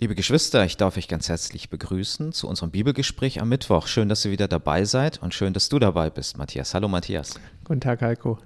Liebe 0.00 0.14
Geschwister, 0.14 0.64
ich 0.64 0.76
darf 0.76 0.96
euch 0.96 1.08
ganz 1.08 1.28
herzlich 1.28 1.70
begrüßen 1.70 2.32
zu 2.32 2.46
unserem 2.46 2.70
Bibelgespräch 2.70 3.40
am 3.40 3.48
Mittwoch. 3.48 3.88
Schön, 3.88 4.08
dass 4.08 4.24
ihr 4.24 4.30
wieder 4.30 4.46
dabei 4.46 4.84
seid 4.84 5.20
und 5.20 5.34
schön, 5.34 5.52
dass 5.54 5.68
du 5.68 5.80
dabei 5.80 6.08
bist, 6.08 6.38
Matthias. 6.38 6.72
Hallo, 6.72 6.86
Matthias. 6.86 7.34
Guten 7.64 7.80
Tag, 7.80 8.00
Heiko. 8.02 8.38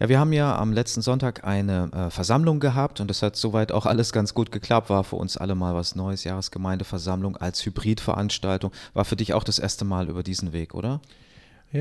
Ja, 0.00 0.08
wir 0.08 0.18
haben 0.18 0.32
ja 0.32 0.56
am 0.56 0.72
letzten 0.72 1.02
Sonntag 1.02 1.44
eine 1.44 1.90
äh, 1.92 2.10
Versammlung 2.10 2.60
gehabt 2.60 3.00
und 3.00 3.10
das 3.10 3.20
hat 3.20 3.36
soweit 3.36 3.72
auch 3.72 3.84
alles 3.84 4.10
ganz 4.10 4.32
gut 4.32 4.50
geklappt. 4.50 4.88
War 4.88 5.04
für 5.04 5.16
uns 5.16 5.36
alle 5.36 5.54
mal 5.54 5.74
was 5.74 5.96
Neues. 5.96 6.24
Jahresgemeindeversammlung 6.24 7.36
als 7.36 7.66
Hybridveranstaltung. 7.66 8.72
War 8.94 9.04
für 9.04 9.16
dich 9.16 9.34
auch 9.34 9.44
das 9.44 9.58
erste 9.58 9.84
Mal 9.84 10.08
über 10.08 10.22
diesen 10.22 10.54
Weg, 10.54 10.72
oder? 10.72 10.88
Ja, 10.92 11.00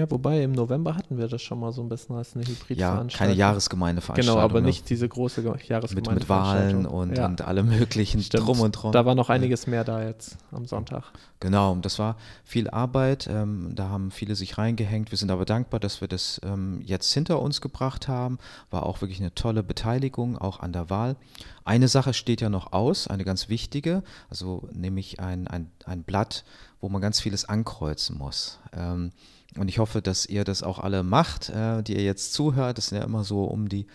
wobei 0.10 0.44
im 0.44 0.52
November 0.52 0.96
hatten 0.96 1.18
wir 1.18 1.28
das 1.28 1.42
schon 1.42 1.60
mal 1.60 1.72
so 1.72 1.82
ein 1.82 1.90
bisschen 1.90 2.16
als 2.16 2.36
eine 2.36 2.44
Hybridveranstaltung. 2.46 3.10
Ja, 3.10 3.18
keine 3.18 3.34
Jahresgemeindeveranstaltung. 3.34 4.36
Genau, 4.36 4.44
aber 4.44 4.62
ne? 4.62 4.68
nicht 4.68 4.90
diese 4.90 5.08
große 5.08 5.42
Jahresgemeindeveranstaltung. 5.42 6.14
Mit, 6.14 6.20
mit 6.22 6.30
Wahlen 6.30 6.86
und, 6.86 7.18
ja. 7.18 7.26
und 7.26 7.42
allem 7.42 7.70
möglichen 7.70 8.22
Stimmt. 8.22 8.48
drum 8.48 8.60
und 8.60 8.72
drum. 8.72 8.92
Da 8.92 9.06
war 9.06 9.16
noch 9.16 9.30
einiges 9.30 9.68
mehr 9.68 9.84
da 9.84 10.04
jetzt 10.04 10.38
am 10.52 10.66
Sonntag. 10.66 11.04
Genau, 11.40 11.76
das 11.76 12.00
war 12.00 12.18
viel 12.44 12.70
Arbeit. 12.70 13.28
Ähm, 13.28 13.72
da 13.76 13.90
haben 13.90 14.12
viele 14.12 14.36
sich 14.36 14.58
reingehängt. 14.58 15.12
Wir 15.12 15.18
sind 15.18 15.32
aber 15.32 15.46
dankbar, 15.46 15.80
dass 15.80 16.02
wir 16.02 16.08
das 16.08 16.42
ähm, 16.44 16.82
jetzt 16.84 17.12
hinter 17.14 17.42
uns 17.42 17.62
gebracht 17.62 18.08
haben. 18.08 18.40
War 18.72 18.84
auch 18.84 19.02
wirklich 19.02 19.20
eine 19.20 19.36
tolle 19.36 19.62
Beteiligung, 19.62 20.38
auch 20.38 20.60
an 20.60 20.74
der 20.74 20.90
Wahl. 20.90 21.16
Eine 21.64 21.88
Sache 21.88 22.14
steht 22.14 22.42
ja 22.42 22.50
noch 22.50 22.74
aus, 22.74 23.08
eine 23.08 23.26
ganz 23.26 23.50
wichtige, 23.50 24.04
also 24.30 24.68
nämlich 24.72 25.20
ein, 25.20 25.48
ein, 25.48 25.72
ein 25.86 26.04
Blatt, 26.04 26.44
wo 26.80 26.90
man 26.90 27.02
ganz 27.02 27.20
vieles 27.20 27.46
ankreuzen 27.46 28.18
muss. 28.18 28.60
Ähm, 28.74 29.12
und 29.58 29.70
ich 29.70 29.80
hoffe, 29.80 30.02
dass 30.02 30.26
ihr 30.26 30.44
das 30.44 30.64
auch 30.64 30.80
alle 30.80 31.04
macht, 31.04 31.50
äh, 31.50 31.82
die 31.82 31.96
ihr 31.96 32.04
jetzt 32.04 32.34
zuhört. 32.34 32.78
Das 32.78 32.88
sind 32.88 32.98
ja 32.98 33.04
immer 33.04 33.24
so 33.24 33.46
um 33.46 33.70
die, 33.70 33.88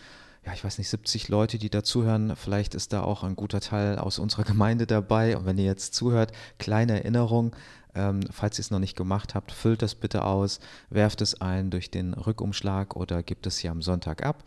ja, 0.45 0.53
ich 0.55 0.65
weiß 0.65 0.79
nicht, 0.79 0.89
70 0.89 1.29
Leute, 1.29 1.59
die 1.59 1.71
da 1.71 1.83
zuhören. 1.83 2.35
Vielleicht 2.37 2.75
ist 2.75 2.93
da 2.93 3.03
auch 3.03 3.23
ein 3.25 3.37
guter 3.37 3.61
Teil 3.61 3.99
aus 3.99 4.19
unserer 4.19 4.45
Gemeinde 4.45 4.87
dabei. 4.87 5.37
Und 5.37 5.47
wenn 5.47 5.59
ihr 5.59 5.65
jetzt 5.65 5.95
zuhört, 5.95 6.33
kleine 6.59 6.95
Erinnerung. 6.95 7.55
Ähm, 7.95 8.21
falls 8.31 8.59
ihr 8.59 8.63
es 8.63 8.71
noch 8.71 8.79
nicht 8.79 8.97
gemacht 8.97 9.35
habt, 9.35 9.51
füllt 9.51 9.83
das 9.83 9.97
bitte 9.97 10.25
aus, 10.25 10.61
werft 10.91 11.21
es 11.23 11.41
ein 11.41 11.71
durch 11.71 11.91
den 11.91 12.15
Rückumschlag 12.15 12.95
oder 12.95 13.25
gebt 13.25 13.47
es 13.49 13.59
hier 13.59 13.73
am 13.73 13.83
Sonntag 13.83 14.25
ab 14.25 14.45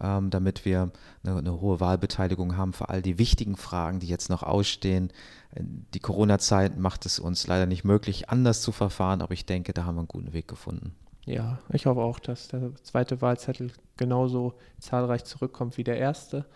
ähm, 0.00 0.30
damit 0.30 0.64
wir 0.64 0.90
eine, 1.24 1.38
eine, 1.38 1.60
hohe 1.60 1.80
Wahlbeteiligung 1.80 2.56
haben 2.56 2.72
für 2.72 2.88
all 2.88 3.02
die 3.02 3.18
wichtigen 3.18 3.56
Fragen, 3.56 4.00
die 4.00 4.06
jetzt 4.06 4.30
noch 4.30 4.42
ausstehen. 4.42 5.12
Die 5.56 6.00
Corona-Zeit 6.00 6.78
macht 6.78 7.06
es 7.06 7.18
uns 7.18 7.46
leider 7.46 7.66
nicht 7.66 7.84
möglich, 7.84 8.28
anders 8.30 8.62
zu 8.62 8.72
verfahren, 8.72 9.22
aber 9.22 9.34
ich 9.34 9.46
denke, 9.46 9.72
da 9.72 9.84
haben 9.84 9.96
wir 9.96 10.00
einen 10.00 10.08
guten 10.08 10.32
Weg 10.32 10.48
gefunden. 10.48 10.94
Ja, 11.26 11.58
ich 11.72 11.86
hoffe 11.86 12.00
auch, 12.00 12.18
dass 12.18 12.48
der 12.48 12.74
zweite 12.82 13.20
Wahlzettel 13.20 13.72
genauso 13.96 14.54
zahlreich 14.78 15.24
zurückkommt 15.24 15.76
wie 15.76 15.84
der 15.84 15.98
erste. 15.98 16.46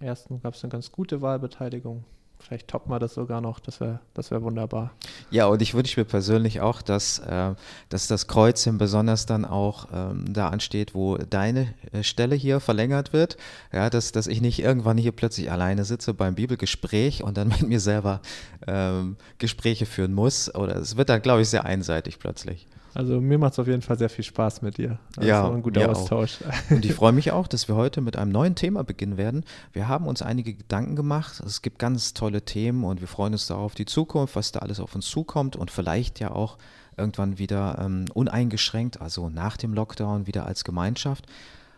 Im 0.00 0.06
ersten 0.06 0.40
gab 0.40 0.54
es 0.54 0.64
eine 0.64 0.70
ganz 0.70 0.90
gute 0.90 1.20
Wahlbeteiligung. 1.20 2.04
Vielleicht 2.46 2.68
toppen 2.68 2.92
wir 2.92 2.98
das 2.98 3.14
sogar 3.14 3.40
noch, 3.40 3.58
das 3.58 3.80
wäre 3.80 4.00
das 4.12 4.30
wär 4.30 4.42
wunderbar. 4.42 4.92
Ja, 5.30 5.46
und 5.46 5.62
ich 5.62 5.72
wünsche 5.72 5.98
mir 5.98 6.04
persönlich 6.04 6.60
auch, 6.60 6.82
dass, 6.82 7.18
äh, 7.20 7.54
dass 7.88 8.06
das 8.06 8.26
Kreuzchen 8.26 8.76
besonders 8.76 9.24
dann 9.24 9.46
auch 9.46 9.88
ähm, 9.94 10.30
da 10.30 10.50
ansteht, 10.50 10.94
wo 10.94 11.16
deine 11.16 11.72
äh, 11.92 12.02
Stelle 12.02 12.34
hier 12.34 12.60
verlängert 12.60 13.14
wird. 13.14 13.38
Ja, 13.72 13.88
dass, 13.88 14.12
dass 14.12 14.26
ich 14.26 14.42
nicht 14.42 14.60
irgendwann 14.60 14.98
hier 14.98 15.12
plötzlich 15.12 15.50
alleine 15.50 15.86
sitze 15.86 16.12
beim 16.12 16.34
Bibelgespräch 16.34 17.22
und 17.22 17.38
dann 17.38 17.48
mit 17.60 17.62
mir 17.62 17.80
selber 17.80 18.20
ähm, 18.66 19.16
Gespräche 19.38 19.86
führen 19.86 20.12
muss. 20.12 20.54
Oder 20.54 20.76
es 20.76 20.98
wird 20.98 21.08
dann, 21.08 21.22
glaube 21.22 21.40
ich, 21.40 21.48
sehr 21.48 21.64
einseitig 21.64 22.18
plötzlich. 22.18 22.66
Also 22.94 23.20
mir 23.20 23.38
macht 23.38 23.54
es 23.54 23.58
auf 23.58 23.66
jeden 23.66 23.82
Fall 23.82 23.98
sehr 23.98 24.08
viel 24.08 24.24
Spaß 24.24 24.62
mit 24.62 24.78
dir. 24.78 24.98
Das 25.16 25.26
ja, 25.26 25.50
ein 25.50 25.62
guter 25.62 25.90
Austausch. 25.90 26.38
Auch. 26.42 26.70
Und 26.70 26.84
ich 26.84 26.94
freue 26.94 27.12
mich 27.12 27.32
auch, 27.32 27.48
dass 27.48 27.66
wir 27.68 27.74
heute 27.74 28.00
mit 28.00 28.16
einem 28.16 28.30
neuen 28.30 28.54
Thema 28.54 28.84
beginnen 28.84 29.16
werden. 29.16 29.44
Wir 29.72 29.88
haben 29.88 30.06
uns 30.06 30.22
einige 30.22 30.54
Gedanken 30.54 30.94
gemacht. 30.94 31.40
Es 31.44 31.60
gibt 31.60 31.78
ganz 31.78 32.14
tolle 32.14 32.42
Themen 32.42 32.84
und 32.84 33.00
wir 33.00 33.08
freuen 33.08 33.32
uns 33.32 33.46
darauf 33.46 33.74
die 33.74 33.86
Zukunft, 33.86 34.36
was 34.36 34.52
da 34.52 34.60
alles 34.60 34.78
auf 34.78 34.94
uns 34.94 35.06
zukommt 35.06 35.56
und 35.56 35.70
vielleicht 35.70 36.20
ja 36.20 36.30
auch 36.30 36.56
irgendwann 36.96 37.38
wieder 37.38 37.78
ähm, 37.80 38.04
uneingeschränkt, 38.14 39.00
also 39.00 39.28
nach 39.28 39.56
dem 39.56 39.74
Lockdown 39.74 40.26
wieder 40.26 40.46
als 40.46 40.64
Gemeinschaft. 40.64 41.26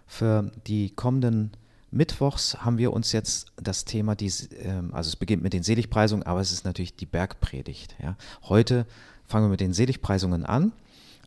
Für 0.07 0.51
die 0.67 0.91
kommenden 0.91 1.53
Mittwochs 1.91 2.59
haben 2.59 2.79
wir 2.79 2.93
uns 2.93 3.13
jetzt 3.13 3.53
das 3.57 3.85
Thema, 3.85 4.15
die, 4.15 4.31
ähm, 4.63 4.93
also 4.93 5.09
es 5.09 5.17
beginnt 5.17 5.43
mit 5.43 5.53
den 5.53 5.63
Seligpreisungen, 5.63 6.27
aber 6.27 6.41
es 6.41 6.53
ist 6.53 6.65
natürlich 6.65 6.97
die 6.97 7.07
Bergpredigt. 7.07 7.97
Ja. 8.03 8.17
Heute 8.45 8.87
fangen 9.27 9.47
wir 9.47 9.51
mit 9.51 9.61
den 9.61 9.73
Seligpreisungen 9.73 10.45
an. 10.45 10.73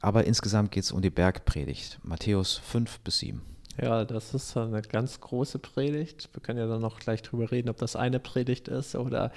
Aber 0.01 0.25
insgesamt 0.25 0.71
geht 0.71 0.83
es 0.83 0.91
um 0.91 1.01
die 1.01 1.09
Bergpredigt, 1.09 1.99
Matthäus 2.03 2.57
5 2.57 2.99
bis 2.99 3.19
7. 3.19 3.41
Ja, 3.81 4.03
das 4.03 4.33
ist 4.33 4.57
eine 4.57 4.81
ganz 4.81 5.19
große 5.21 5.59
Predigt. 5.59 6.29
Wir 6.33 6.41
können 6.41 6.59
ja 6.59 6.67
dann 6.67 6.81
noch 6.81 6.99
gleich 6.99 7.21
drüber 7.21 7.51
reden, 7.51 7.69
ob 7.69 7.77
das 7.77 7.95
eine 7.95 8.19
Predigt 8.19 8.67
ist 8.67 8.95
oder 8.95 9.31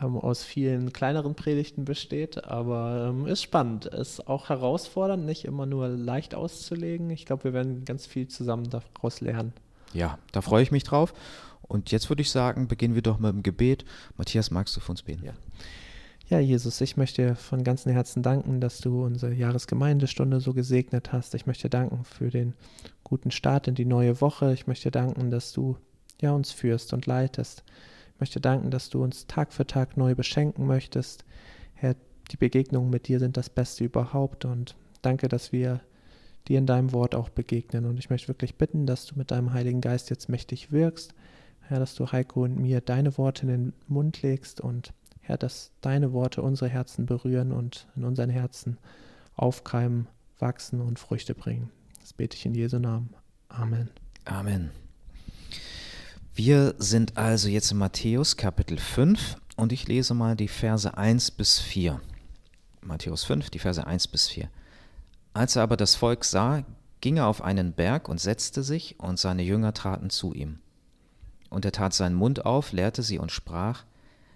ähm, 0.00 0.16
aus 0.16 0.44
vielen 0.44 0.92
kleineren 0.92 1.34
Predigten 1.34 1.84
besteht. 1.84 2.44
Aber 2.44 3.08
ähm, 3.10 3.26
ist 3.26 3.42
spannend, 3.42 3.86
ist 3.86 4.28
auch 4.28 4.48
herausfordernd, 4.48 5.24
nicht 5.24 5.44
immer 5.44 5.66
nur 5.66 5.88
leicht 5.88 6.34
auszulegen. 6.34 7.10
Ich 7.10 7.26
glaube, 7.26 7.44
wir 7.44 7.52
werden 7.52 7.84
ganz 7.84 8.06
viel 8.06 8.28
zusammen 8.28 8.70
daraus 8.70 9.20
lernen. 9.20 9.52
Ja, 9.92 10.18
da 10.32 10.40
freue 10.40 10.62
ich 10.62 10.70
mich 10.70 10.84
drauf. 10.84 11.14
Und 11.62 11.90
jetzt 11.90 12.08
würde 12.10 12.22
ich 12.22 12.30
sagen, 12.30 12.68
beginnen 12.68 12.94
wir 12.94 13.02
doch 13.02 13.18
mit 13.18 13.32
dem 13.32 13.42
Gebet. 13.42 13.84
Matthias, 14.16 14.50
magst 14.50 14.76
du 14.76 14.80
für 14.80 14.92
uns 14.92 15.02
beten? 15.02 15.24
Ja. 15.24 15.32
Ja, 16.30 16.38
Jesus, 16.38 16.80
ich 16.80 16.96
möchte 16.96 17.20
dir 17.20 17.36
von 17.36 17.64
ganzem 17.64 17.92
Herzen 17.92 18.22
danken, 18.22 18.58
dass 18.58 18.78
du 18.78 19.04
unsere 19.04 19.34
Jahresgemeindestunde 19.34 20.40
so 20.40 20.54
gesegnet 20.54 21.12
hast. 21.12 21.34
Ich 21.34 21.44
möchte 21.44 21.68
danken 21.68 22.02
für 22.04 22.30
den 22.30 22.54
guten 23.02 23.30
Start 23.30 23.68
in 23.68 23.74
die 23.74 23.84
neue 23.84 24.22
Woche. 24.22 24.54
Ich 24.54 24.66
möchte 24.66 24.90
danken, 24.90 25.30
dass 25.30 25.52
du 25.52 25.76
ja 26.22 26.32
uns 26.32 26.50
führst 26.50 26.94
und 26.94 27.04
leitest. 27.04 27.62
Ich 28.14 28.20
möchte 28.20 28.40
danken, 28.40 28.70
dass 28.70 28.88
du 28.88 29.02
uns 29.02 29.26
Tag 29.26 29.52
für 29.52 29.66
Tag 29.66 29.98
neu 29.98 30.14
beschenken 30.14 30.66
möchtest. 30.66 31.26
Herr, 31.74 31.94
die 32.30 32.38
Begegnungen 32.38 32.88
mit 32.88 33.06
dir 33.06 33.18
sind 33.18 33.36
das 33.36 33.50
Beste 33.50 33.84
überhaupt 33.84 34.46
und 34.46 34.76
danke, 35.02 35.28
dass 35.28 35.52
wir 35.52 35.82
dir 36.48 36.56
in 36.56 36.66
deinem 36.66 36.94
Wort 36.94 37.14
auch 37.14 37.28
begegnen. 37.28 37.84
Und 37.84 37.98
ich 37.98 38.08
möchte 38.08 38.28
wirklich 38.28 38.54
bitten, 38.54 38.86
dass 38.86 39.04
du 39.04 39.18
mit 39.18 39.30
deinem 39.30 39.52
Heiligen 39.52 39.82
Geist 39.82 40.08
jetzt 40.08 40.30
mächtig 40.30 40.72
wirkst. 40.72 41.12
Herr, 41.60 41.80
dass 41.80 41.94
du 41.94 42.10
Heiko 42.12 42.44
und 42.44 42.58
mir 42.58 42.80
deine 42.80 43.18
Worte 43.18 43.42
in 43.42 43.48
den 43.48 43.72
Mund 43.88 44.22
legst 44.22 44.62
und 44.62 44.94
Herr, 45.26 45.38
dass 45.38 45.72
deine 45.80 46.12
Worte 46.12 46.42
unsere 46.42 46.68
Herzen 46.68 47.06
berühren 47.06 47.52
und 47.52 47.86
in 47.96 48.04
unseren 48.04 48.28
Herzen 48.28 48.76
aufkeimen, 49.36 50.06
wachsen 50.38 50.82
und 50.82 50.98
Früchte 50.98 51.34
bringen. 51.34 51.70
Das 52.00 52.12
bete 52.12 52.36
ich 52.36 52.44
in 52.44 52.54
Jesu 52.54 52.78
Namen. 52.78 53.14
Amen. 53.48 53.88
Amen. 54.26 54.70
Wir 56.34 56.74
sind 56.78 57.16
also 57.16 57.48
jetzt 57.48 57.72
in 57.72 57.78
Matthäus 57.78 58.36
Kapitel 58.36 58.76
5 58.76 59.36
und 59.56 59.72
ich 59.72 59.88
lese 59.88 60.12
mal 60.12 60.36
die 60.36 60.48
Verse 60.48 60.94
1 60.96 61.30
bis 61.30 61.58
4. 61.58 62.00
Matthäus 62.82 63.24
5, 63.24 63.48
die 63.48 63.58
Verse 63.58 63.86
1 63.86 64.08
bis 64.08 64.28
4. 64.28 64.50
Als 65.32 65.56
er 65.56 65.62
aber 65.62 65.78
das 65.78 65.94
Volk 65.94 66.24
sah, 66.24 66.64
ging 67.00 67.16
er 67.16 67.28
auf 67.28 67.40
einen 67.40 67.72
Berg 67.72 68.08
und 68.08 68.20
setzte 68.20 68.62
sich, 68.62 69.00
und 69.00 69.18
seine 69.18 69.42
Jünger 69.42 69.72
traten 69.72 70.10
zu 70.10 70.34
ihm. 70.34 70.58
Und 71.50 71.64
er 71.64 71.72
tat 71.72 71.94
seinen 71.94 72.14
Mund 72.14 72.44
auf, 72.44 72.72
lehrte 72.72 73.02
sie 73.02 73.18
und 73.18 73.32
sprach, 73.32 73.84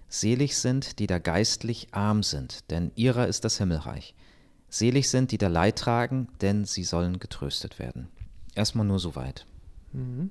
Selig 0.08 0.56
sind, 0.56 0.98
die 0.98 1.06
da 1.06 1.18
geistlich 1.18 1.88
arm 1.92 2.22
sind, 2.22 2.70
denn 2.70 2.92
ihrer 2.94 3.26
ist 3.26 3.44
das 3.44 3.58
Himmelreich. 3.58 4.14
Selig 4.70 5.08
sind, 5.08 5.32
die 5.32 5.38
da 5.38 5.48
Leid 5.48 5.76
tragen, 5.76 6.28
denn 6.40 6.64
sie 6.64 6.84
sollen 6.84 7.18
getröstet 7.18 7.78
werden. 7.78 8.08
Erstmal 8.54 8.86
nur 8.86 8.98
so 8.98 9.16
weit. 9.16 9.46
Mhm. 9.92 10.30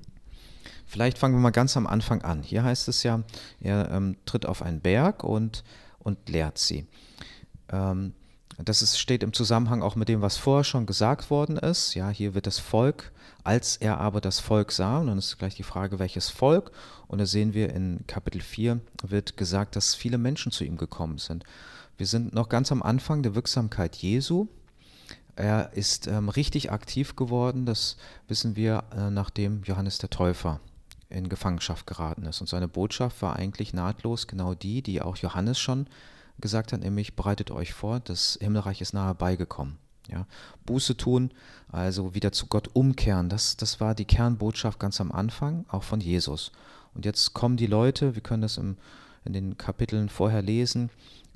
Vielleicht 0.85 1.17
fangen 1.17 1.35
wir 1.35 1.41
mal 1.41 1.51
ganz 1.51 1.75
am 1.75 1.87
Anfang 1.87 2.21
an. 2.21 2.43
Hier 2.43 2.63
heißt 2.63 2.87
es 2.87 3.03
ja, 3.03 3.23
er 3.59 3.91
ähm, 3.91 4.15
tritt 4.25 4.45
auf 4.45 4.61
einen 4.61 4.79
Berg 4.79 5.23
und, 5.23 5.63
und 5.99 6.29
lehrt 6.29 6.57
sie. 6.57 6.87
Ähm, 7.69 8.13
das 8.57 8.81
ist, 8.81 8.97
steht 8.97 9.21
im 9.21 9.33
Zusammenhang 9.33 9.83
auch 9.83 9.95
mit 9.95 10.09
dem, 10.09 10.21
was 10.21 10.37
vorher 10.37 10.63
schon 10.63 10.85
gesagt 10.85 11.29
worden 11.29 11.57
ist. 11.57 11.93
Ja, 11.93 12.09
hier 12.09 12.33
wird 12.33 12.47
das 12.47 12.57
Volk, 12.57 13.11
als 13.43 13.77
er 13.77 13.99
aber 13.99 14.21
das 14.21 14.39
Volk 14.39 14.71
sah, 14.71 14.99
und 14.99 15.07
dann 15.07 15.17
ist 15.17 15.37
gleich 15.37 15.55
die 15.55 15.63
Frage, 15.63 15.99
welches 15.99 16.29
Volk. 16.29 16.71
Und 17.07 17.19
da 17.19 17.25
sehen 17.25 17.53
wir 17.53 17.73
in 17.73 18.05
Kapitel 18.07 18.41
4 18.41 18.79
wird 19.03 19.37
gesagt, 19.37 19.75
dass 19.75 19.95
viele 19.95 20.17
Menschen 20.17 20.51
zu 20.51 20.63
ihm 20.63 20.77
gekommen 20.77 21.17
sind. 21.17 21.43
Wir 21.97 22.05
sind 22.05 22.33
noch 22.33 22.49
ganz 22.49 22.71
am 22.71 22.83
Anfang 22.83 23.23
der 23.23 23.35
Wirksamkeit 23.35 23.95
Jesu. 23.95 24.47
Er 25.35 25.73
ist 25.73 26.07
ähm, 26.07 26.29
richtig 26.29 26.71
aktiv 26.71 27.15
geworden, 27.15 27.65
das 27.65 27.97
wissen 28.27 28.55
wir, 28.55 28.83
äh, 28.95 29.09
nachdem 29.09 29.63
Johannes 29.63 29.99
der 29.99 30.09
Täufer 30.09 30.59
in 31.09 31.29
Gefangenschaft 31.29 31.87
geraten 31.87 32.25
ist. 32.25 32.41
Und 32.41 32.47
seine 32.47 32.67
Botschaft 32.67 33.21
war 33.21 33.35
eigentlich 33.35 33.73
nahtlos 33.73 34.27
genau 34.27 34.53
die, 34.53 34.81
die 34.81 35.01
auch 35.01 35.15
Johannes 35.17 35.59
schon 35.59 35.87
gesagt 36.39 36.73
hat, 36.73 36.81
nämlich 36.81 37.15
bereitet 37.15 37.51
euch 37.51 37.73
vor, 37.73 37.99
das 37.99 38.37
Himmelreich 38.41 38.81
ist 38.81 38.93
nahe 38.93 39.15
beigekommen. 39.15 39.77
Ja, 40.09 40.25
Buße 40.65 40.95
tun, 40.95 41.31
also 41.69 42.15
wieder 42.15 42.31
zu 42.31 42.47
Gott 42.47 42.69
umkehren, 42.73 43.27
das, 43.27 43.57
das 43.57 43.81
war 43.81 43.93
die 43.93 44.05
Kernbotschaft 44.05 44.79
ganz 44.79 45.01
am 45.01 45.11
Anfang, 45.11 45.65
auch 45.67 45.83
von 45.83 45.99
Jesus. 45.99 46.53
Und 46.97 47.05
jetzt 47.05 47.35
kommen 47.35 47.57
die 47.57 47.67
Leute, 47.67 48.15
wir 48.15 48.23
können 48.23 48.41
das 48.41 48.57
im, 48.57 48.75
in 49.23 49.31
den 49.31 49.55
Kapiteln 49.55 50.09
vorher 50.09 50.41
lesen, 50.41 50.89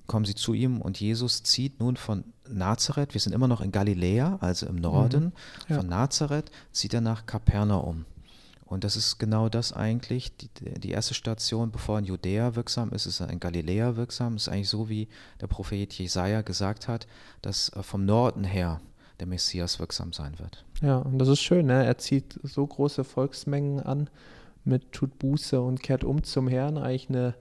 kommen 0.08 0.26
sie 0.26 0.34
zu 0.34 0.56
ihm 0.56 0.82
und 0.82 1.00
Jesus 1.00 1.44
zieht 1.44 1.80
nun 1.80 1.98
von 1.98 2.24
Nazareth, 2.50 3.14
wir 3.14 3.22
sind 3.22 3.34
immer 3.34 3.48
noch 3.48 3.62
in 3.62 3.72
Galiläa, 3.72 4.40
also 4.42 4.66
im 4.66 4.78
Norden, 4.78 5.26
mhm, 5.26 5.32
ja. 5.70 5.76
von 5.78 5.88
Nazareth 5.88 6.50
zieht 6.72 6.96
er 6.96 7.02
nach 7.02 7.28
Kapernaum. 7.28 8.06
Und 8.66 8.84
das 8.84 8.96
ist 8.96 9.20
genau 9.20 9.50
das 9.50 9.72
eigentlich, 9.72 10.36
die, 10.36 10.50
die 10.80 10.90
erste 10.90 11.14
Station, 11.14 11.70
bevor 11.70 12.00
in 12.00 12.06
Judäa 12.06 12.56
wirksam 12.56 12.90
ist, 12.90 13.06
ist 13.06 13.20
in 13.20 13.40
Galiläa 13.40 13.98
wirksam. 13.98 14.38
Ist 14.38 14.48
eigentlich 14.48 14.70
so, 14.70 14.90
wie 14.90 15.10
der 15.42 15.48
Prophet 15.48 15.94
Jesaja 15.94 16.42
gesagt 16.42 16.88
hat, 16.88 17.06
dass 17.42 17.70
äh, 17.70 17.84
vom 17.84 18.06
Norden 18.06 18.46
her 18.46 18.80
der 19.20 19.28
Messias 19.28 19.80
wirksam 19.80 20.14
sein 20.14 20.40
wird. 20.40 20.66
Ja, 20.82 20.98
und 20.98 21.20
das 21.20 21.28
ist 21.28 21.42
schön, 21.42 21.68
ne? 21.68 21.86
er 21.86 21.98
zieht 21.98 22.40
so 22.44 22.66
große 22.66 23.04
Volksmengen 23.04 23.82
an 23.82 24.10
mit 24.64 24.92
tut 24.92 25.18
Buße 25.20 25.62
und 25.62 25.82
kehrt 25.82 26.04
um 26.04 26.24
zum 26.24 26.48
Herrn. 26.48 26.78
Eigentlich 26.78 27.10
eine 27.10 27.36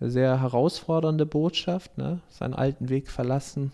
sehr 0.00 0.40
herausfordernde 0.40 1.26
Botschaft, 1.26 1.98
ne? 1.98 2.20
seinen 2.28 2.54
alten 2.54 2.88
Weg 2.88 3.08
verlassen, 3.08 3.72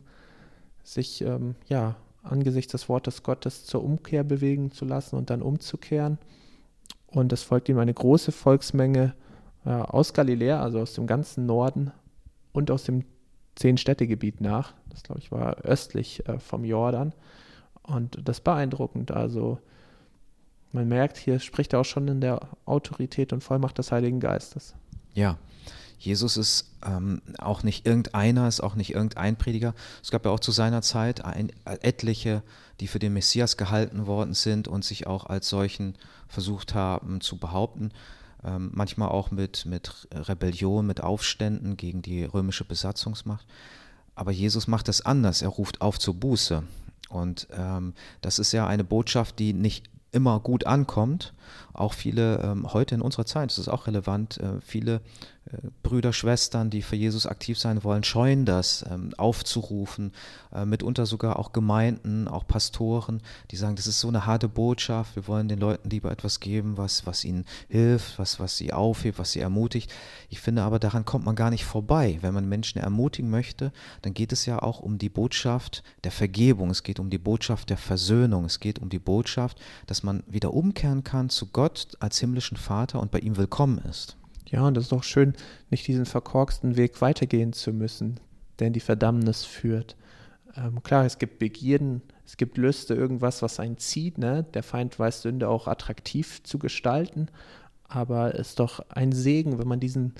sich 0.82 1.22
ähm, 1.22 1.54
ja 1.68 1.96
angesichts 2.22 2.72
des 2.72 2.88
Wortes 2.88 3.22
Gottes 3.22 3.64
zur 3.64 3.84
Umkehr 3.84 4.24
bewegen 4.24 4.72
zu 4.72 4.84
lassen 4.84 5.16
und 5.16 5.30
dann 5.30 5.42
umzukehren. 5.42 6.18
Und 7.06 7.32
es 7.32 7.42
folgt 7.42 7.68
ihm 7.68 7.78
eine 7.78 7.94
große 7.94 8.32
Volksmenge 8.32 9.14
äh, 9.64 9.70
aus 9.70 10.12
Galiläa, 10.12 10.60
also 10.60 10.80
aus 10.80 10.94
dem 10.94 11.06
ganzen 11.06 11.46
Norden 11.46 11.92
und 12.52 12.70
aus 12.70 12.84
dem 12.84 13.04
Zehn-Städte-Gebiet 13.54 14.40
nach. 14.40 14.74
Das, 14.90 15.02
glaube 15.02 15.20
ich, 15.20 15.30
war 15.30 15.58
östlich 15.58 16.26
äh, 16.28 16.38
vom 16.38 16.64
Jordan. 16.64 17.12
Und 17.82 18.20
das 18.24 18.40
beeindruckend. 18.40 19.12
Also 19.12 19.58
man 20.72 20.88
merkt, 20.88 21.16
hier 21.16 21.38
spricht 21.38 21.72
er 21.72 21.80
auch 21.80 21.84
schon 21.84 22.08
in 22.08 22.20
der 22.20 22.48
Autorität 22.64 23.32
und 23.32 23.42
Vollmacht 23.42 23.78
des 23.78 23.92
Heiligen 23.92 24.20
Geistes. 24.20 24.74
Ja, 25.14 25.38
Jesus 25.98 26.36
ist 26.36 26.70
ähm, 26.84 27.22
auch 27.38 27.62
nicht 27.62 27.86
irgendeiner, 27.86 28.48
ist 28.48 28.60
auch 28.60 28.74
nicht 28.74 28.94
irgendein 28.94 29.36
Prediger. 29.36 29.74
Es 30.02 30.10
gab 30.10 30.24
ja 30.24 30.30
auch 30.30 30.40
zu 30.40 30.52
seiner 30.52 30.82
Zeit 30.82 31.24
ein, 31.24 31.50
etliche, 31.64 32.42
die 32.80 32.86
für 32.86 32.98
den 32.98 33.14
Messias 33.14 33.56
gehalten 33.56 34.06
worden 34.06 34.34
sind 34.34 34.68
und 34.68 34.84
sich 34.84 35.06
auch 35.06 35.26
als 35.26 35.48
solchen 35.48 35.96
versucht 36.28 36.74
haben 36.74 37.20
zu 37.20 37.38
behaupten. 37.38 37.92
Ähm, 38.44 38.70
manchmal 38.74 39.08
auch 39.08 39.30
mit, 39.30 39.64
mit 39.64 40.08
Rebellion, 40.12 40.86
mit 40.86 41.00
Aufständen 41.00 41.76
gegen 41.76 42.02
die 42.02 42.24
römische 42.24 42.64
Besatzungsmacht. 42.64 43.46
Aber 44.14 44.32
Jesus 44.32 44.66
macht 44.66 44.88
das 44.88 45.04
anders. 45.04 45.42
Er 45.42 45.48
ruft 45.48 45.80
auf 45.80 45.98
zur 45.98 46.14
Buße. 46.14 46.62
Und 47.08 47.48
ähm, 47.56 47.94
das 48.20 48.38
ist 48.38 48.52
ja 48.52 48.66
eine 48.66 48.84
Botschaft, 48.84 49.38
die 49.38 49.52
nicht 49.52 49.88
immer 50.12 50.40
gut 50.40 50.66
ankommt. 50.66 51.34
Auch 51.72 51.92
viele, 51.92 52.40
ähm, 52.42 52.72
heute 52.72 52.94
in 52.94 53.02
unserer 53.02 53.26
Zeit, 53.26 53.50
das 53.50 53.58
ist 53.58 53.68
auch 53.68 53.86
relevant, 53.86 54.38
äh, 54.38 54.60
viele 54.60 55.00
Brüder, 55.82 56.12
Schwestern, 56.12 56.70
die 56.70 56.82
für 56.82 56.96
Jesus 56.96 57.26
aktiv 57.26 57.58
sein 57.58 57.84
wollen, 57.84 58.02
scheuen 58.02 58.44
das 58.44 58.84
ähm, 58.90 59.12
aufzurufen, 59.16 60.12
äh, 60.52 60.64
mitunter 60.64 61.06
sogar 61.06 61.38
auch 61.38 61.52
Gemeinden, 61.52 62.26
auch 62.26 62.46
Pastoren, 62.48 63.22
die 63.52 63.56
sagen, 63.56 63.76
das 63.76 63.86
ist 63.86 64.00
so 64.00 64.08
eine 64.08 64.26
harte 64.26 64.48
Botschaft, 64.48 65.14
wir 65.14 65.28
wollen 65.28 65.46
den 65.46 65.60
Leuten 65.60 65.88
lieber 65.88 66.10
etwas 66.10 66.40
geben, 66.40 66.76
was, 66.76 67.06
was 67.06 67.24
ihnen 67.24 67.44
hilft, 67.68 68.18
was, 68.18 68.40
was 68.40 68.56
sie 68.56 68.72
aufhebt, 68.72 69.20
was 69.20 69.32
sie 69.32 69.40
ermutigt. 69.40 69.92
Ich 70.28 70.40
finde 70.40 70.62
aber, 70.62 70.80
daran 70.80 71.04
kommt 71.04 71.24
man 71.24 71.36
gar 71.36 71.50
nicht 71.50 71.64
vorbei. 71.64 72.18
Wenn 72.22 72.34
man 72.34 72.48
Menschen 72.48 72.80
ermutigen 72.80 73.30
möchte, 73.30 73.72
dann 74.02 74.14
geht 74.14 74.32
es 74.32 74.46
ja 74.46 74.60
auch 74.60 74.80
um 74.80 74.98
die 74.98 75.08
Botschaft 75.08 75.84
der 76.02 76.12
Vergebung, 76.12 76.70
es 76.70 76.82
geht 76.82 76.98
um 76.98 77.08
die 77.08 77.18
Botschaft 77.18 77.70
der 77.70 77.78
Versöhnung, 77.78 78.46
es 78.46 78.58
geht 78.58 78.80
um 78.80 78.88
die 78.88 78.98
Botschaft, 78.98 79.60
dass 79.86 80.02
man 80.02 80.24
wieder 80.26 80.52
umkehren 80.52 81.04
kann 81.04 81.28
zu 81.28 81.46
Gott 81.46 81.96
als 82.00 82.18
himmlischen 82.18 82.56
Vater 82.56 82.98
und 83.00 83.12
bei 83.12 83.20
ihm 83.20 83.36
willkommen 83.36 83.78
ist. 83.78 84.16
Ja, 84.48 84.66
und 84.66 84.74
das 84.74 84.84
ist 84.84 84.92
doch 84.92 85.02
schön, 85.02 85.34
nicht 85.70 85.86
diesen 85.86 86.06
verkorksten 86.06 86.76
Weg 86.76 87.00
weitergehen 87.00 87.52
zu 87.52 87.72
müssen, 87.72 88.20
der 88.58 88.68
in 88.68 88.72
die 88.72 88.80
Verdammnis 88.80 89.44
führt. 89.44 89.96
Ähm, 90.56 90.82
klar, 90.82 91.04
es 91.04 91.18
gibt 91.18 91.38
Begierden, 91.38 92.02
es 92.24 92.36
gibt 92.36 92.56
Lüste, 92.56 92.94
irgendwas, 92.94 93.42
was 93.42 93.60
einen 93.60 93.78
zieht. 93.78 94.18
Ne? 94.18 94.44
Der 94.54 94.62
Feind 94.62 94.98
weiß 94.98 95.22
Sünde 95.22 95.48
auch 95.48 95.66
attraktiv 95.66 96.42
zu 96.42 96.58
gestalten, 96.58 97.28
aber 97.88 98.34
es 98.34 98.50
ist 98.50 98.60
doch 98.60 98.80
ein 98.88 99.12
Segen, 99.12 99.58
wenn 99.58 99.68
man 99.68 99.80
diesen 99.80 100.14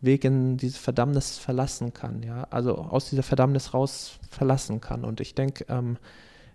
Weg 0.00 0.24
in 0.24 0.56
diese 0.56 0.78
Verdammnis 0.78 1.38
verlassen 1.38 1.92
kann. 1.92 2.22
Ja? 2.22 2.44
Also 2.50 2.76
aus 2.76 3.10
dieser 3.10 3.22
Verdammnis 3.22 3.74
raus 3.74 4.18
verlassen 4.30 4.80
kann. 4.80 5.04
Und 5.04 5.20
ich 5.20 5.34
denke, 5.34 5.66
ähm, 5.68 5.98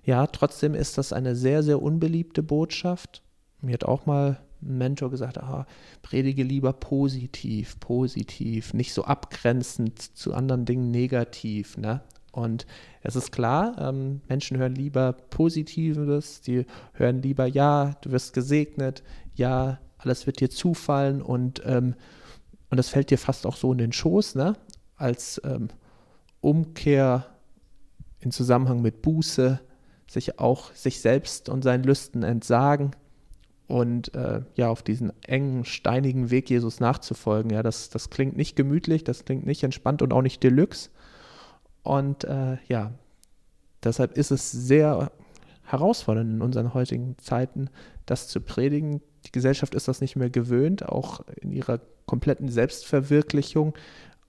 ja, 0.04 0.28
trotzdem 0.28 0.74
ist 0.74 0.98
das 0.98 1.14
eine 1.14 1.36
sehr, 1.36 1.64
sehr 1.64 1.82
unbeliebte 1.82 2.44
Botschaft. 2.44 3.22
Mir 3.62 3.74
hat 3.74 3.84
auch 3.84 4.06
mal 4.06 4.40
Mentor 4.62 5.10
gesagt, 5.10 5.38
ah, 5.38 5.66
predige 6.02 6.44
lieber 6.44 6.74
positiv, 6.74 7.80
positiv, 7.80 8.74
nicht 8.74 8.94
so 8.94 9.04
abgrenzend 9.04 10.00
zu 10.18 10.34
anderen 10.34 10.66
Dingen 10.66 10.92
negativ. 10.92 11.78
Ne? 11.78 12.02
Und 12.32 12.66
es 13.02 13.16
ist 13.16 13.32
klar, 13.32 13.76
ähm, 13.80 14.22
Menschen 14.28 14.58
hören 14.58 14.76
lieber 14.76 15.14
Positives, 15.14 16.42
die 16.42 16.66
hören 16.94 17.22
lieber, 17.22 17.46
ja, 17.46 17.96
du 18.02 18.12
wirst 18.12 18.34
gesegnet, 18.34 19.04
ja, 19.36 19.80
alles 19.98 20.28
wird 20.28 20.40
dir 20.40 20.50
zufallen 20.50 21.22
und, 21.22 21.62
ähm, 21.66 21.96
und 22.70 22.78
das 22.78 22.90
fällt 22.90 23.10
dir 23.10 23.18
fast 23.18 23.46
auch 23.46 23.56
so 23.56 23.72
in 23.72 23.80
den 23.80 23.92
Schoß, 23.92 24.36
ne? 24.36 24.56
als 24.96 25.42
ähm, 25.44 25.70
Umkehr 26.42 27.26
in 28.20 28.32
Zusammenhang 28.32 28.82
mit 28.82 29.02
Buße, 29.02 29.60
sich 30.08 30.40
auch 30.40 30.74
sich 30.74 31.02
selbst 31.02 31.50
und 31.50 31.64
seinen 31.64 31.84
Lüsten 31.84 32.24
entsagen, 32.24 32.92
und 33.70 34.16
äh, 34.16 34.42
ja, 34.56 34.70
auf 34.70 34.82
diesen 34.82 35.14
engen, 35.24 35.64
steinigen 35.64 36.32
Weg 36.32 36.50
Jesus 36.50 36.80
nachzufolgen. 36.80 37.52
Ja, 37.52 37.62
das, 37.62 37.90
das 37.90 38.10
klingt 38.10 38.36
nicht 38.36 38.56
gemütlich, 38.56 39.04
das 39.04 39.26
klingt 39.26 39.46
nicht 39.46 39.64
entspannt 39.64 40.02
und 40.02 40.12
auch 40.12 40.24
nicht 40.24 40.44
deluxe. 40.44 40.90
Und 41.84 42.24
äh, 42.24 42.58
ja, 42.68 42.92
deshalb 43.84 44.18
ist 44.18 44.32
es 44.32 44.52
sehr 44.52 45.12
herausfordernd 45.64 46.32
in 46.32 46.42
unseren 46.42 46.74
heutigen 46.74 47.16
Zeiten, 47.20 47.70
das 48.08 48.28
zu 48.28 48.42
predigen. 48.42 49.02
Die 49.28 49.32
Gesellschaft 49.32 49.76
ist 49.76 49.88
das 49.88 50.02
nicht 50.02 50.16
mehr 50.16 50.32
gewöhnt, 50.32 50.90
auch 50.90 51.22
in 51.40 51.52
ihrer 51.52 51.80
kompletten 52.08 52.50
Selbstverwirklichung 52.50 53.76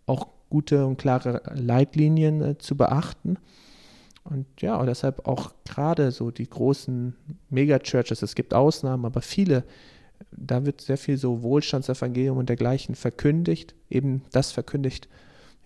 auch 0.05 0.27
gute 0.51 0.85
und 0.85 0.99
klare 0.99 1.41
Leitlinien 1.55 2.43
äh, 2.43 2.59
zu 2.59 2.77
beachten. 2.77 3.39
Und 4.31 4.47
ja, 4.61 4.77
und 4.77 4.87
deshalb 4.87 5.27
auch 5.27 5.53
gerade 5.65 6.13
so 6.13 6.31
die 6.31 6.49
großen 6.49 7.17
Megachurches, 7.51 8.23
es 8.23 8.37
gibt 8.37 8.55
Ausnahmen, 8.55 9.05
aber 9.05 9.23
viele, 9.23 9.65
da 10.31 10.65
wird 10.65 10.81
sehr 10.81 10.99
viel 10.99 11.19
so 11.19 11.43
Wohlstandsevangelium 11.43 12.39
und 12.39 12.49
dergleichen 12.49 12.95
verkündigt, 12.95 13.75
eben 13.91 14.23
das 14.31 14.53
verkündigt, 14.53 15.09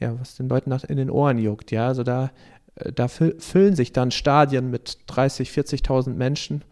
ja, 0.00 0.18
was 0.18 0.36
den 0.36 0.48
Leuten 0.48 0.72
in 0.72 0.96
den 0.96 1.10
Ohren 1.10 1.38
juckt, 1.38 1.72
ja, 1.72 1.86
also 1.88 2.04
da, 2.04 2.32
äh, 2.76 2.90
da 2.90 3.08
füllen 3.08 3.76
sich 3.76 3.92
dann 3.92 4.10
Stadien 4.10 4.70
mit 4.70 4.98
30, 5.08 5.50
40.000 5.50 6.14
Menschen, 6.14 6.64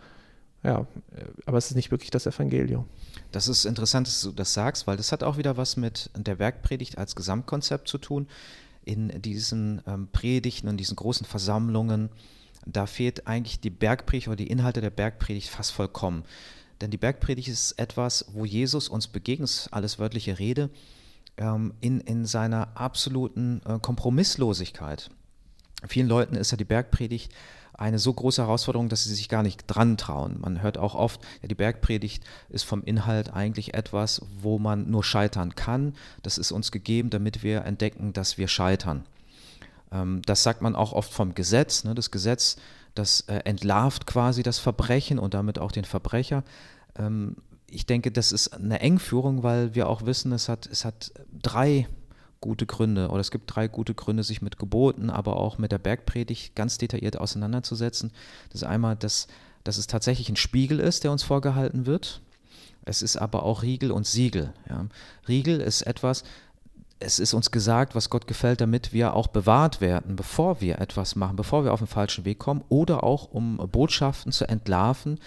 ja, 0.63 0.87
äh, 1.15 1.25
aber 1.45 1.59
es 1.59 1.71
ist 1.71 1.77
nicht 1.77 1.91
wirklich 1.91 2.11
das 2.11 2.27
Evangelium. 2.27 2.87
Das 3.33 3.49
ist 3.49 3.67
interessant, 3.67 4.07
dass 4.07 4.23
du 4.23 4.33
das 4.33 4.55
sagst, 4.55 4.87
weil 4.87 4.97
das 4.97 5.13
hat 5.13 5.23
auch 5.23 5.37
wieder 5.37 5.59
was 5.59 5.77
mit 5.77 6.09
der 6.17 6.39
Werkpredigt 6.39 6.97
als 6.97 7.17
Gesamtkonzept 7.17 7.87
zu 7.87 7.99
tun 7.99 8.29
in 8.85 9.23
diesen 9.23 9.83
ähm, 9.87 10.09
Predigten 10.13 10.69
und 10.69 10.77
diesen 10.77 10.97
großen 10.97 11.27
Versammlungen, 11.27 12.11
da 12.67 12.87
fehlt 12.87 13.27
eigentlich 13.27 13.61
die 13.61 13.71
Bergpredigt 13.71 14.29
oder 14.29 14.37
die 14.37 14.47
Inhalte 14.47 14.81
der 14.81 14.91
Bergpredigt 14.91 15.49
fast 15.49 15.73
vollkommen. 15.73 16.25
Denn 16.81 16.91
die 16.91 16.99
Bergpredigt 16.99 17.49
ist 17.49 17.73
etwas, 17.73 18.27
wo 18.33 18.45
Jesus 18.45 18.89
uns 18.89 19.09
begegnet, 19.09 19.69
alles 19.71 19.99
wörtliche 19.99 20.39
Rede, 20.39 20.71
ähm, 21.37 21.75
in, 21.81 22.01
in 22.01 22.27
seiner 22.27 22.77
absoluten 22.77 23.61
äh, 23.65 23.79
Kompromisslosigkeit. 23.79 25.11
Vielen 25.87 26.09
Leuten 26.09 26.37
ist 26.37 26.51
ja 26.51 26.57
die 26.57 26.65
Bergpredigt 26.65 27.33
eine 27.75 27.99
so 27.99 28.13
große 28.13 28.43
Herausforderung, 28.43 28.89
dass 28.89 29.05
sie 29.05 29.15
sich 29.15 29.29
gar 29.29 29.43
nicht 29.43 29.65
dran 29.67 29.97
trauen. 29.97 30.41
Man 30.41 30.63
hört 30.63 30.79
auch 30.79 30.95
oft, 30.95 31.21
ja, 31.41 31.49
die 31.49 31.55
Bergpredigt 31.55 32.23
ist 32.49 32.65
vom 32.65 32.85
Inhalt 32.85 33.33
eigentlich 33.33 33.75
etwas, 33.75 34.23
wo 34.41 34.59
man 34.59 34.91
nur 34.91 35.05
scheitern 35.05 35.55
kann. 35.55 35.95
Das 36.23 36.39
ist 36.39 36.53
uns 36.53 36.71
gegeben, 36.71 37.11
damit 37.11 37.43
wir 37.43 37.65
entdecken, 37.65 38.13
dass 38.13 38.39
wir 38.39 38.49
scheitern. 38.49 39.05
Ähm, 39.91 40.23
das 40.27 40.43
sagt 40.43 40.63
man 40.63 40.77
auch 40.77 40.93
oft 40.93 41.13
vom 41.13 41.35
Gesetz. 41.35 41.85
Ne? 41.85 41.95
Das 41.95 42.11
Gesetz, 42.11 42.57
das 42.95 43.23
äh, 43.23 43.41
entlarvt 43.45 44.07
quasi 44.07 44.43
das 44.43 44.59
Verbrechen 44.59 45.19
und 45.19 45.35
damit 45.35 45.59
auch 45.59 45.73
den 45.73 45.85
Verbrecher. 45.85 46.45
Ähm, 46.99 47.37
ich 47.67 47.87
denke, 47.87 48.13
das 48.13 48.33
ist 48.33 48.49
eine 48.49 48.81
Engführung, 48.81 49.43
weil 49.43 49.75
wir 49.75 49.89
auch 49.89 50.05
wissen, 50.05 50.33
es 50.33 50.49
hat, 50.49 50.67
es 50.67 50.85
hat 50.85 51.13
drei 51.33 51.89
gute 52.43 52.67
Gründe 52.67 53.09
oder 53.09 53.21
es 53.21 53.31
gibt 53.31 53.55
drei 53.55 53.69
gute 53.69 53.95
Gründe, 53.95 54.23
sich 54.23 54.43
mit 54.43 54.59
Geboten, 54.59 55.09
aber 55.09 55.37
auch 55.37 55.57
mit 55.57 55.73
der 55.73 55.79
Bergpredigt 55.79 56.55
ganz 56.55 56.77
detailliert 56.77 57.19
auseinanderzusetzen. 57.19 58.13
Das 58.51 58.61
ist 58.61 58.69
einmal, 58.69 58.97
dass, 58.97 59.29
dass 59.65 59.79
es 59.79 59.87
tatsächlich 59.87 60.29
ein 60.29 60.37
Spiegel 60.37 60.79
ist, 60.79 61.05
der 61.05 61.13
uns 61.13 61.23
vorgehalten 61.23 61.87
wird. 61.87 62.21
Es 62.85 63.01
ist 63.01 63.17
aber 63.17 63.45
auch 63.45 63.63
Riegel 63.63 63.91
und 63.93 64.07
Siegel. 64.07 64.53
Ja. 64.69 64.87
Riegel 65.27 65.61
ist 65.61 65.83
etwas, 65.83 66.25
es 66.99 67.19
ist 67.19 67.35
uns 67.35 67.51
gesagt, 67.51 67.95
was 67.95 68.11
Gott 68.11 68.27
gefällt, 68.27 68.61
damit 68.61 68.93
wir 68.93 69.15
auch 69.15 69.29
bewahrt 69.29 69.81
werden, 69.81 70.17
bevor 70.17 70.61
wir 70.61 70.81
etwas 70.81 71.17
machen, 71.17 71.37
bevor 71.37 71.65
wir 71.65 71.73
auf 71.73 71.81
den 71.81 71.89
falschen 71.89 72.25
Weg 72.25 72.39
kommen 72.39 72.65
oder 72.69 73.05
auch 73.05 73.31
um 73.31 73.57
Botschaften 73.57 74.33
zu 74.33 74.49
entlarven, 74.49 75.19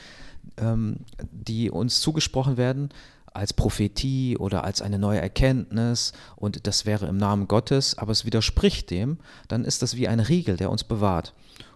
ähm, 0.57 0.97
die 1.31 1.69
uns 1.69 2.01
zugesprochen 2.01 2.57
werden, 2.57 2.89
als 3.35 3.53
Prophetie 3.53 4.37
oder 4.37 4.63
als 4.63 4.81
eine 4.81 4.99
neue 4.99 5.21
Erkenntnis 5.21 6.13
und 6.35 6.67
das 6.67 6.85
wäre 6.85 7.07
im 7.07 7.17
Namen 7.17 7.47
Gottes, 7.47 7.97
aber 7.97 8.11
es 8.11 8.25
widerspricht 8.25 8.89
dem, 8.89 9.17
dann 9.47 9.65
ist 9.65 9.81
das 9.81 9.95
wie 9.95 10.07
ein 10.07 10.19
Riegel, 10.19 10.57
der 10.57 10.71
uns 10.71 10.83
bewahrt. 10.83 11.33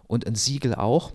Und 0.08 0.26
ein 0.26 0.36
Siegel 0.36 0.76
auch, 0.76 1.12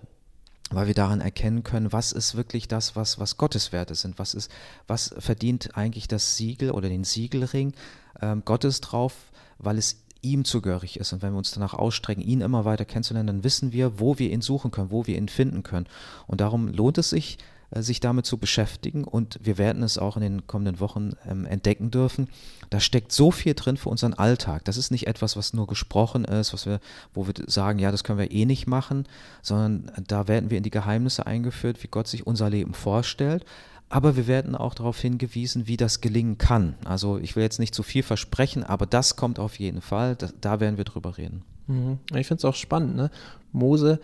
weil 0.71 0.87
wir 0.87 0.93
daran 0.93 1.21
erkennen 1.21 1.63
können, 1.63 1.91
was 1.91 2.11
ist 2.11 2.35
wirklich 2.35 2.67
das, 2.67 2.95
was, 2.95 3.19
was 3.19 3.37
Gottes 3.37 3.71
Werte 3.71 3.95
sind, 3.95 4.17
was 4.17 4.33
ist, 4.33 4.51
was 4.87 5.13
verdient 5.19 5.77
eigentlich 5.77 6.07
das 6.07 6.37
Siegel 6.37 6.71
oder 6.71 6.89
den 6.89 7.03
Siegelring 7.03 7.73
ähm, 8.21 8.43
Gottes 8.45 8.81
drauf, 8.81 9.13
weil 9.57 9.77
es 9.77 10.01
ihm 10.21 10.43
zugehörig 10.43 10.99
ist. 10.99 11.13
Und 11.13 11.21
wenn 11.21 11.33
wir 11.33 11.37
uns 11.37 11.51
danach 11.51 11.73
ausstrecken, 11.73 12.23
ihn 12.23 12.41
immer 12.41 12.65
weiter 12.65 12.85
kennenzulernen, 12.85 13.27
dann 13.27 13.43
wissen 13.43 13.71
wir, 13.71 13.99
wo 13.99 14.17
wir 14.17 14.31
ihn 14.31 14.41
suchen 14.41 14.71
können, 14.71 14.91
wo 14.91 15.05
wir 15.05 15.17
ihn 15.17 15.29
finden 15.29 15.61
können. 15.63 15.85
Und 16.25 16.41
darum 16.41 16.67
lohnt 16.67 16.97
es 16.97 17.11
sich, 17.11 17.37
sich 17.81 17.99
damit 17.99 18.25
zu 18.25 18.37
beschäftigen 18.37 19.03
und 19.03 19.39
wir 19.41 19.57
werden 19.57 19.83
es 19.83 19.97
auch 19.97 20.15
in 20.15 20.21
den 20.21 20.47
kommenden 20.47 20.79
Wochen 20.79 21.13
ähm, 21.27 21.45
entdecken 21.45 21.91
dürfen. 21.91 22.29
Da 22.69 22.79
steckt 22.79 23.11
so 23.11 23.31
viel 23.31 23.53
drin 23.53 23.77
für 23.77 23.89
unseren 23.89 24.13
Alltag. 24.13 24.65
Das 24.65 24.77
ist 24.77 24.91
nicht 24.91 25.07
etwas, 25.07 25.35
was 25.35 25.53
nur 25.53 25.67
gesprochen 25.67 26.25
ist, 26.25 26.53
was 26.53 26.65
wir, 26.65 26.79
wo 27.13 27.27
wir 27.27 27.33
sagen, 27.47 27.79
ja, 27.79 27.91
das 27.91 28.03
können 28.03 28.19
wir 28.19 28.31
eh 28.31 28.45
nicht 28.45 28.67
machen, 28.67 29.07
sondern 29.41 29.91
da 30.07 30.27
werden 30.27 30.49
wir 30.49 30.57
in 30.57 30.63
die 30.63 30.71
Geheimnisse 30.71 31.25
eingeführt, 31.25 31.83
wie 31.83 31.87
Gott 31.87 32.07
sich 32.07 32.25
unser 32.25 32.49
Leben 32.49 32.73
vorstellt. 32.73 33.45
Aber 33.89 34.15
wir 34.15 34.25
werden 34.27 34.55
auch 34.55 34.73
darauf 34.73 34.99
hingewiesen, 34.99 35.67
wie 35.67 35.77
das 35.77 36.01
gelingen 36.01 36.37
kann. 36.37 36.75
Also 36.85 37.17
ich 37.17 37.35
will 37.35 37.43
jetzt 37.43 37.59
nicht 37.59 37.75
zu 37.75 37.83
viel 37.83 38.03
versprechen, 38.03 38.63
aber 38.63 38.85
das 38.85 39.15
kommt 39.15 39.37
auf 39.37 39.59
jeden 39.59 39.81
Fall. 39.81 40.15
Da, 40.15 40.29
da 40.41 40.59
werden 40.59 40.77
wir 40.77 40.85
drüber 40.85 41.17
reden. 41.17 41.43
Mhm. 41.67 41.99
Ich 42.15 42.27
finde 42.27 42.39
es 42.39 42.45
auch 42.45 42.55
spannend. 42.55 42.95
Ne? 42.95 43.11
Mose 43.51 43.99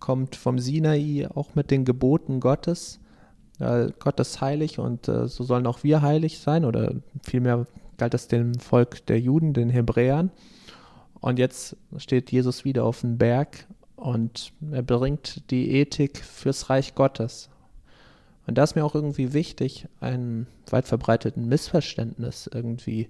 kommt 0.00 0.36
vom 0.36 0.58
Sinai 0.58 1.28
auch 1.34 1.54
mit 1.54 1.70
den 1.70 1.84
Geboten 1.84 2.40
Gottes 2.40 2.98
äh, 3.62 3.92
Gott 3.98 4.18
ist 4.20 4.40
heilig 4.40 4.78
und 4.78 5.08
äh, 5.08 5.28
so 5.28 5.44
sollen 5.44 5.66
auch 5.66 5.84
wir 5.84 6.02
heilig 6.02 6.40
sein 6.40 6.64
oder 6.64 6.94
vielmehr 7.22 7.66
galt 7.96 8.14
das 8.14 8.28
dem 8.28 8.54
Volk 8.54 9.06
der 9.06 9.20
Juden, 9.20 9.54
den 9.54 9.70
Hebräern. 9.70 10.30
Und 11.20 11.38
jetzt 11.38 11.76
steht 11.98 12.32
Jesus 12.32 12.64
wieder 12.64 12.84
auf 12.84 13.00
dem 13.00 13.16
Berg 13.16 13.66
und 13.94 14.52
er 14.72 14.82
bringt 14.82 15.50
die 15.50 15.70
Ethik 15.70 16.18
fürs 16.18 16.68
Reich 16.68 16.96
Gottes. 16.96 17.48
Und 18.48 18.58
da 18.58 18.64
ist 18.64 18.74
mir 18.74 18.84
auch 18.84 18.96
irgendwie 18.96 19.32
wichtig, 19.32 19.86
ein 20.00 20.48
weit 20.68 20.88
verbreiteten 20.88 21.46
Missverständnis 21.46 22.50
irgendwie 22.52 23.08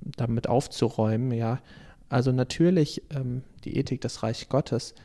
damit 0.00 0.48
aufzuräumen, 0.48 1.30
ja. 1.30 1.60
Also 2.08 2.32
natürlich 2.32 3.02
ähm, 3.14 3.42
die 3.62 3.76
Ethik 3.76 4.00
des 4.00 4.24
Reich 4.24 4.48
Gottes, 4.48 4.96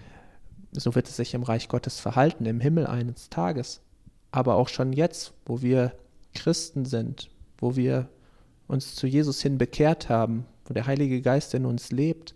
so 0.72 0.96
wird 0.96 1.08
es 1.08 1.18
sich 1.18 1.36
im 1.36 1.44
Reich 1.44 1.70
Gottes 1.70 2.00
verhalten, 2.00 2.48
im 2.48 2.60
Himmel 2.60 2.88
eines 2.88 3.30
Tages 3.30 3.82
aber 4.36 4.56
auch 4.56 4.68
schon 4.68 4.94
jetzt, 4.94 5.34
wo 5.46 5.62
wir 5.62 5.94
Christen 6.34 6.86
sind, 6.86 7.30
wo 7.58 7.75
wir 7.75 8.10
uns 8.68 8.96
zu 8.96 9.08
Jesus 9.08 9.42
hin 9.42 9.58
bekehrt 9.58 10.10
haben, 10.10 10.46
wo 10.65 10.74
der 10.74 10.88
Heilige 10.88 11.22
Geist 11.22 11.54
in 11.54 11.65
uns 11.65 11.92
lebt, 11.92 12.36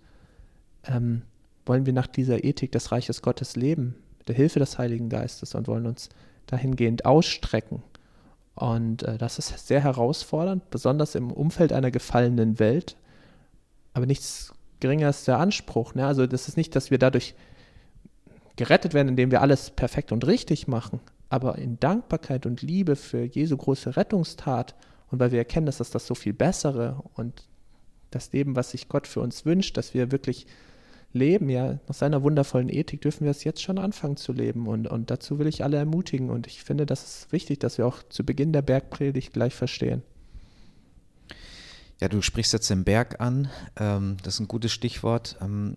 ähm, 0.86 1.24
wollen 1.65 1.86
wir 1.86 1.94
nach 1.94 2.08
dieser 2.08 2.44
Ethik 2.44 2.72
des 2.72 2.91
Reiches 2.91 3.22
Gottes 3.22 3.56
leben, 3.56 3.96
mit 4.18 4.29
der 4.29 4.36
Hilfe 4.36 4.60
des 4.60 4.77
Heiligen 4.77 5.10
Geistes 5.10 5.56
und 5.56 5.68
wollen 5.68 5.86
uns 5.86 6.10
dahingehend 6.48 7.06
ausstrecken. 7.06 7.84
Und 8.56 9.03
äh, 9.03 9.18
das 9.18 9.38
ist 9.38 9.68
sehr 9.68 9.82
herausfordernd, 9.82 10.70
besonders 10.70 11.15
im 11.15 11.32
Umfeld 11.32 11.74
einer 11.74 11.91
gefallenen 11.91 12.60
Welt. 12.60 12.96
Aber 13.94 14.06
nichts 14.06 14.53
geringer 14.79 15.10
ist 15.10 15.27
der 15.27 15.39
Anspruch. 15.39 15.96
Ne? 15.96 16.06
Also 16.06 16.27
das 16.27 16.48
ist 16.48 16.58
nicht, 16.58 16.75
dass 16.75 16.91
wir 16.91 16.98
dadurch 16.98 17.36
gerettet 18.56 18.94
werden, 18.94 19.10
indem 19.10 19.32
wir 19.32 19.41
alles 19.41 19.70
perfekt 19.72 20.12
und 20.12 20.25
richtig 20.27 20.68
machen, 20.68 21.00
aber 21.30 21.58
in 21.58 21.80
Dankbarkeit 21.80 22.46
und 22.46 22.62
Liebe 22.62 22.96
für 22.96 23.24
Jesu 23.24 23.56
große 23.56 23.96
Rettungstat 23.96 24.76
und 25.12 25.20
weil 25.20 25.32
wir 25.32 25.40
erkennen, 25.40 25.66
dass 25.66 25.78
das 25.78 25.92
das 25.92 26.06
so 26.08 26.16
viel 26.16 26.34
bessere 26.34 27.04
und 27.16 27.48
das 28.12 28.32
Leben, 28.32 28.56
was 28.56 28.72
sich 28.72 28.90
Gott 28.90 29.08
für 29.08 29.22
uns 29.22 29.46
wünscht, 29.46 29.78
dass 29.78 29.94
wir 29.94 30.12
wirklich 30.12 30.48
leben, 31.12 31.50
ja, 31.50 31.80
nach 31.88 31.96
seiner 31.96 32.22
wundervollen 32.24 32.70
Ethik 32.70 33.02
dürfen 33.02 33.24
wir 33.24 33.32
es 33.32 33.44
jetzt 33.44 33.62
schon 33.62 33.80
anfangen 33.80 34.18
zu 34.18 34.32
leben 34.32 34.68
und, 34.68 34.88
und 34.88 35.10
dazu 35.10 35.40
will 35.40 35.48
ich 35.48 35.64
alle 35.64 35.78
ermutigen 35.78 36.30
und 36.30 36.46
ich 36.48 36.64
finde, 36.64 36.86
das 36.86 37.04
ist 37.04 37.32
wichtig, 37.32 37.60
dass 37.60 37.78
wir 37.78 37.88
auch 37.88 38.04
zu 38.10 38.24
Beginn 38.24 38.54
der 38.54 38.62
Bergpredigt 38.62 39.34
gleich 39.34 39.56
verstehen. 39.56 40.04
Ja, 42.00 42.08
du 42.08 42.22
sprichst 42.22 42.54
jetzt 42.54 42.70
den 42.70 42.84
Berg 42.84 43.20
an, 43.20 43.50
ähm, 43.78 44.18
das 44.24 44.36
ist 44.36 44.40
ein 44.40 44.48
gutes 44.48 44.72
Stichwort, 44.72 45.36
ähm, 45.42 45.76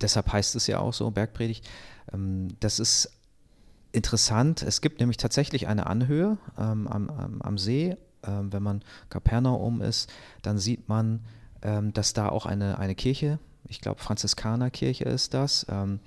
deshalb 0.00 0.32
heißt 0.32 0.54
es 0.54 0.66
ja 0.68 0.78
auch 0.78 0.94
so, 0.94 1.10
Bergpredigt, 1.10 1.68
ähm, 2.12 2.48
das 2.60 2.78
ist 2.78 3.10
interessant. 3.96 4.62
Es 4.62 4.80
gibt 4.80 5.00
nämlich 5.00 5.16
tatsächlich 5.16 5.66
eine 5.66 5.86
Anhöhe 5.86 6.36
ähm, 6.58 6.86
am, 6.86 7.08
am, 7.08 7.42
am, 7.42 7.58
See. 7.58 7.96
Ähm, 8.22 8.52
wenn 8.52 8.62
man 8.62 8.82
Kapernaum 9.08 9.80
ist, 9.80 10.12
dann 10.42 10.58
sieht 10.58 10.88
man, 10.88 11.20
ähm, 11.62 11.92
dass 11.92 12.12
da 12.12 12.28
auch 12.28 12.46
eine, 12.46 12.78
eine 12.78 12.94
Kirche, 12.94 13.38
ich 13.68 13.80
glaube 13.80 14.00
Franziskanerkirche 14.00 15.04
ist 15.04 15.34
das, 15.34 15.66
ähm, 15.68 16.00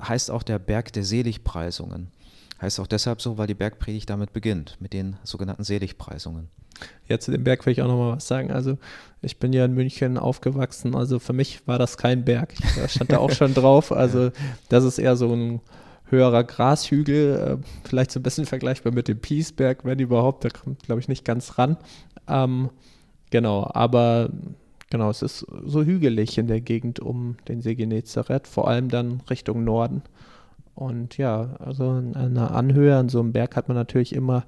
heißt 0.00 0.30
auch 0.30 0.42
der 0.42 0.58
Berg 0.58 0.92
der 0.92 1.04
Seligpreisungen. 1.04 2.12
Heißt 2.60 2.78
auch 2.78 2.86
deshalb 2.86 3.20
so, 3.20 3.36
weil 3.36 3.46
die 3.46 3.54
Bergpredigt 3.54 4.08
damit 4.10 4.32
beginnt, 4.32 4.76
mit 4.80 4.92
den 4.92 5.16
sogenannten 5.24 5.64
Seligpreisungen. 5.64 6.48
Ja, 7.08 7.18
zu 7.18 7.30
dem 7.30 7.44
Berg 7.44 7.64
will 7.66 7.72
ich 7.72 7.82
auch 7.82 7.88
nochmal 7.88 8.16
was 8.16 8.26
sagen. 8.26 8.50
Also, 8.50 8.78
ich 9.22 9.38
bin 9.38 9.52
ja 9.52 9.64
in 9.64 9.74
München 9.74 10.18
aufgewachsen. 10.18 10.94
Also, 10.94 11.18
für 11.18 11.32
mich 11.32 11.66
war 11.66 11.78
das 11.78 11.96
kein 11.96 12.24
Berg. 12.24 12.54
Ich 12.84 12.92
stand 12.92 13.12
da 13.12 13.18
auch 13.18 13.30
schon 13.30 13.54
drauf. 13.54 13.92
Also, 13.92 14.30
das 14.68 14.84
ist 14.84 14.98
eher 14.98 15.16
so 15.16 15.32
ein 15.32 15.60
höherer 16.14 16.44
Grashügel, 16.44 17.58
äh, 17.60 17.66
vielleicht 17.86 18.10
so 18.10 18.20
ein 18.20 18.22
bisschen 18.22 18.46
vergleichbar 18.46 18.92
mit 18.92 19.08
dem 19.08 19.18
Piesberg, 19.18 19.84
wenn 19.84 19.98
überhaupt, 19.98 20.44
da 20.44 20.48
kommt, 20.48 20.82
glaube 20.82 21.00
ich, 21.00 21.08
nicht 21.08 21.24
ganz 21.24 21.58
ran. 21.58 21.76
Ähm, 22.28 22.70
genau, 23.30 23.70
aber 23.72 24.30
genau, 24.90 25.10
es 25.10 25.22
ist 25.22 25.46
so 25.64 25.84
hügelig 25.84 26.38
in 26.38 26.46
der 26.46 26.60
Gegend 26.60 27.00
um 27.00 27.36
den 27.48 27.60
See 27.60 27.74
Genezareth, 27.74 28.46
vor 28.46 28.68
allem 28.68 28.88
dann 28.88 29.20
Richtung 29.28 29.64
Norden. 29.64 30.02
Und 30.74 31.18
ja, 31.18 31.56
also 31.58 31.90
an 31.90 32.16
einer 32.16 32.52
Anhöhe 32.52 32.96
an 32.96 33.08
so 33.08 33.20
einem 33.20 33.32
Berg 33.32 33.54
hat 33.56 33.68
man 33.68 33.76
natürlich 33.76 34.12
immer 34.12 34.44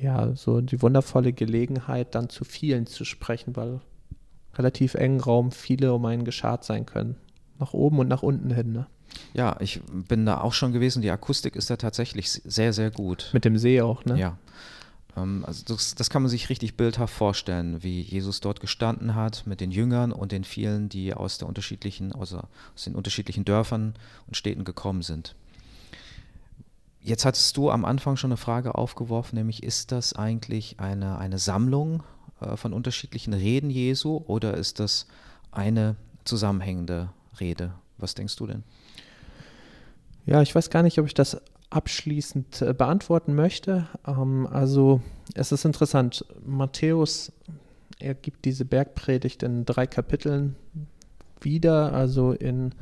ja, 0.00 0.34
so 0.34 0.60
die 0.60 0.80
wundervolle 0.80 1.32
Gelegenheit, 1.32 2.14
dann 2.14 2.28
zu 2.28 2.44
vielen 2.44 2.86
zu 2.86 3.04
sprechen, 3.04 3.56
weil 3.56 3.80
relativ 4.54 4.94
engen 4.94 5.20
Raum 5.20 5.50
viele 5.50 5.92
um 5.92 6.04
einen 6.04 6.24
geschart 6.24 6.64
sein 6.64 6.86
können. 6.86 7.16
Nach 7.58 7.74
oben 7.74 7.98
und 7.98 8.08
nach 8.08 8.22
unten 8.22 8.50
hin, 8.50 8.72
ne? 8.72 8.86
Ja, 9.34 9.56
ich 9.60 9.80
bin 9.86 10.26
da 10.26 10.40
auch 10.40 10.52
schon 10.52 10.72
gewesen. 10.72 11.02
Die 11.02 11.10
Akustik 11.10 11.56
ist 11.56 11.70
da 11.70 11.76
tatsächlich 11.76 12.30
sehr, 12.30 12.72
sehr 12.72 12.90
gut. 12.90 13.30
Mit 13.32 13.44
dem 13.44 13.58
See 13.58 13.80
auch, 13.80 14.04
ne? 14.04 14.18
Ja. 14.18 14.38
Ähm, 15.16 15.44
also 15.46 15.64
das, 15.66 15.94
das, 15.94 16.10
kann 16.10 16.22
man 16.22 16.30
sich 16.30 16.48
richtig 16.48 16.76
bildhaft 16.76 17.14
vorstellen, 17.14 17.82
wie 17.82 18.00
Jesus 18.00 18.40
dort 18.40 18.60
gestanden 18.60 19.14
hat 19.14 19.46
mit 19.46 19.60
den 19.60 19.70
Jüngern 19.70 20.12
und 20.12 20.32
den 20.32 20.44
vielen, 20.44 20.88
die 20.88 21.14
aus, 21.14 21.38
der 21.38 21.48
unterschiedlichen, 21.48 22.12
also 22.12 22.38
aus 22.74 22.84
den 22.84 22.94
unterschiedlichen 22.94 23.44
Dörfern 23.44 23.94
und 24.26 24.36
Städten 24.36 24.64
gekommen 24.64 25.02
sind. 25.02 25.34
Jetzt 27.00 27.24
hattest 27.24 27.56
du 27.56 27.70
am 27.70 27.84
Anfang 27.84 28.16
schon 28.16 28.32
eine 28.32 28.36
Frage 28.36 28.74
aufgeworfen, 28.74 29.36
nämlich 29.36 29.62
ist 29.62 29.92
das 29.92 30.14
eigentlich 30.14 30.80
eine, 30.80 31.18
eine 31.18 31.38
Sammlung 31.38 32.02
äh, 32.40 32.56
von 32.56 32.72
unterschiedlichen 32.72 33.32
Reden 33.32 33.70
Jesu 33.70 34.22
oder 34.26 34.54
ist 34.54 34.80
das 34.80 35.06
eine 35.50 35.96
zusammenhängende 36.24 37.10
Rede? 37.40 37.72
Was 37.98 38.14
denkst 38.14 38.36
du 38.36 38.46
denn? 38.46 38.64
Ja, 40.28 40.42
ich 40.42 40.54
weiß 40.54 40.68
gar 40.68 40.82
nicht, 40.82 40.98
ob 40.98 41.06
ich 41.06 41.14
das 41.14 41.40
abschließend 41.70 42.60
äh, 42.60 42.74
beantworten 42.74 43.34
möchte. 43.34 43.88
Ähm, 44.06 44.46
also 44.46 45.00
es 45.34 45.52
ist 45.52 45.64
interessant, 45.64 46.22
Matthäus, 46.44 47.32
er 47.98 48.12
gibt 48.12 48.44
diese 48.44 48.66
Bergpredigt 48.66 49.42
in 49.42 49.64
drei 49.64 49.86
Kapiteln 49.86 50.54
wieder, 51.40 51.94
also 51.94 52.32
in 52.32 52.74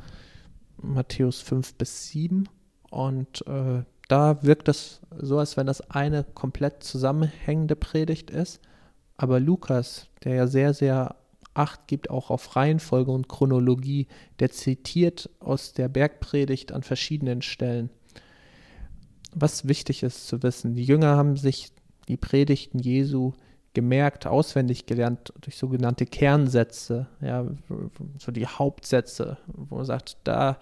Matthäus 0.75 1.39
5 1.39 1.75
bis 1.75 2.09
7. 2.09 2.49
Und 2.89 3.47
äh, 3.47 3.83
da 4.09 4.43
wirkt 4.43 4.67
es 4.67 4.99
so, 5.17 5.39
als 5.39 5.55
wenn 5.55 5.67
das 5.67 5.79
eine 5.89 6.25
komplett 6.25 6.83
zusammenhängende 6.83 7.77
Predigt 7.77 8.29
ist. 8.29 8.59
Aber 9.15 9.39
Lukas, 9.39 10.07
der 10.25 10.35
ja 10.35 10.47
sehr, 10.47 10.73
sehr 10.73 11.15
Acht 11.57 11.87
gibt 11.87 12.09
auch 12.11 12.29
auf 12.29 12.55
Reihenfolge 12.55 13.11
und 13.11 13.27
Chronologie. 13.27 14.07
Der 14.39 14.51
zitiert 14.51 15.29
aus 15.39 15.73
der 15.73 15.87
Bergpredigt 15.89 16.71
an 16.71 16.83
verschiedenen 16.83 17.41
Stellen. 17.41 17.89
Was 19.33 19.67
wichtig 19.67 20.03
ist 20.03 20.27
zu 20.27 20.43
wissen, 20.43 20.75
die 20.75 20.83
Jünger 20.83 21.17
haben 21.17 21.35
sich 21.35 21.71
die 22.07 22.17
Predigten 22.17 22.79
Jesu 22.79 23.33
gemerkt, 23.73 24.27
auswendig 24.27 24.85
gelernt 24.85 25.33
durch 25.41 25.57
sogenannte 25.57 26.05
Kernsätze, 26.05 27.07
ja, 27.21 27.45
so 28.17 28.31
die 28.31 28.47
Hauptsätze, 28.47 29.37
wo 29.47 29.75
man 29.75 29.85
sagt, 29.85 30.17
da 30.23 30.59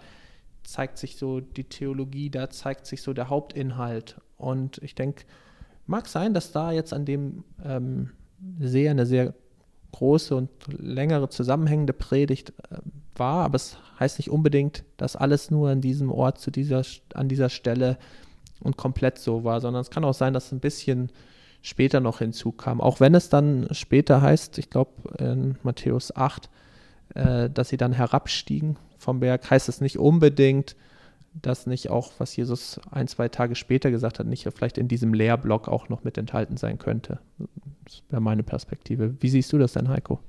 zeigt 0.64 0.98
sich 0.98 1.16
so 1.16 1.40
die 1.40 1.64
Theologie, 1.64 2.30
da 2.30 2.50
zeigt 2.50 2.86
sich 2.86 3.02
so 3.02 3.12
der 3.12 3.28
Hauptinhalt. 3.28 4.20
Und 4.36 4.78
ich 4.78 4.94
denke, 4.94 5.24
mag 5.86 6.08
sein, 6.08 6.34
dass 6.34 6.52
da 6.52 6.72
jetzt 6.72 6.92
an 6.92 7.04
dem 7.04 7.44
ähm, 7.64 8.10
See 8.60 8.88
eine 8.88 9.06
sehr 9.06 9.34
große 9.96 10.36
und 10.36 10.50
längere 10.68 11.30
zusammenhängende 11.30 11.94
Predigt 11.94 12.50
äh, 12.70 12.76
war, 13.14 13.44
aber 13.44 13.56
es 13.56 13.78
heißt 13.98 14.18
nicht 14.18 14.30
unbedingt, 14.30 14.84
dass 14.98 15.16
alles 15.16 15.50
nur 15.50 15.70
an 15.70 15.80
diesem 15.80 16.12
Ort 16.12 16.38
zu 16.38 16.50
dieser, 16.50 16.82
an 17.14 17.28
dieser 17.28 17.48
Stelle 17.48 17.96
und 18.60 18.76
komplett 18.76 19.18
so 19.18 19.42
war, 19.42 19.60
sondern 19.60 19.80
es 19.80 19.90
kann 19.90 20.04
auch 20.04 20.14
sein, 20.14 20.34
dass 20.34 20.52
ein 20.52 20.60
bisschen 20.60 21.10
später 21.62 22.00
noch 22.00 22.18
hinzukam. 22.18 22.80
Auch 22.80 23.00
wenn 23.00 23.14
es 23.14 23.30
dann 23.30 23.68
später 23.70 24.20
heißt, 24.20 24.58
ich 24.58 24.68
glaube 24.68 24.92
in 25.18 25.56
Matthäus 25.62 26.14
8, 26.14 26.50
äh, 27.14 27.48
dass 27.48 27.70
sie 27.70 27.78
dann 27.78 27.92
herabstiegen 27.92 28.76
vom 28.98 29.20
Berg, 29.20 29.50
heißt 29.50 29.68
es 29.68 29.80
nicht 29.80 29.98
unbedingt, 29.98 30.76
das 31.42 31.66
nicht 31.66 31.90
auch, 31.90 32.12
was 32.18 32.34
Jesus 32.36 32.80
ein, 32.90 33.08
zwei 33.08 33.28
Tage 33.28 33.54
später 33.54 33.90
gesagt 33.90 34.18
hat, 34.18 34.26
nicht 34.26 34.48
vielleicht 34.54 34.78
in 34.78 34.88
diesem 34.88 35.14
Lehrblock 35.14 35.68
auch 35.68 35.88
noch 35.88 36.04
mit 36.04 36.18
enthalten 36.18 36.56
sein 36.56 36.78
könnte. 36.78 37.18
Das 37.84 38.02
wäre 38.08 38.22
meine 38.22 38.42
Perspektive. 38.42 39.14
Wie 39.20 39.28
siehst 39.28 39.52
du 39.52 39.58
das 39.58 39.72
denn, 39.72 39.88
Heiko? 39.88 40.20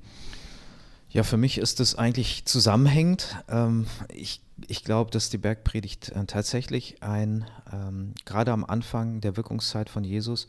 Ja, 1.10 1.22
für 1.22 1.38
mich 1.38 1.58
ist 1.58 1.80
es 1.80 1.94
eigentlich 1.94 2.44
zusammenhängend. 2.44 3.36
Ähm, 3.48 3.86
ich, 4.14 4.42
ich 4.66 4.84
glaube, 4.84 5.10
dass 5.10 5.30
die 5.30 5.38
Bergpredigt 5.38 6.10
äh, 6.10 6.24
tatsächlich 6.26 7.02
ein, 7.02 7.46
ähm, 7.72 8.12
gerade 8.26 8.52
am 8.52 8.64
Anfang 8.64 9.22
der 9.22 9.36
Wirkungszeit 9.36 9.88
von 9.88 10.04
Jesus, 10.04 10.48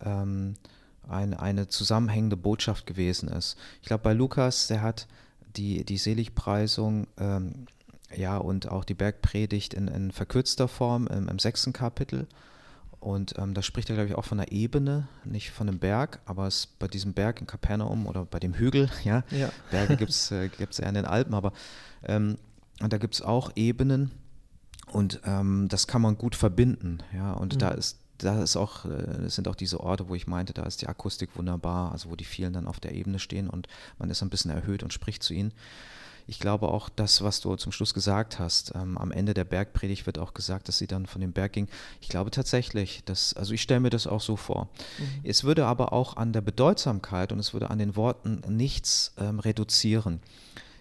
ähm, 0.00 0.54
ein, 1.06 1.34
eine 1.34 1.68
zusammenhängende 1.68 2.36
Botschaft 2.36 2.86
gewesen 2.86 3.28
ist. 3.28 3.56
Ich 3.82 3.88
glaube, 3.88 4.04
bei 4.04 4.12
Lukas, 4.14 4.68
der 4.68 4.80
hat 4.80 5.08
die, 5.56 5.84
die 5.84 5.98
Seligpreisung 5.98 7.06
ja, 8.16 8.36
und 8.36 8.68
auch 8.68 8.84
die 8.84 8.94
Bergpredigt 8.94 9.74
in, 9.74 9.88
in 9.88 10.10
verkürzter 10.10 10.68
Form 10.68 11.06
im, 11.06 11.28
im 11.28 11.38
sechsten 11.38 11.72
Kapitel. 11.72 12.26
Und 13.00 13.34
ähm, 13.36 13.52
da 13.52 13.62
spricht 13.62 13.90
er, 13.90 13.96
glaube 13.96 14.10
ich, 14.10 14.14
auch 14.14 14.24
von 14.24 14.38
einer 14.38 14.52
Ebene, 14.52 15.08
nicht 15.24 15.50
von 15.50 15.68
einem 15.68 15.80
Berg, 15.80 16.20
aber 16.24 16.46
es 16.46 16.66
bei 16.66 16.86
diesem 16.86 17.14
Berg 17.14 17.40
in 17.40 17.48
Kapernaum 17.48 18.06
oder 18.06 18.24
bei 18.24 18.38
dem 18.38 18.54
Hügel, 18.54 18.90
ja, 19.04 19.24
ja. 19.30 19.50
Berge 19.72 19.96
gibt 19.96 20.12
es 20.12 20.30
äh, 20.30 20.48
eher 20.56 20.88
in 20.88 20.94
den 20.94 21.04
Alpen, 21.04 21.34
aber 21.34 21.52
ähm, 22.04 22.38
da 22.78 22.98
gibt 22.98 23.14
es 23.14 23.22
auch 23.22 23.50
Ebenen 23.56 24.12
und 24.92 25.20
ähm, 25.24 25.66
das 25.68 25.88
kann 25.88 26.00
man 26.00 26.16
gut 26.16 26.36
verbinden, 26.36 26.98
ja, 27.12 27.32
und 27.32 27.54
mhm. 27.54 27.58
da 27.58 27.70
ist 27.70 27.98
da 28.18 28.40
ist 28.40 28.56
auch, 28.56 28.84
äh, 28.84 29.28
sind 29.28 29.48
auch 29.48 29.56
diese 29.56 29.80
Orte, 29.80 30.08
wo 30.08 30.14
ich 30.14 30.28
meinte, 30.28 30.52
da 30.52 30.62
ist 30.62 30.80
die 30.80 30.86
Akustik 30.86 31.30
wunderbar, 31.34 31.90
also 31.90 32.08
wo 32.08 32.14
die 32.14 32.24
vielen 32.24 32.52
dann 32.52 32.68
auf 32.68 32.78
der 32.78 32.94
Ebene 32.94 33.18
stehen 33.18 33.50
und 33.50 33.66
man 33.98 34.10
ist 34.10 34.22
ein 34.22 34.30
bisschen 34.30 34.52
erhöht 34.52 34.84
und 34.84 34.92
spricht 34.92 35.24
zu 35.24 35.34
ihnen 35.34 35.52
ich 36.26 36.38
glaube 36.38 36.68
auch 36.68 36.88
das, 36.88 37.22
was 37.22 37.40
du 37.40 37.56
zum 37.56 37.72
Schluss 37.72 37.94
gesagt 37.94 38.38
hast, 38.38 38.72
ähm, 38.74 38.96
am 38.98 39.10
Ende 39.10 39.34
der 39.34 39.44
Bergpredigt 39.44 40.06
wird 40.06 40.18
auch 40.18 40.34
gesagt, 40.34 40.68
dass 40.68 40.78
sie 40.78 40.86
dann 40.86 41.06
von 41.06 41.20
dem 41.20 41.32
Berg 41.32 41.52
ging. 41.52 41.68
Ich 42.00 42.08
glaube 42.08 42.30
tatsächlich, 42.30 43.04
dass, 43.04 43.34
also 43.34 43.52
ich 43.54 43.62
stelle 43.62 43.80
mir 43.80 43.90
das 43.90 44.06
auch 44.06 44.20
so 44.20 44.36
vor. 44.36 44.68
Mhm. 44.98 45.20
Es 45.24 45.44
würde 45.44 45.66
aber 45.66 45.92
auch 45.92 46.16
an 46.16 46.32
der 46.32 46.40
Bedeutsamkeit 46.40 47.32
und 47.32 47.38
es 47.38 47.52
würde 47.52 47.70
an 47.70 47.78
den 47.78 47.96
Worten 47.96 48.42
nichts 48.48 49.14
ähm, 49.18 49.38
reduzieren. 49.40 50.20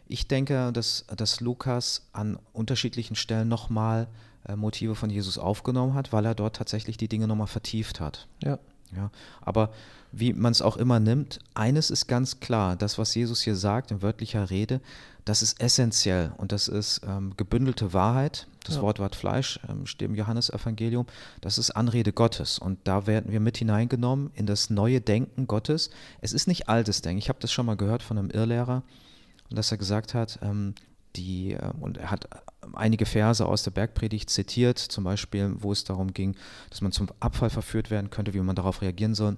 Ich 0.07 0.27
denke, 0.27 0.71
dass, 0.73 1.05
dass 1.15 1.39
Lukas 1.39 2.07
an 2.11 2.37
unterschiedlichen 2.51 3.15
Stellen 3.15 3.47
nochmal 3.47 4.07
äh, 4.47 4.55
Motive 4.55 4.95
von 4.95 5.09
Jesus 5.09 5.37
aufgenommen 5.37 5.93
hat, 5.93 6.11
weil 6.11 6.25
er 6.25 6.35
dort 6.35 6.55
tatsächlich 6.55 6.97
die 6.97 7.07
Dinge 7.07 7.27
nochmal 7.27 7.47
vertieft 7.47 7.99
hat. 7.99 8.27
Ja. 8.43 8.59
Ja, 8.95 9.09
aber 9.41 9.71
wie 10.11 10.33
man 10.33 10.51
es 10.51 10.61
auch 10.61 10.75
immer 10.75 10.99
nimmt, 10.99 11.39
eines 11.53 11.89
ist 11.89 12.07
ganz 12.07 12.39
klar, 12.39 12.75
das, 12.75 12.97
was 12.97 13.15
Jesus 13.15 13.41
hier 13.41 13.55
sagt 13.55 13.91
in 13.91 14.01
wörtlicher 14.01 14.49
Rede, 14.49 14.81
das 15.23 15.41
ist 15.41 15.61
essentiell 15.61 16.31
und 16.37 16.51
das 16.51 16.67
ist 16.67 17.01
ähm, 17.07 17.33
gebündelte 17.37 17.93
Wahrheit. 17.93 18.47
Das 18.63 18.75
ja. 18.75 18.81
Wort 18.81 18.99
Wort 18.99 19.15
Fleisch 19.15 19.59
ähm, 19.69 19.85
steht 19.85 20.09
im 20.09 20.15
Johannesevangelium. 20.15 21.05
Das 21.41 21.57
ist 21.57 21.71
Anrede 21.71 22.11
Gottes 22.11 22.59
und 22.59 22.79
da 22.83 23.07
werden 23.07 23.31
wir 23.31 23.39
mit 23.39 23.57
hineingenommen 23.57 24.31
in 24.33 24.45
das 24.45 24.69
neue 24.69 24.99
Denken 24.99 25.47
Gottes. 25.47 25.89
Es 26.21 26.33
ist 26.33 26.47
nicht 26.47 26.69
altes 26.69 27.01
Denken. 27.01 27.19
Ich 27.19 27.29
habe 27.29 27.39
das 27.39 27.51
schon 27.51 27.65
mal 27.65 27.77
gehört 27.77 28.03
von 28.03 28.17
einem 28.17 28.29
Irrlehrer, 28.31 28.83
dass 29.49 29.71
er 29.71 29.77
gesagt 29.77 30.13
hat, 30.13 30.39
ähm, 30.41 30.75
die, 31.15 31.53
äh, 31.53 31.71
und 31.79 31.97
er 31.97 32.11
hat 32.11 32.27
einige 32.75 33.05
Verse 33.05 33.45
aus 33.45 33.63
der 33.63 33.71
Bergpredigt 33.71 34.29
zitiert, 34.29 34.77
zum 34.79 35.03
Beispiel, 35.03 35.53
wo 35.57 35.71
es 35.71 35.83
darum 35.83 36.13
ging, 36.13 36.35
dass 36.69 36.81
man 36.81 36.91
zum 36.91 37.07
Abfall 37.19 37.49
verführt 37.49 37.91
werden 37.91 38.09
könnte, 38.09 38.33
wie 38.33 38.39
man 38.39 38.55
darauf 38.55 38.81
reagieren 38.81 39.15
soll. 39.15 39.37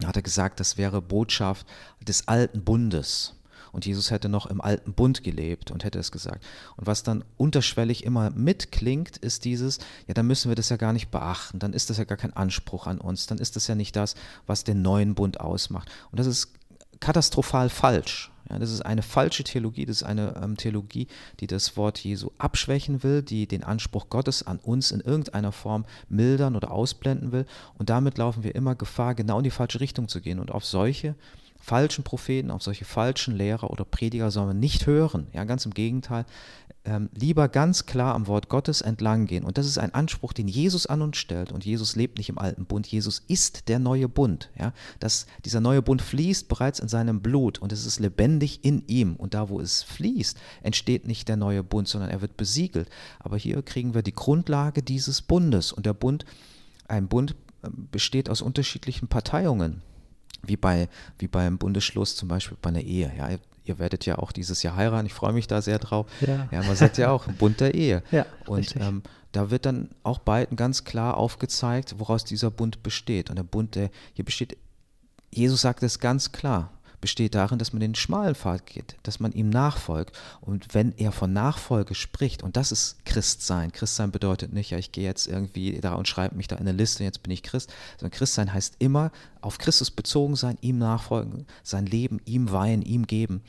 Da 0.00 0.08
hat 0.08 0.16
er 0.16 0.22
gesagt, 0.22 0.60
das 0.60 0.76
wäre 0.76 1.02
Botschaft 1.02 1.66
des 2.00 2.28
alten 2.28 2.62
Bundes. 2.62 3.34
Und 3.72 3.86
Jesus 3.86 4.10
hätte 4.10 4.28
noch 4.28 4.46
im 4.46 4.60
alten 4.60 4.92
Bund 4.92 5.22
gelebt 5.22 5.70
und 5.70 5.84
hätte 5.84 5.98
es 5.98 6.10
gesagt. 6.10 6.44
Und 6.76 6.86
was 6.86 7.02
dann 7.02 7.24
unterschwellig 7.36 8.04
immer 8.04 8.30
mitklingt, 8.30 9.18
ist 9.18 9.44
dieses, 9.44 9.78
ja, 10.06 10.14
dann 10.14 10.26
müssen 10.26 10.50
wir 10.50 10.56
das 10.56 10.68
ja 10.68 10.76
gar 10.76 10.92
nicht 10.92 11.10
beachten, 11.10 11.58
dann 11.58 11.72
ist 11.72 11.90
das 11.90 11.98
ja 11.98 12.04
gar 12.04 12.16
kein 12.16 12.32
Anspruch 12.32 12.86
an 12.86 12.98
uns, 12.98 13.26
dann 13.26 13.38
ist 13.38 13.56
das 13.56 13.66
ja 13.66 13.74
nicht 13.74 13.94
das, 13.96 14.14
was 14.46 14.64
den 14.64 14.82
neuen 14.82 15.14
Bund 15.14 15.40
ausmacht. 15.40 15.90
Und 16.10 16.18
das 16.18 16.26
ist 16.26 16.52
katastrophal 17.00 17.68
falsch. 17.68 18.30
Ja, 18.50 18.58
das 18.58 18.72
ist 18.72 18.80
eine 18.80 19.02
falsche 19.02 19.44
Theologie, 19.44 19.84
das 19.84 19.98
ist 19.98 20.02
eine 20.04 20.34
ähm, 20.42 20.56
Theologie, 20.56 21.06
die 21.40 21.46
das 21.46 21.76
Wort 21.76 21.98
Jesu 21.98 22.30
abschwächen 22.38 23.02
will, 23.02 23.22
die 23.22 23.46
den 23.46 23.62
Anspruch 23.62 24.08
Gottes 24.08 24.46
an 24.46 24.58
uns 24.58 24.90
in 24.90 25.00
irgendeiner 25.00 25.52
Form 25.52 25.84
mildern 26.08 26.56
oder 26.56 26.70
ausblenden 26.70 27.30
will. 27.32 27.44
Und 27.76 27.90
damit 27.90 28.16
laufen 28.16 28.44
wir 28.44 28.54
immer 28.54 28.74
Gefahr, 28.74 29.14
genau 29.14 29.38
in 29.38 29.44
die 29.44 29.50
falsche 29.50 29.80
Richtung 29.80 30.08
zu 30.08 30.20
gehen. 30.20 30.38
Und 30.38 30.50
auf 30.50 30.64
solche 30.64 31.14
falschen 31.60 32.04
Propheten, 32.04 32.50
auf 32.50 32.62
solche 32.62 32.86
falschen 32.86 33.36
Lehrer 33.36 33.70
oder 33.70 33.84
Prediger 33.84 34.30
soll 34.30 34.46
man 34.46 34.60
nicht 34.60 34.86
hören. 34.86 35.26
Ja, 35.34 35.44
ganz 35.44 35.66
im 35.66 35.74
Gegenteil. 35.74 36.24
Ähm, 36.84 37.10
lieber 37.12 37.48
ganz 37.48 37.86
klar 37.86 38.14
am 38.14 38.28
Wort 38.28 38.48
Gottes 38.48 38.80
entlang 38.80 39.26
gehen. 39.26 39.44
Und 39.44 39.58
das 39.58 39.66
ist 39.66 39.78
ein 39.78 39.92
Anspruch, 39.92 40.32
den 40.32 40.48
Jesus 40.48 40.86
an 40.86 41.02
uns 41.02 41.18
stellt. 41.18 41.52
Und 41.52 41.64
Jesus 41.64 41.96
lebt 41.96 42.16
nicht 42.16 42.28
im 42.28 42.38
alten 42.38 42.64
Bund. 42.64 42.86
Jesus 42.86 43.22
ist 43.26 43.68
der 43.68 43.78
neue 43.78 44.08
Bund. 44.08 44.50
Ja? 44.58 44.72
Das, 45.00 45.26
dieser 45.44 45.60
neue 45.60 45.82
Bund 45.82 46.00
fließt 46.00 46.48
bereits 46.48 46.78
in 46.78 46.88
seinem 46.88 47.20
Blut 47.20 47.58
und 47.58 47.72
es 47.72 47.84
ist 47.84 48.00
lebendig 48.00 48.64
in 48.64 48.84
ihm. 48.86 49.16
Und 49.16 49.34
da, 49.34 49.48
wo 49.48 49.60
es 49.60 49.82
fließt, 49.82 50.38
entsteht 50.62 51.06
nicht 51.06 51.28
der 51.28 51.36
neue 51.36 51.62
Bund, 51.62 51.88
sondern 51.88 52.10
er 52.10 52.22
wird 52.22 52.36
besiegelt. 52.36 52.88
Aber 53.18 53.36
hier 53.36 53.60
kriegen 53.62 53.92
wir 53.92 54.02
die 54.02 54.14
Grundlage 54.14 54.82
dieses 54.82 55.20
Bundes. 55.20 55.72
Und 55.72 55.84
der 55.84 55.94
Bund, 55.94 56.24
ein 56.86 57.08
Bund 57.08 57.34
ähm, 57.64 57.88
besteht 57.90 58.30
aus 58.30 58.40
unterschiedlichen 58.40 59.08
Parteiungen 59.08 59.82
wie, 60.42 60.56
bei, 60.56 60.88
wie 61.18 61.28
beim 61.28 61.58
Bundesschluss 61.58 62.16
zum 62.16 62.28
Beispiel 62.28 62.56
bei 62.60 62.70
einer 62.70 62.80
Ehe. 62.80 63.12
Ja, 63.16 63.28
ihr 63.68 63.78
werdet 63.78 64.06
ja 64.06 64.18
auch 64.18 64.32
dieses 64.32 64.62
Jahr 64.62 64.76
heiraten, 64.76 65.06
ich 65.06 65.14
freue 65.14 65.32
mich 65.32 65.46
da 65.46 65.62
sehr 65.62 65.78
drauf. 65.78 66.06
Ja, 66.20 66.48
ja 66.50 66.62
man 66.62 66.76
sagt 66.76 66.98
ja 66.98 67.10
auch 67.10 67.26
Bund 67.38 67.60
der 67.60 67.74
Ehe. 67.74 68.02
Ja, 68.10 68.26
und 68.46 68.76
ähm, 68.76 69.02
da 69.32 69.50
wird 69.50 69.66
dann 69.66 69.90
auch 70.02 70.18
beiden 70.18 70.56
ganz 70.56 70.84
klar 70.84 71.16
aufgezeigt, 71.16 71.96
woraus 71.98 72.24
dieser 72.24 72.50
Bund 72.50 72.82
besteht. 72.82 73.30
Und 73.30 73.36
der 73.36 73.42
Bund, 73.44 73.74
der 73.74 73.90
hier 74.14 74.24
besteht, 74.24 74.56
Jesus 75.30 75.60
sagt 75.60 75.82
es 75.82 75.98
ganz 75.98 76.32
klar 76.32 76.72
besteht 77.00 77.34
darin, 77.34 77.58
dass 77.58 77.72
man 77.72 77.80
den 77.80 77.94
schmalen 77.94 78.34
Pfad 78.34 78.66
geht, 78.66 78.96
dass 79.02 79.20
man 79.20 79.32
ihm 79.32 79.50
nachfolgt. 79.50 80.18
Und 80.40 80.74
wenn 80.74 80.92
er 80.96 81.12
von 81.12 81.32
Nachfolge 81.32 81.94
spricht, 81.94 82.42
und 82.42 82.56
das 82.56 82.72
ist 82.72 83.04
Christsein, 83.04 83.72
Christsein 83.72 84.10
bedeutet 84.10 84.52
nicht, 84.52 84.70
ja, 84.70 84.78
ich 84.78 84.92
gehe 84.92 85.04
jetzt 85.04 85.26
irgendwie 85.26 85.80
da 85.80 85.94
und 85.94 86.08
schreibe 86.08 86.36
mich 86.36 86.48
da 86.48 86.56
in 86.56 86.68
eine 86.68 86.76
Liste, 86.76 87.04
jetzt 87.04 87.22
bin 87.22 87.32
ich 87.32 87.42
Christ, 87.42 87.72
sondern 87.98 88.16
Christsein 88.16 88.52
heißt 88.52 88.76
immer 88.78 89.10
auf 89.40 89.58
Christus 89.58 89.90
bezogen 89.90 90.36
sein, 90.36 90.58
ihm 90.60 90.78
nachfolgen, 90.78 91.46
sein 91.62 91.86
Leben 91.86 92.20
ihm 92.24 92.50
weihen, 92.50 92.82
ihm 92.82 93.06
geben. 93.06 93.42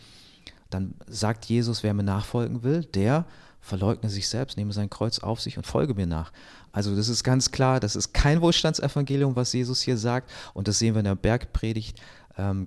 Dann 0.70 0.94
sagt 1.08 1.46
Jesus, 1.46 1.82
wer 1.84 1.94
mir 1.94 2.04
nachfolgen 2.04 2.64
will, 2.64 2.84
der 2.84 3.26
verleugne 3.62 4.10
sich 4.10 4.28
selbst, 4.30 4.58
nehme 4.58 4.74
sein 4.74 4.90
Kreuz 4.90 5.20
auf 5.20 5.42
sich 5.42 5.58
und 5.58 5.68
folge 5.68 5.94
mir 5.94 6.08
nach. 6.08 6.32
Also 6.72 6.96
das 6.96 7.10
ist 7.10 7.24
ganz 7.24 7.52
klar, 7.52 7.80
das 7.80 7.96
ist 7.96 8.14
kein 8.14 8.42
Wohlstandsevangelium, 8.42 9.36
was 9.36 9.54
Jesus 9.54 9.82
hier 9.82 9.98
sagt. 9.98 10.30
Und 10.54 10.68
das 10.68 10.80
sehen 10.80 10.94
wir 10.94 11.00
in 11.00 11.06
der 11.06 11.16
Bergpredigt 11.16 12.00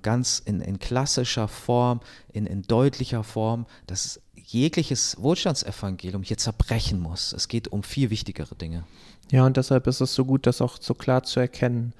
ganz 0.03 0.39
in, 0.45 0.61
in, 0.61 0.79
klassischer 0.79 1.49
Form, 1.49 2.01
in, 2.33 2.47
in 2.47 2.63
deutlicher 2.63 3.25
Form, 3.25 3.67
dass 3.87 4.21
jegliches 4.35 5.21
Wohlstandsevangelium 5.21 6.23
hier 6.23 6.37
zerbrechen 6.37 7.01
muss. 7.01 7.33
Es 7.33 7.49
geht 7.49 7.69
um 7.69 7.83
viel 7.83 8.11
wichtigere 8.11 8.55
Dinge. 8.55 8.85
Ja, 9.31 9.47
und 9.47 9.57
deshalb 9.57 9.87
ist 9.87 10.01
es 10.01 10.15
so 10.15 10.25
gut, 10.25 10.47
das 10.47 10.61
auch 10.61 10.77
so 10.81 10.95
klar 10.95 11.23
zu 11.23 11.41
erkennen, 11.41 11.95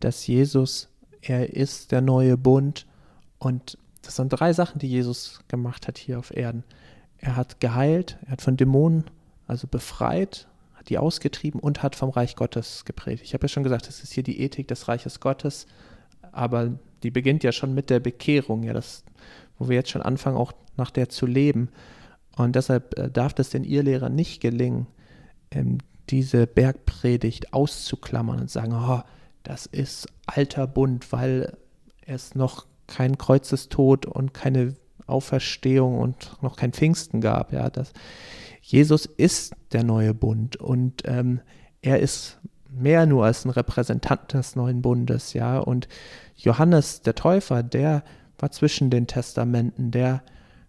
dass 0.00 0.26
Jesus, 0.26 0.88
er 1.20 1.54
ist 1.54 1.92
der 1.92 2.00
neue 2.00 2.36
Bund 2.36 2.86
und 3.38 3.76
das 4.02 4.16
sind 4.16 4.28
drei 4.30 4.52
Sachen, 4.52 4.78
die 4.78 4.88
Jesus 4.88 5.40
gemacht 5.48 5.86
hat 5.86 5.98
hier 5.98 6.18
auf 6.18 6.34
Erden. 6.34 6.64
Er 7.18 7.36
hat 7.36 7.60
geheilt, 7.60 8.18
er 8.24 8.32
hat 8.32 8.42
von 8.42 8.56
Dämonen, 8.56 9.04
also 9.46 9.66
befreit, 9.68 10.48
hat 10.74 10.88
die 10.88 10.98
ausgetrieben 10.98 11.60
und 11.60 11.82
hat 11.82 11.94
vom 11.94 12.10
Reich 12.10 12.34
Gottes 12.36 12.84
gepredigt. 12.84 13.24
Ich 13.24 13.34
habe 13.34 13.44
ja 13.44 13.48
schon 13.48 13.62
gesagt, 13.62 13.86
das 13.86 14.02
ist 14.02 14.12
hier 14.12 14.24
die 14.24 14.40
Ethik 14.40 14.66
des 14.66 14.88
Reiches 14.88 15.20
Gottes, 15.20 15.66
aber 16.32 16.72
die 17.02 17.10
beginnt 17.10 17.44
ja 17.44 17.52
schon 17.52 17.74
mit 17.74 17.90
der 17.90 18.00
Bekehrung, 18.00 18.62
ja, 18.62 18.72
das, 18.72 19.04
wo 19.58 19.68
wir 19.68 19.76
jetzt 19.76 19.90
schon 19.90 20.02
anfangen, 20.02 20.36
auch 20.36 20.52
nach 20.76 20.90
der 20.90 21.08
zu 21.08 21.26
leben. 21.26 21.68
Und 22.36 22.56
deshalb 22.56 22.98
äh, 22.98 23.10
darf 23.10 23.34
es 23.38 23.50
den 23.50 23.64
Irrlehrern 23.64 24.14
nicht 24.14 24.40
gelingen, 24.40 24.86
ähm, 25.50 25.78
diese 26.08 26.46
Bergpredigt 26.46 27.52
auszuklammern 27.52 28.40
und 28.40 28.50
sagen, 28.50 28.72
oh, 28.74 29.02
das 29.42 29.66
ist 29.66 30.08
alter 30.26 30.66
Bund, 30.66 31.12
weil 31.12 31.56
es 32.06 32.34
noch 32.34 32.66
kein 32.86 33.18
Kreuzestod 33.18 34.06
und 34.06 34.34
keine 34.34 34.74
Auferstehung 35.06 35.98
und 35.98 36.42
noch 36.42 36.56
kein 36.56 36.72
Pfingsten 36.72 37.20
gab. 37.20 37.52
Ja, 37.52 37.70
das, 37.70 37.92
Jesus 38.60 39.06
ist 39.06 39.54
der 39.72 39.84
neue 39.84 40.14
Bund 40.14 40.56
und 40.56 41.02
ähm, 41.04 41.40
er 41.80 42.00
ist 42.00 42.38
mehr 42.74 43.06
nur 43.06 43.24
als 43.24 43.44
ein 43.44 43.50
Repräsentant 43.50 44.32
des 44.32 44.56
neuen 44.56 44.82
Bundes, 44.82 45.32
ja. 45.32 45.58
Und 45.58 45.88
Johannes 46.36 47.02
der 47.02 47.14
Täufer, 47.14 47.62
der 47.62 48.02
war 48.38 48.50
zwischen 48.50 48.90
den 48.90 49.06
Testamenten, 49.06 49.90
der 49.90 50.22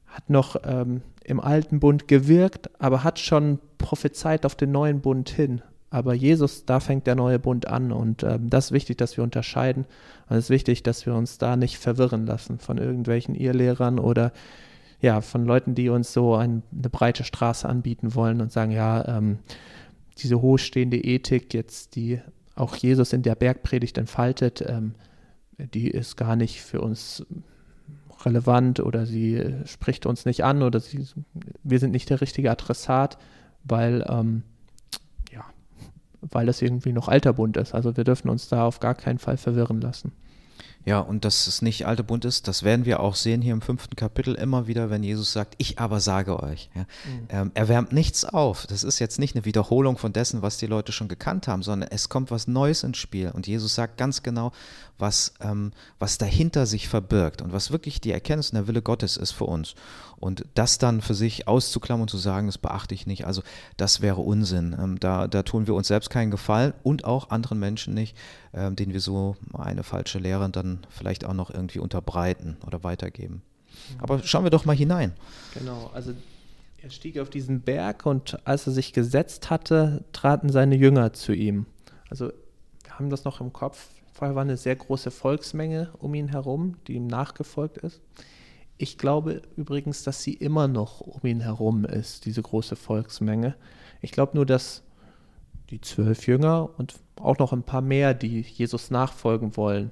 hat 0.08 0.30
noch 0.30 0.56
ähm, 0.64 1.02
im 1.24 1.40
alten 1.40 1.80
Bund 1.80 2.08
gewirkt, 2.08 2.70
aber 2.80 3.04
hat 3.04 3.20
schon 3.20 3.60
prophezeit 3.78 4.46
auf 4.46 4.56
den 4.56 4.72
neuen 4.72 5.02
Bund 5.02 5.30
hin. 5.30 5.62
Aber 5.90 6.14
Jesus, 6.14 6.66
da 6.66 6.80
fängt 6.80 7.06
der 7.06 7.16
neue 7.16 7.40
Bund 7.40 7.68
an 7.68 7.92
und 7.92 8.24
ähm, 8.24 8.50
das 8.50 8.66
ist 8.66 8.72
wichtig, 8.72 8.98
dass 8.98 9.16
wir 9.16 9.24
unterscheiden. 9.24 9.86
Und 10.28 10.38
es 10.38 10.46
ist 10.46 10.50
wichtig, 10.50 10.84
dass 10.84 11.06
wir 11.06 11.14
uns 11.14 11.38
da 11.38 11.56
nicht 11.56 11.78
verwirren 11.78 12.26
lassen 12.26 12.58
von 12.58 12.78
irgendwelchen 12.78 13.36
Irrlehrern 13.36 14.00
oder 14.00 14.32
ja, 15.02 15.22
von 15.22 15.46
Leuten, 15.46 15.76
die 15.76 15.90
uns 15.90 16.14
so 16.14 16.34
ein, 16.36 16.64
eine 16.72 16.90
breite 16.90 17.24
Straße 17.24 17.68
anbieten 17.68 18.16
wollen 18.16 18.42
und 18.42 18.52
sagen, 18.52 18.72
ja, 18.72 19.18
ähm, 19.18 19.40
diese 20.20 20.42
hochstehende 20.42 20.98
Ethik 20.98 21.54
jetzt, 21.54 21.96
die 21.96 22.20
auch 22.56 22.76
Jesus 22.76 23.14
in 23.14 23.24
der 23.24 23.36
Bergpredigt 23.36 23.98
entfaltet, 23.98 24.64
ähm, 24.68 24.94
die 25.58 25.90
ist 25.90 26.18
gar 26.18 26.36
nicht 26.36 26.62
für 26.62 26.82
uns 26.82 27.26
relevant 28.26 28.80
oder 28.80 29.06
sie 29.06 29.44
spricht 29.66 30.06
uns 30.06 30.26
nicht 30.26 30.44
an 30.44 30.62
oder 30.62 30.80
sie, 30.80 31.06
wir 31.64 31.80
sind 31.80 31.92
nicht 31.92 32.10
der 32.10 32.22
richtige 32.22 32.52
Adressat, 32.52 33.18
weil, 33.64 34.06
ähm, 34.08 34.44
ja, 35.32 35.44
weil 36.22 36.46
das 36.46 36.62
irgendwie 36.62 36.94
noch 36.94 37.08
alter 37.08 37.34
Bund 37.34 37.58
ist. 37.58 37.74
Also 37.74 37.98
wir 37.98 38.04
dürfen 38.04 38.30
uns 38.30 38.48
da 38.48 38.66
auf 38.66 38.80
gar 38.80 38.96
keinen 38.96 39.20
Fall 39.20 39.38
verwirren 39.38 39.82
lassen. 39.82 40.12
Ja, 40.86 41.00
und 41.00 41.24
dass 41.24 41.48
es 41.48 41.62
nicht 41.62 41.86
alte 41.88 42.04
Bund 42.04 42.26
ist, 42.26 42.48
das 42.48 42.64
werden 42.64 42.86
wir 42.86 43.00
auch 43.00 43.16
sehen 43.16 43.42
hier 43.42 43.54
im 43.54 43.62
fünften 43.62 43.96
Kapitel 43.96 44.36
immer 44.36 44.68
wieder, 44.68 44.90
wenn 44.90 45.02
Jesus 45.02 45.32
sagt, 45.32 45.56
ich 45.58 45.80
aber 45.80 46.02
sage 46.02 46.42
euch. 46.44 46.70
Ja. 46.76 46.82
Mhm. 46.82 46.88
Ähm, 47.30 47.52
er 47.54 47.68
wärmt 47.70 47.94
nichts 47.94 48.26
auf. 48.26 48.68
Das 48.68 48.84
ist 48.84 49.00
jetzt 49.00 49.18
nicht 49.18 49.36
eine 49.36 49.46
Wiederholung 49.46 49.98
von 49.98 50.12
dessen, 50.12 50.42
was 50.42 50.58
die 50.58 50.68
Leute 50.68 50.92
schon 50.92 51.08
gekannt 51.08 51.48
haben, 51.48 51.64
sondern 51.64 51.90
es 51.90 52.10
kommt 52.10 52.32
was 52.32 52.48
Neues 52.48 52.84
ins 52.84 52.98
Spiel. 52.98 53.32
Und 53.32 53.48
Jesus 53.48 53.76
sagt 53.76 53.98
ganz 53.98 54.24
genau, 54.24 54.52
was, 54.98 55.34
ähm, 55.42 55.72
was 56.00 56.18
dahinter 56.18 56.66
sich 56.66 56.88
verbirgt 56.88 57.42
und 57.42 57.54
was 57.54 57.72
wirklich 57.72 58.02
die 58.02 58.12
Erkenntnis 58.12 58.50
und 58.50 58.56
der 58.56 58.68
Wille 58.68 58.82
Gottes 58.82 59.18
ist 59.18 59.32
für 59.32 59.46
uns. 59.46 59.76
Und 60.18 60.46
das 60.54 60.78
dann 60.78 61.02
für 61.02 61.16
sich 61.16 61.48
auszuklammern 61.48 62.04
und 62.04 62.10
zu 62.10 62.18
sagen, 62.18 62.48
das 62.48 62.58
beachte 62.58 62.94
ich 62.96 63.08
nicht, 63.08 63.26
also 63.26 63.42
das 63.76 64.02
wäre 64.02 64.22
Unsinn. 64.22 64.76
Ähm, 64.80 65.00
da, 65.00 65.28
da 65.28 65.44
tun 65.44 65.68
wir 65.68 65.74
uns 65.74 65.88
selbst 65.88 66.10
keinen 66.10 66.32
Gefallen 66.32 66.74
und 66.84 67.04
auch 67.06 67.30
anderen 67.30 67.60
Menschen 67.60 67.94
nicht, 67.94 68.16
ähm, 68.54 68.76
denen 68.76 68.94
wir 68.94 69.02
so 69.02 69.36
eine 69.54 69.84
falsche 69.84 70.20
Lehre 70.20 70.50
dann 70.50 70.80
vielleicht 70.90 71.26
auch 71.26 71.34
noch 71.34 71.50
irgendwie 71.50 71.80
unterbreiten 71.80 72.58
oder 72.66 72.84
weitergeben. 72.84 73.42
Aber 74.00 74.22
schauen 74.24 74.44
wir 74.44 74.52
doch 74.52 74.66
mal 74.66 74.76
hinein. 74.76 75.14
Genau, 75.54 75.90
also 75.94 76.14
er 76.82 76.90
stieg 76.90 77.18
auf 77.20 77.30
diesen 77.30 77.62
Berg 77.62 78.06
und 78.06 78.46
als 78.46 78.68
er 78.68 78.74
sich 78.74 78.94
gesetzt 78.94 79.50
hatte, 79.50 80.04
traten 80.12 80.50
seine 80.50 80.76
Jünger 80.76 81.14
zu 81.14 81.34
ihm. 81.34 81.66
Also 82.10 82.32
wir 82.84 83.00
haben 83.00 83.10
das 83.10 83.24
noch 83.24 83.42
im 83.42 83.54
Kopf. 83.54 83.90
Vorher 84.12 84.36
war 84.36 84.44
eine 84.44 84.58
sehr 84.58 84.76
große 84.76 85.10
Volksmenge 85.10 85.92
um 85.98 86.14
ihn 86.14 86.28
herum, 86.28 86.76
die 86.88 86.94
ihm 86.94 87.08
nachgefolgt 87.08 87.78
ist. 87.78 88.02
Ich 88.78 88.98
glaube 88.98 89.42
übrigens, 89.56 90.04
dass 90.04 90.24
sie 90.24 90.34
immer 90.34 90.68
noch 90.68 91.02
um 91.02 91.22
ihn 91.24 91.40
herum 91.40 91.86
ist, 91.86 92.26
diese 92.26 92.42
große 92.42 92.76
Volksmenge. 92.76 93.56
Ich 94.02 94.12
glaube 94.12 94.36
nur, 94.36 94.46
dass 94.46 94.84
die 95.70 95.80
zwölf 95.82 96.28
Jünger 96.28 96.70
und 96.78 96.96
auch 97.18 97.38
noch 97.38 97.54
ein 97.54 97.64
paar 97.64 97.82
mehr, 97.82 98.14
die 98.14 98.42
Jesus 98.42 98.92
nachfolgen 98.92 99.56
wollen, 99.58 99.92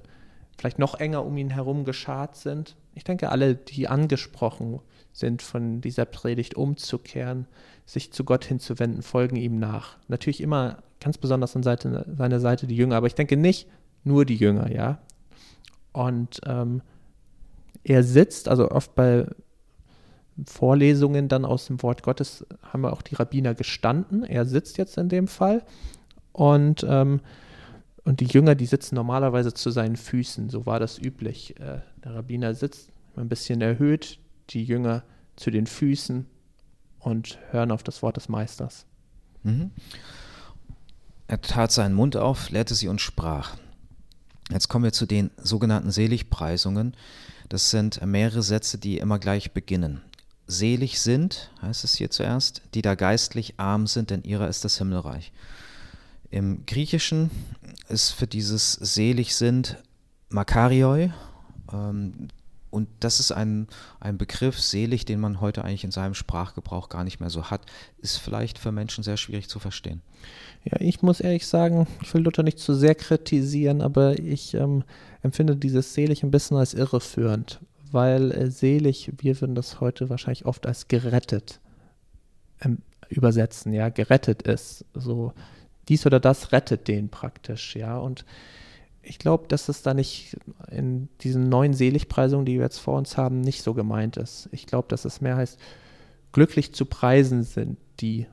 vielleicht 0.57 0.79
noch 0.79 0.99
enger 0.99 1.25
um 1.25 1.37
ihn 1.37 1.49
herum 1.49 1.85
geschart 1.85 2.35
sind. 2.35 2.75
Ich 2.93 3.03
denke, 3.03 3.29
alle, 3.29 3.55
die 3.55 3.87
angesprochen 3.87 4.79
sind, 5.13 5.41
von 5.41 5.81
dieser 5.81 6.05
Predigt 6.05 6.55
umzukehren, 6.55 7.47
sich 7.85 8.11
zu 8.13 8.23
Gott 8.23 8.45
hinzuwenden, 8.45 9.01
folgen 9.01 9.35
ihm 9.35 9.59
nach. 9.59 9.97
Natürlich 10.07 10.41
immer 10.41 10.83
ganz 10.99 11.17
besonders 11.17 11.55
an 11.55 11.63
Seite, 11.63 12.05
seiner 12.15 12.39
Seite 12.39 12.67
die 12.67 12.75
Jünger, 12.75 12.95
aber 12.95 13.07
ich 13.07 13.15
denke 13.15 13.37
nicht 13.37 13.67
nur 14.03 14.25
die 14.25 14.35
Jünger, 14.35 14.71
ja. 14.71 14.99
Und 15.93 16.41
ähm, 16.45 16.81
er 17.83 18.03
sitzt, 18.03 18.47
also 18.47 18.71
oft 18.71 18.95
bei 18.95 19.25
Vorlesungen 20.45 21.27
dann 21.27 21.45
aus 21.45 21.67
dem 21.67 21.81
Wort 21.83 22.03
Gottes 22.03 22.45
haben 22.61 22.81
wir 22.81 22.93
auch 22.93 23.01
die 23.01 23.15
Rabbiner 23.15 23.53
gestanden. 23.53 24.23
Er 24.23 24.45
sitzt 24.45 24.77
jetzt 24.77 24.97
in 24.97 25.09
dem 25.09 25.27
Fall 25.27 25.63
und, 26.33 26.85
ähm, 26.87 27.21
und 28.03 28.19
die 28.19 28.25
Jünger, 28.25 28.55
die 28.55 28.65
sitzen 28.65 28.95
normalerweise 28.95 29.53
zu 29.53 29.69
seinen 29.69 29.95
Füßen. 29.95 30.49
So 30.49 30.65
war 30.65 30.79
das 30.79 30.99
üblich. 30.99 31.59
Äh, 31.59 31.81
der 32.03 32.15
Rabbiner 32.15 32.53
sitzt 32.53 32.91
ein 33.15 33.29
bisschen 33.29 33.61
erhöht, 33.61 34.19
die 34.49 34.63
Jünger 34.63 35.03
zu 35.35 35.51
den 35.51 35.67
Füßen 35.67 36.25
und 36.99 37.39
hören 37.51 37.71
auf 37.71 37.83
das 37.83 38.01
Wort 38.01 38.17
des 38.17 38.29
Meisters. 38.29 38.85
Mhm. 39.43 39.71
Er 41.27 41.41
tat 41.41 41.71
seinen 41.71 41.95
Mund 41.95 42.17
auf, 42.17 42.49
lehrte 42.49 42.75
sie 42.75 42.87
und 42.87 43.01
sprach. 43.01 43.55
Jetzt 44.51 44.67
kommen 44.67 44.83
wir 44.83 44.91
zu 44.91 45.05
den 45.05 45.31
sogenannten 45.37 45.91
Seligpreisungen. 45.91 46.95
Das 47.47 47.69
sind 47.69 48.05
mehrere 48.05 48.43
Sätze, 48.43 48.77
die 48.77 48.97
immer 48.97 49.17
gleich 49.17 49.51
beginnen. 49.53 50.01
Selig 50.47 50.99
sind, 50.99 51.51
heißt 51.61 51.85
es 51.85 51.95
hier 51.95 52.09
zuerst, 52.09 52.61
die 52.73 52.81
da 52.81 52.95
geistlich 52.95 53.53
arm 53.57 53.87
sind, 53.87 54.09
denn 54.09 54.23
ihrer 54.23 54.49
ist 54.49 54.65
das 54.65 54.77
Himmelreich. 54.77 55.31
Im 56.31 56.65
Griechischen 56.65 57.29
ist 57.89 58.11
für 58.11 58.25
dieses 58.25 58.73
selig 58.73 59.35
sind 59.35 59.77
Makarioi. 60.29 61.11
Ähm, 61.71 62.29
und 62.69 62.87
das 63.01 63.19
ist 63.19 63.33
ein, 63.33 63.67
ein 63.99 64.17
Begriff, 64.17 64.57
selig, 64.57 65.03
den 65.03 65.19
man 65.19 65.41
heute 65.41 65.65
eigentlich 65.65 65.83
in 65.83 65.91
seinem 65.91 66.13
Sprachgebrauch 66.13 66.87
gar 66.87 67.03
nicht 67.03 67.19
mehr 67.19 67.29
so 67.29 67.51
hat, 67.51 67.65
ist 67.97 68.15
vielleicht 68.15 68.57
für 68.57 68.71
Menschen 68.71 69.03
sehr 69.03 69.17
schwierig 69.17 69.49
zu 69.49 69.59
verstehen. 69.59 70.01
Ja, 70.63 70.79
ich 70.79 71.01
muss 71.01 71.19
ehrlich 71.19 71.45
sagen, 71.47 71.85
ich 72.01 72.13
will 72.13 72.21
Luther 72.21 72.43
nicht 72.43 72.59
zu 72.59 72.73
sehr 72.73 72.95
kritisieren, 72.95 73.81
aber 73.81 74.17
ich 74.17 74.53
ähm, 74.53 74.85
empfinde 75.21 75.57
dieses 75.57 75.93
selig 75.93 76.23
ein 76.23 76.31
bisschen 76.31 76.55
als 76.55 76.73
irreführend, 76.73 77.59
weil 77.91 78.31
äh, 78.31 78.49
selig, 78.49 79.11
wir 79.17 79.41
würden 79.41 79.55
das 79.55 79.81
heute 79.81 80.09
wahrscheinlich 80.09 80.45
oft 80.45 80.65
als 80.65 80.87
gerettet 80.87 81.59
ähm, 82.61 82.77
übersetzen, 83.09 83.73
ja, 83.73 83.89
gerettet 83.89 84.43
ist, 84.43 84.85
so 84.93 85.33
dies 85.89 86.05
oder 86.05 86.19
das 86.19 86.51
rettet 86.51 86.87
den 86.87 87.09
praktisch, 87.09 87.75
ja. 87.75 87.97
Und 87.97 88.25
ich 89.03 89.19
glaube, 89.19 89.47
dass 89.47 89.69
es 89.69 89.81
da 89.81 89.93
nicht 89.93 90.37
in 90.69 91.09
diesen 91.21 91.49
neuen 91.49 91.73
Seligpreisungen, 91.73 92.45
die 92.45 92.55
wir 92.55 92.63
jetzt 92.63 92.79
vor 92.79 92.97
uns 92.97 93.17
haben, 93.17 93.41
nicht 93.41 93.63
so 93.63 93.73
gemeint 93.73 94.17
ist. 94.17 94.49
Ich 94.51 94.67
glaube, 94.67 94.87
dass 94.89 95.05
es 95.05 95.21
mehr 95.21 95.37
heißt, 95.37 95.59
glücklich 96.31 96.73
zu 96.73 96.85
preisen 96.85 97.43
sind 97.43 97.77
die, 97.99 98.27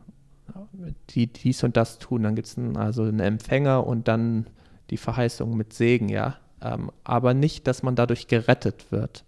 die 1.11 1.27
dies 1.27 1.65
und 1.65 1.77
das 1.77 1.99
tun. 1.99 2.23
Dann 2.23 2.35
gibt 2.35 2.49
es 2.49 2.57
also 2.77 3.03
einen 3.03 3.21
Empfänger 3.21 3.87
und 3.87 4.09
dann 4.09 4.47
die 4.91 4.97
Verheißung 4.97 5.57
mit 5.57 5.73
Segen, 5.73 6.09
ja. 6.09 6.37
Ähm, 6.61 6.91
aber 7.05 7.35
nicht, 7.35 7.67
dass 7.67 7.83
man 7.83 7.95
dadurch 7.95 8.27
gerettet 8.27 8.91
wird. 8.91 9.25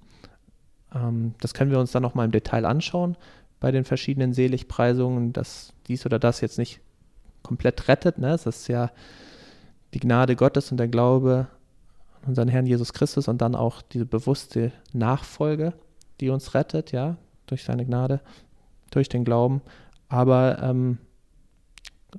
Ähm, 0.94 1.34
das 1.40 1.54
können 1.54 1.70
wir 1.70 1.78
uns 1.78 1.92
dann 1.92 2.02
nochmal 2.02 2.26
im 2.26 2.32
Detail 2.32 2.64
anschauen 2.64 3.16
bei 3.60 3.70
den 3.70 3.84
verschiedenen 3.84 4.32
Seligpreisungen, 4.32 5.32
dass 5.32 5.72
dies 5.86 6.06
oder 6.06 6.18
das 6.18 6.40
jetzt 6.40 6.58
nicht 6.58 6.80
komplett 7.42 7.88
rettet. 7.88 8.18
Ne? 8.18 8.32
Es 8.32 8.46
ist 8.46 8.68
ja 8.68 8.90
die 9.94 10.00
Gnade 10.00 10.36
Gottes 10.36 10.70
und 10.70 10.76
der 10.76 10.88
Glaube 10.88 11.48
an 12.22 12.28
unseren 12.28 12.48
Herrn 12.48 12.66
Jesus 12.66 12.92
Christus 12.92 13.28
und 13.28 13.40
dann 13.40 13.54
auch 13.54 13.82
diese 13.82 14.06
bewusste 14.06 14.72
Nachfolge, 14.92 15.72
die 16.20 16.30
uns 16.30 16.54
rettet, 16.54 16.92
ja, 16.92 17.16
durch 17.46 17.64
seine 17.64 17.84
Gnade, 17.84 18.20
durch 18.90 19.08
den 19.08 19.24
Glauben, 19.24 19.62
aber 20.08 20.62
ähm, 20.62 20.98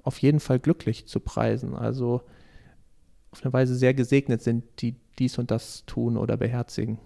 auf 0.03 0.21
jeden 0.21 0.39
Fall 0.39 0.59
glücklich 0.59 1.07
zu 1.07 1.19
preisen. 1.19 1.75
Also 1.75 2.21
auf 3.31 3.43
eine 3.43 3.53
Weise 3.53 3.75
sehr 3.75 3.93
gesegnet 3.93 4.41
sind, 4.41 4.63
die 4.79 4.95
dies 5.19 5.37
und 5.37 5.51
das 5.51 5.85
tun 5.85 6.17
oder 6.17 6.37
beherzigen. 6.37 6.97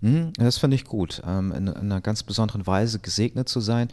Hm, 0.00 0.32
das 0.34 0.58
finde 0.58 0.74
ich 0.74 0.84
gut, 0.84 1.22
ähm, 1.26 1.52
in, 1.52 1.68
in 1.68 1.76
einer 1.76 2.00
ganz 2.00 2.22
besonderen 2.22 2.66
Weise 2.66 2.98
gesegnet 2.98 3.48
zu 3.48 3.60
sein 3.60 3.88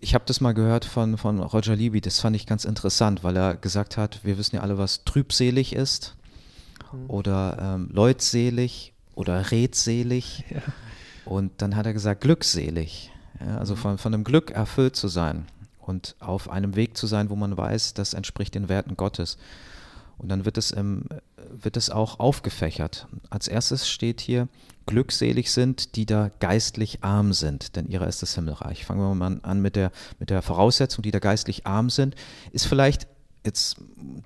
ich 0.00 0.14
habe 0.14 0.24
das 0.26 0.40
mal 0.40 0.52
gehört 0.52 0.84
von, 0.84 1.16
von 1.16 1.40
Roger 1.40 1.74
Libby, 1.74 2.00
das 2.00 2.20
fand 2.20 2.36
ich 2.36 2.46
ganz 2.46 2.64
interessant, 2.64 3.24
weil 3.24 3.36
er 3.36 3.56
gesagt 3.56 3.96
hat, 3.96 4.20
wir 4.24 4.38
wissen 4.38 4.56
ja 4.56 4.62
alle, 4.62 4.78
was 4.78 5.04
trübselig 5.04 5.74
ist 5.74 6.16
mhm. 6.92 7.10
oder 7.10 7.58
ähm, 7.60 7.88
leutselig 7.92 8.92
oder 9.14 9.50
redselig. 9.50 10.44
Ja. 10.54 10.62
Und 11.24 11.60
dann 11.60 11.74
hat 11.74 11.86
er 11.86 11.92
gesagt, 11.92 12.20
glückselig. 12.20 13.10
Ja, 13.40 13.58
also 13.58 13.74
mhm. 13.74 13.78
von, 13.78 13.98
von 13.98 14.14
einem 14.14 14.22
Glück 14.22 14.52
erfüllt 14.52 14.94
zu 14.94 15.08
sein 15.08 15.46
und 15.80 16.14
auf 16.20 16.48
einem 16.48 16.76
Weg 16.76 16.96
zu 16.96 17.08
sein, 17.08 17.30
wo 17.30 17.36
man 17.36 17.56
weiß, 17.56 17.94
das 17.94 18.14
entspricht 18.14 18.54
den 18.54 18.68
Werten 18.68 18.96
Gottes. 18.96 19.36
Und 20.18 20.28
dann 20.28 20.44
wird 20.44 20.56
es, 20.56 20.70
im, 20.70 21.04
wird 21.50 21.76
es 21.76 21.90
auch 21.90 22.20
aufgefächert. 22.20 23.08
Als 23.28 23.48
erstes 23.48 23.88
steht 23.88 24.20
hier, 24.20 24.48
glückselig 24.86 25.50
sind, 25.50 25.96
die 25.96 26.06
da 26.06 26.30
geistlich 26.40 27.02
arm 27.02 27.32
sind, 27.32 27.76
denn 27.76 27.88
ihrer 27.88 28.06
ist 28.06 28.22
das 28.22 28.34
Himmelreich. 28.34 28.84
Fangen 28.84 29.00
wir 29.00 29.14
mal 29.14 29.40
an 29.42 29.60
mit 29.60 29.76
der, 29.76 29.90
mit 30.18 30.30
der 30.30 30.42
Voraussetzung, 30.42 31.02
die 31.02 31.10
da 31.10 31.18
geistlich 31.18 31.66
arm 31.66 31.90
sind, 31.90 32.14
ist 32.52 32.66
vielleicht, 32.66 33.06
jetzt 33.44 33.76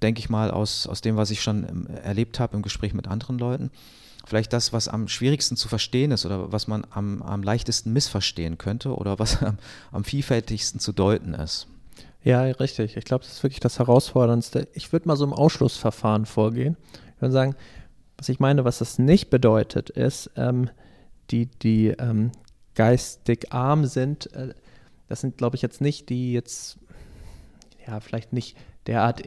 denke 0.02 0.20
ich 0.20 0.28
mal 0.28 0.50
aus, 0.50 0.86
aus 0.86 1.00
dem, 1.00 1.16
was 1.16 1.30
ich 1.30 1.42
schon 1.42 1.68
ähm, 1.68 1.86
erlebt 2.02 2.40
habe 2.40 2.56
im 2.56 2.62
Gespräch 2.62 2.94
mit 2.94 3.08
anderen 3.08 3.38
Leuten, 3.38 3.70
vielleicht 4.26 4.52
das, 4.52 4.72
was 4.72 4.88
am 4.88 5.08
schwierigsten 5.08 5.56
zu 5.56 5.68
verstehen 5.68 6.12
ist 6.12 6.26
oder 6.26 6.52
was 6.52 6.68
man 6.68 6.86
am, 6.90 7.22
am 7.22 7.42
leichtesten 7.42 7.92
missverstehen 7.92 8.58
könnte 8.58 8.94
oder 8.94 9.18
was 9.18 9.42
am, 9.42 9.58
am 9.92 10.04
vielfältigsten 10.04 10.78
zu 10.78 10.92
deuten 10.92 11.34
ist. 11.34 11.66
Ja, 12.22 12.42
richtig. 12.42 12.96
Ich 12.96 13.04
glaube, 13.04 13.24
das 13.24 13.32
ist 13.34 13.42
wirklich 13.42 13.60
das 13.60 13.78
Herausforderndste. 13.78 14.68
Ich 14.74 14.92
würde 14.92 15.08
mal 15.08 15.16
so 15.16 15.24
im 15.24 15.32
Ausschlussverfahren 15.32 16.26
vorgehen. 16.26 16.76
Ich 17.16 17.22
würde 17.22 17.32
sagen, 17.32 17.56
was 18.20 18.28
ich 18.28 18.38
meine, 18.38 18.66
was 18.66 18.80
das 18.80 18.98
nicht 18.98 19.30
bedeutet, 19.30 19.88
ist, 19.88 20.30
ähm, 20.36 20.68
die, 21.30 21.46
die 21.46 21.86
ähm, 21.88 22.32
geistig 22.74 23.50
arm 23.50 23.86
sind, 23.86 24.30
äh, 24.34 24.52
das 25.08 25.22
sind, 25.22 25.38
glaube 25.38 25.56
ich, 25.56 25.62
jetzt 25.62 25.80
nicht 25.80 26.10
die 26.10 26.34
jetzt, 26.34 26.78
ja, 27.86 27.98
vielleicht 28.00 28.34
nicht 28.34 28.58
derart 28.86 29.22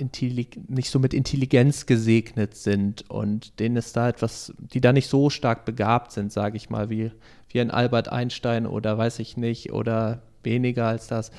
nicht 0.68 0.92
so 0.92 1.00
mit 1.00 1.16
Intelligenz 1.16 1.88
gesegnet 1.88 2.56
sind 2.56 3.10
und 3.10 3.60
denen 3.60 3.78
ist 3.78 3.98
da 3.98 4.10
etwas, 4.10 4.54
die 4.60 4.80
da 4.80 4.94
nicht 4.94 5.08
so 5.08 5.32
stark 5.32 5.66
begabt 5.66 6.12
sind, 6.12 6.32
sage 6.32 6.58
ich 6.58 6.70
mal, 6.70 6.92
wie, 6.92 7.12
wie 7.50 7.62
ein 7.62 7.72
Albert 7.72 8.10
Einstein 8.10 8.68
oder 8.68 8.96
weiß 8.96 9.18
ich 9.18 9.38
nicht, 9.38 9.74
oder 9.74 10.22
weniger 10.44 10.86
als 10.86 11.08
das. 11.08 11.32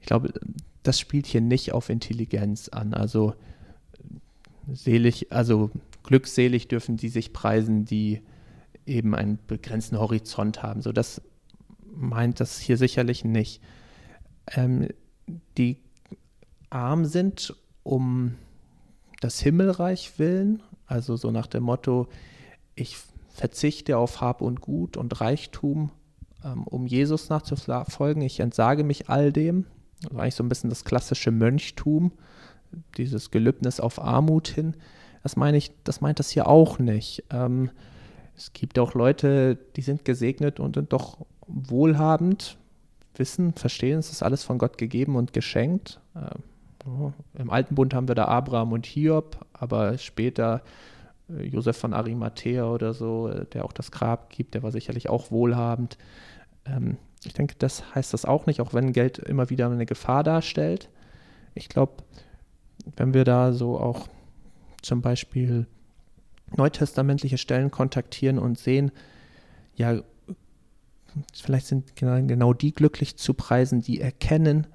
Ich 0.00 0.06
glaube, 0.06 0.34
das 0.82 1.00
spielt 1.00 1.26
hier 1.26 1.40
nicht 1.40 1.72
auf 1.72 1.88
Intelligenz 1.88 2.68
an. 2.68 2.92
Also 2.92 3.32
selig, 4.70 5.32
also 5.32 5.70
glückselig 6.02 6.68
dürfen 6.68 6.96
die 6.96 7.08
sich 7.08 7.32
preisen, 7.32 7.84
die 7.84 8.22
eben 8.86 9.14
einen 9.14 9.38
begrenzten 9.46 9.98
Horizont 9.98 10.62
haben. 10.62 10.82
So, 10.82 10.92
das 10.92 11.22
meint 11.92 12.40
das 12.40 12.58
hier 12.58 12.76
sicherlich 12.76 13.24
nicht. 13.24 13.62
Ähm, 14.48 14.88
die 15.56 15.78
arm 16.70 17.04
sind 17.04 17.54
um 17.82 18.34
das 19.20 19.40
Himmelreich 19.40 20.18
willen, 20.18 20.62
also 20.86 21.16
so 21.16 21.30
nach 21.30 21.46
dem 21.46 21.64
Motto, 21.64 22.08
ich 22.74 22.96
verzichte 23.28 23.98
auf 23.98 24.20
Hab 24.20 24.40
und 24.40 24.60
Gut 24.60 24.96
und 24.96 25.20
Reichtum, 25.20 25.90
ähm, 26.44 26.64
um 26.64 26.86
Jesus 26.86 27.28
nachzufolgen, 27.28 28.22
ich 28.22 28.40
entsage 28.40 28.82
mich 28.84 29.08
all 29.08 29.32
dem, 29.32 29.66
also 30.04 30.18
eigentlich 30.18 30.34
so 30.34 30.42
ein 30.42 30.48
bisschen 30.48 30.70
das 30.70 30.84
klassische 30.84 31.30
Mönchtum, 31.30 32.12
dieses 32.96 33.30
Gelübnis 33.30 33.80
auf 33.80 34.00
Armut 34.00 34.48
hin. 34.48 34.74
Das 35.22 35.36
meine 35.36 35.56
ich, 35.56 35.72
das 35.84 36.00
meint 36.00 36.18
das 36.18 36.30
hier 36.30 36.46
auch 36.48 36.78
nicht. 36.78 37.24
Ähm, 37.30 37.70
es 38.36 38.52
gibt 38.52 38.78
auch 38.78 38.94
Leute, 38.94 39.58
die 39.76 39.82
sind 39.82 40.04
gesegnet 40.04 40.60
und 40.60 40.76
sind 40.76 40.92
doch 40.92 41.26
wohlhabend, 41.46 42.56
wissen, 43.16 43.52
verstehen, 43.52 43.98
es 43.98 44.10
ist 44.10 44.22
alles 44.22 44.44
von 44.44 44.58
Gott 44.58 44.78
gegeben 44.78 45.16
und 45.16 45.32
geschenkt. 45.32 46.00
Ähm, 46.16 47.12
Im 47.34 47.50
Alten 47.50 47.74
Bund 47.74 47.92
haben 47.92 48.08
wir 48.08 48.14
da 48.14 48.26
Abraham 48.26 48.72
und 48.72 48.86
Hiob, 48.86 49.44
aber 49.52 49.98
später 49.98 50.62
äh, 51.28 51.42
Josef 51.42 51.76
von 51.76 51.92
Arimathea 51.92 52.64
oder 52.64 52.94
so, 52.94 53.28
äh, 53.28 53.44
der 53.46 53.64
auch 53.64 53.72
das 53.72 53.90
Grab 53.90 54.30
gibt, 54.30 54.54
der 54.54 54.62
war 54.62 54.72
sicherlich 54.72 55.10
auch 55.10 55.30
wohlhabend. 55.30 55.98
Ähm, 56.64 56.96
ich 57.24 57.34
denke, 57.34 57.54
das 57.58 57.94
heißt 57.94 58.14
das 58.14 58.24
auch 58.24 58.46
nicht, 58.46 58.60
auch 58.60 58.72
wenn 58.72 58.92
Geld 58.92 59.18
immer 59.18 59.50
wieder 59.50 59.70
eine 59.70 59.84
Gefahr 59.86 60.22
darstellt. 60.22 60.88
Ich 61.54 61.68
glaube, 61.68 61.92
wenn 62.96 63.12
wir 63.12 63.24
da 63.24 63.52
so 63.52 63.78
auch 63.78 64.08
zum 64.82 65.02
Beispiel 65.02 65.66
neutestamentliche 66.56 67.38
Stellen 67.38 67.70
kontaktieren 67.70 68.38
und 68.38 68.58
sehen, 68.58 68.90
ja, 69.74 70.02
vielleicht 71.34 71.66
sind 71.66 71.96
genau 71.96 72.52
die 72.52 72.72
glücklich 72.72 73.16
zu 73.16 73.34
preisen, 73.34 73.80
die 73.80 74.00
erkennen, 74.00 74.66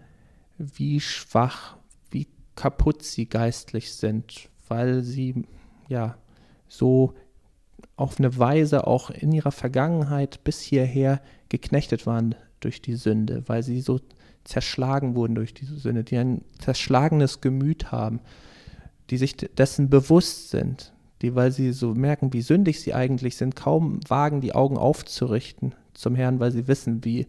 wie 0.57 0.99
schwach, 0.99 1.77
wie 2.11 2.27
kaputt 2.55 3.03
sie 3.03 3.27
geistlich 3.27 3.93
sind, 3.93 4.49
weil 4.67 5.03
sie 5.03 5.45
ja 5.89 6.17
so 6.67 7.13
auf 7.97 8.19
eine 8.19 8.37
Weise 8.37 8.87
auch 8.87 9.09
in 9.09 9.31
ihrer 9.31 9.51
Vergangenheit 9.51 10.43
bis 10.43 10.59
hierher 10.61 11.21
geknechtet 11.49 12.05
waren 12.05 12.35
durch 12.59 12.81
die 12.81 12.95
Sünde, 12.95 13.43
weil 13.47 13.63
sie 13.63 13.79
so 13.81 13.99
zerschlagen 14.43 15.15
wurden 15.15 15.35
durch 15.35 15.53
diese 15.53 15.77
Sünde, 15.77 16.03
die 16.03 16.17
ein 16.17 16.43
zerschlagenes 16.59 17.41
Gemüt 17.41 17.91
haben, 17.91 18.19
die 19.09 19.17
sich 19.17 19.35
dessen 19.37 19.89
bewusst 19.89 20.49
sind, 20.49 20.93
die, 21.21 21.35
weil 21.35 21.51
sie 21.51 21.71
so 21.71 21.93
merken, 21.93 22.33
wie 22.33 22.41
sündig 22.41 22.81
sie 22.81 22.93
eigentlich 22.93 23.37
sind, 23.37 23.55
kaum 23.55 23.99
wagen, 24.07 24.41
die 24.41 24.55
Augen 24.55 24.77
aufzurichten 24.77 25.75
zum 25.93 26.15
Herrn, 26.15 26.39
weil 26.39 26.51
sie 26.51 26.67
wissen, 26.67 27.05
wie 27.05 27.27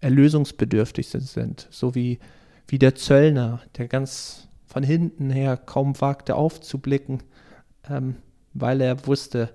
erlösungsbedürftig 0.00 1.08
sie 1.08 1.20
sind. 1.20 1.68
So 1.70 1.94
wie, 1.94 2.18
wie 2.66 2.78
der 2.78 2.94
Zöllner, 2.94 3.60
der 3.76 3.88
ganz 3.88 4.48
von 4.66 4.82
hinten 4.82 5.30
her 5.30 5.56
kaum 5.56 6.00
wagte 6.00 6.36
aufzublicken, 6.36 7.22
ähm, 7.88 8.16
weil 8.54 8.80
er 8.80 9.06
wusste, 9.06 9.50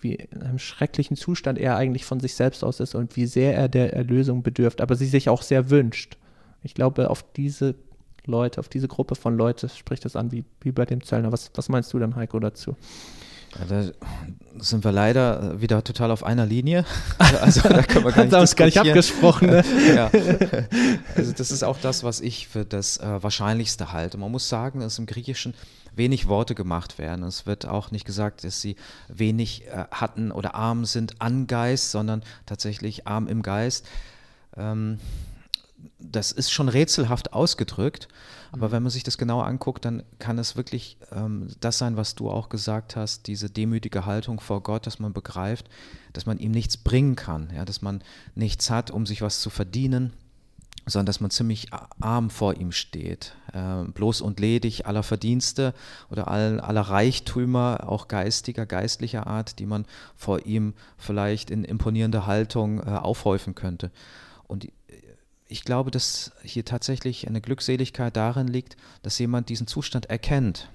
wie 0.00 0.14
in 0.14 0.42
einem 0.42 0.58
schrecklichen 0.58 1.16
Zustand 1.16 1.58
er 1.58 1.76
eigentlich 1.76 2.04
von 2.04 2.20
sich 2.20 2.34
selbst 2.34 2.62
aus 2.62 2.80
ist 2.80 2.94
und 2.94 3.16
wie 3.16 3.26
sehr 3.26 3.54
er 3.54 3.68
der 3.68 3.94
Erlösung 3.94 4.42
bedürft, 4.42 4.80
aber 4.80 4.96
sie 4.96 5.06
sich 5.06 5.28
auch 5.28 5.42
sehr 5.42 5.70
wünscht. 5.70 6.18
Ich 6.62 6.74
glaube, 6.74 7.10
auf 7.10 7.24
diese 7.32 7.74
Leute, 8.26 8.60
auf 8.60 8.68
diese 8.68 8.88
Gruppe 8.88 9.14
von 9.14 9.36
Leuten 9.36 9.68
spricht 9.68 10.04
das 10.04 10.16
an, 10.16 10.32
wie, 10.32 10.44
wie 10.60 10.72
bei 10.72 10.84
dem 10.84 11.02
Zöllner. 11.02 11.32
Was, 11.32 11.50
was 11.54 11.68
meinst 11.68 11.92
du 11.92 11.98
dann, 11.98 12.16
Heiko, 12.16 12.38
dazu? 12.38 12.76
Ja, 13.58 13.64
da 13.66 13.90
sind 14.58 14.84
wir 14.84 14.92
leider 14.92 15.60
wieder 15.60 15.84
total 15.84 16.10
auf 16.10 16.24
einer 16.24 16.46
Linie. 16.46 16.84
Also 17.40 17.68
da 17.68 17.82
können 17.82 18.04
wir 18.04 18.12
gar 18.12 18.24
nicht, 18.26 18.34
uns 18.34 18.56
gar 18.56 18.66
nicht 18.66 18.78
abgesprochen. 18.78 19.48
Ne? 19.48 19.64
ja. 19.94 20.10
Also 21.14 21.32
das 21.32 21.50
ist 21.50 21.62
auch 21.62 21.78
das, 21.78 22.04
was 22.04 22.20
ich 22.20 22.48
für 22.48 22.64
das 22.64 22.96
äh, 22.98 23.22
Wahrscheinlichste 23.22 23.92
halte. 23.92 24.18
Man 24.18 24.30
muss 24.30 24.48
sagen, 24.48 24.80
dass 24.80 24.98
im 24.98 25.06
Griechischen 25.06 25.54
wenig 25.94 26.26
Worte 26.26 26.54
gemacht 26.54 26.98
werden. 26.98 27.24
Es 27.24 27.46
wird 27.46 27.66
auch 27.66 27.90
nicht 27.90 28.04
gesagt, 28.04 28.44
dass 28.44 28.60
sie 28.60 28.76
wenig 29.08 29.66
äh, 29.66 29.84
hatten 29.90 30.32
oder 30.32 30.54
arm 30.54 30.84
sind 30.84 31.20
an 31.20 31.46
Geist, 31.46 31.90
sondern 31.90 32.22
tatsächlich 32.46 33.06
arm 33.06 33.28
im 33.28 33.42
Geist. 33.42 33.86
Ähm, 34.56 34.98
das 36.10 36.32
ist 36.32 36.50
schon 36.50 36.68
rätselhaft 36.68 37.32
ausgedrückt, 37.32 38.08
aber 38.52 38.68
mhm. 38.68 38.72
wenn 38.72 38.82
man 38.84 38.90
sich 38.90 39.02
das 39.02 39.18
genauer 39.18 39.46
anguckt, 39.46 39.84
dann 39.84 40.02
kann 40.18 40.38
es 40.38 40.56
wirklich 40.56 40.96
ähm, 41.12 41.48
das 41.60 41.78
sein, 41.78 41.96
was 41.96 42.14
du 42.14 42.30
auch 42.30 42.48
gesagt 42.48 42.96
hast, 42.96 43.26
diese 43.26 43.50
demütige 43.50 44.06
Haltung 44.06 44.40
vor 44.40 44.62
Gott, 44.62 44.86
dass 44.86 44.98
man 44.98 45.12
begreift, 45.12 45.68
dass 46.12 46.26
man 46.26 46.38
ihm 46.38 46.52
nichts 46.52 46.76
bringen 46.76 47.16
kann, 47.16 47.50
ja, 47.54 47.64
dass 47.64 47.82
man 47.82 48.02
nichts 48.34 48.70
hat, 48.70 48.90
um 48.90 49.06
sich 49.06 49.22
was 49.22 49.40
zu 49.40 49.50
verdienen, 49.50 50.12
sondern 50.86 51.06
dass 51.06 51.20
man 51.20 51.30
ziemlich 51.30 51.68
arm 52.00 52.30
vor 52.30 52.54
ihm 52.54 52.70
steht, 52.70 53.34
äh, 53.52 53.84
bloß 53.84 54.20
und 54.20 54.38
ledig 54.38 54.86
aller 54.86 55.02
Verdienste 55.02 55.74
oder 56.10 56.28
all, 56.28 56.60
aller 56.60 56.82
Reichtümer, 56.82 57.88
auch 57.88 58.08
geistiger, 58.08 58.66
geistlicher 58.66 59.26
Art, 59.26 59.58
die 59.58 59.66
man 59.66 59.86
vor 60.16 60.44
ihm 60.44 60.74
vielleicht 60.98 61.50
in 61.50 61.64
imponierender 61.64 62.26
Haltung 62.26 62.80
äh, 62.80 62.90
aufhäufen 62.90 63.54
könnte. 63.54 63.90
Und 64.46 64.68
ich 65.48 65.64
glaube, 65.64 65.90
dass 65.90 66.32
hier 66.42 66.64
tatsächlich 66.64 67.26
eine 67.26 67.40
Glückseligkeit 67.40 68.16
darin 68.16 68.48
liegt, 68.48 68.76
dass 69.02 69.18
jemand 69.18 69.48
diesen 69.48 69.66
Zustand 69.66 70.06
erkennt, 70.06 70.70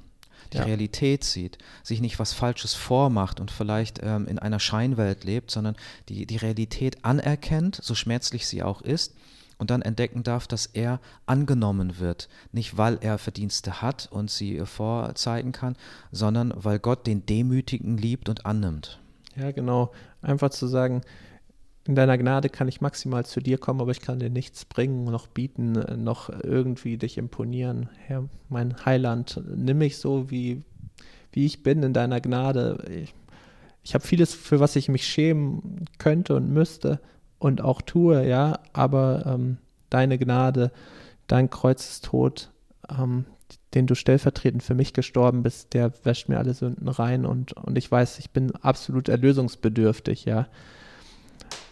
die 0.53 0.57
ja. 0.57 0.63
Realität 0.63 1.23
sieht, 1.23 1.57
sich 1.83 2.01
nicht 2.01 2.19
was 2.19 2.33
Falsches 2.33 2.73
vormacht 2.73 3.39
und 3.39 3.51
vielleicht 3.51 3.99
ähm, 4.03 4.27
in 4.27 4.39
einer 4.39 4.59
Scheinwelt 4.59 5.23
lebt, 5.23 5.51
sondern 5.51 5.75
die, 6.07 6.25
die 6.25 6.37
Realität 6.37 7.03
anerkennt, 7.03 7.79
so 7.81 7.95
schmerzlich 7.95 8.47
sie 8.47 8.63
auch 8.63 8.81
ist, 8.81 9.15
und 9.59 9.69
dann 9.71 9.81
entdecken 9.81 10.23
darf, 10.23 10.47
dass 10.47 10.65
er 10.67 10.99
angenommen 11.25 11.99
wird, 11.99 12.29
nicht 12.53 12.77
weil 12.77 12.97
er 13.01 13.17
Verdienste 13.17 13.81
hat 13.81 14.07
und 14.09 14.31
sie 14.31 14.65
vorzeigen 14.65 15.51
kann, 15.51 15.75
sondern 16.11 16.53
weil 16.55 16.79
Gott 16.79 17.05
den 17.05 17.25
Demütigen 17.25 17.97
liebt 17.97 18.29
und 18.29 18.45
annimmt. 18.45 18.99
Ja, 19.35 19.51
genau. 19.51 19.91
Einfach 20.21 20.49
zu 20.49 20.65
sagen, 20.67 21.01
in 21.89 21.95
deiner 21.95 22.19
Gnade 22.19 22.49
kann 22.49 22.67
ich 22.67 22.81
maximal 22.81 23.25
zu 23.25 23.39
dir 23.39 23.57
kommen, 23.57 23.81
aber 23.81 23.89
ich 23.89 23.99
kann 23.99 24.19
dir 24.19 24.29
nichts 24.29 24.63
bringen, 24.63 25.05
noch 25.05 25.25
bieten, 25.25 25.71
noch 26.03 26.29
irgendwie 26.43 26.97
dich 26.97 27.17
imponieren. 27.17 27.89
Herr, 28.05 28.29
mein 28.47 28.85
Heiland, 28.85 29.41
nimm 29.55 29.79
mich 29.79 29.97
so, 29.97 30.29
wie, 30.29 30.61
wie 31.31 31.47
ich 31.47 31.63
bin 31.63 31.81
in 31.81 31.93
deiner 31.93 32.21
Gnade. 32.21 32.85
Ich, 32.91 33.15
ich 33.81 33.95
habe 33.95 34.05
vieles, 34.05 34.35
für 34.35 34.59
was 34.59 34.75
ich 34.75 34.87
mich 34.87 35.03
schämen 35.07 35.85
könnte 35.97 36.35
und 36.35 36.53
müsste 36.53 36.99
und 37.39 37.61
auch 37.61 37.81
tue, 37.81 38.23
ja, 38.27 38.59
aber 38.71 39.23
ähm, 39.25 39.57
deine 39.89 40.19
Gnade, 40.19 40.71
dein 41.25 41.49
Kreuz 41.49 41.89
ist 41.89 42.05
tot, 42.05 42.51
ähm, 42.87 43.25
den 43.73 43.87
du 43.87 43.95
stellvertretend 43.95 44.61
für 44.61 44.75
mich 44.75 44.93
gestorben 44.93 45.41
bist, 45.41 45.73
der 45.73 45.91
wäscht 46.05 46.29
mir 46.29 46.37
alle 46.37 46.53
Sünden 46.53 46.87
rein 46.87 47.25
und, 47.25 47.53
und 47.53 47.79
ich 47.79 47.91
weiß, 47.91 48.19
ich 48.19 48.29
bin 48.29 48.51
absolut 48.57 49.09
erlösungsbedürftig, 49.09 50.25
ja. 50.25 50.45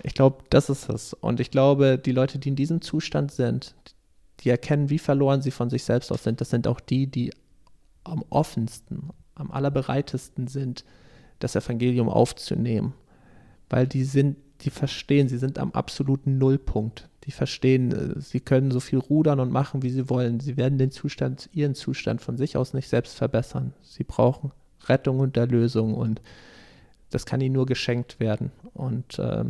Ich 0.08 0.14
glaube, 0.14 0.38
das 0.50 0.70
ist 0.70 0.88
es. 0.90 1.14
Und 1.14 1.42
ich 1.42 1.52
glaube, 1.52 1.98
die 1.98 2.14
Leute, 2.14 2.40
die 2.40 2.48
in 2.48 2.56
diesem 2.56 2.80
Zustand 2.80 3.30
sind, 3.30 3.76
die 4.40 4.50
erkennen, 4.50 4.90
wie 4.90 5.00
verloren 5.00 5.42
sie 5.42 5.52
von 5.52 5.70
sich 5.70 5.84
selbst 5.84 6.14
aus 6.14 6.24
sind, 6.24 6.40
das 6.40 6.50
sind 6.50 6.66
auch 6.66 6.80
die, 6.80 7.08
die 7.08 7.34
am 8.06 8.24
offensten, 8.30 9.10
am 9.36 9.52
allerbereitesten 9.52 10.48
sind, 10.48 10.86
das 11.40 11.58
Evangelium 11.58 12.08
aufzunehmen. 12.08 12.94
Weil 13.70 13.86
die 13.86 14.06
sind, 14.06 14.38
die 14.62 14.70
verstehen, 14.70 15.28
sie 15.28 15.40
sind 15.40 15.60
am 15.60 15.74
absoluten 15.74 16.38
Nullpunkt. 16.38 17.10
Die 17.26 17.32
verstehen, 17.32 17.92
äh, 17.92 18.22
sie 18.22 18.40
können 18.40 18.72
so 18.72 18.80
viel 18.80 19.00
rudern 19.00 19.42
und 19.42 19.52
machen, 19.52 19.84
wie 19.84 19.90
sie 19.90 20.10
wollen. 20.10 20.40
Sie 20.40 20.56
werden 20.56 20.78
den 20.78 20.92
Zustand, 20.92 21.50
ihren 21.52 21.76
Zustand 21.76 22.22
von 22.22 22.38
sich 22.38 22.56
aus 22.56 22.74
nicht 22.74 22.88
selbst 22.88 23.18
verbessern. 23.18 23.74
Sie 23.82 24.06
brauchen 24.06 24.54
Rettung 24.86 25.20
und 25.20 25.36
Erlösung 25.36 25.96
und 25.96 26.22
das 27.10 27.26
kann 27.26 27.42
ihnen 27.42 27.56
nur 27.56 27.66
geschenkt 27.66 28.22
werden. 28.22 28.52
Und 28.74 29.20
äh, 29.20 29.44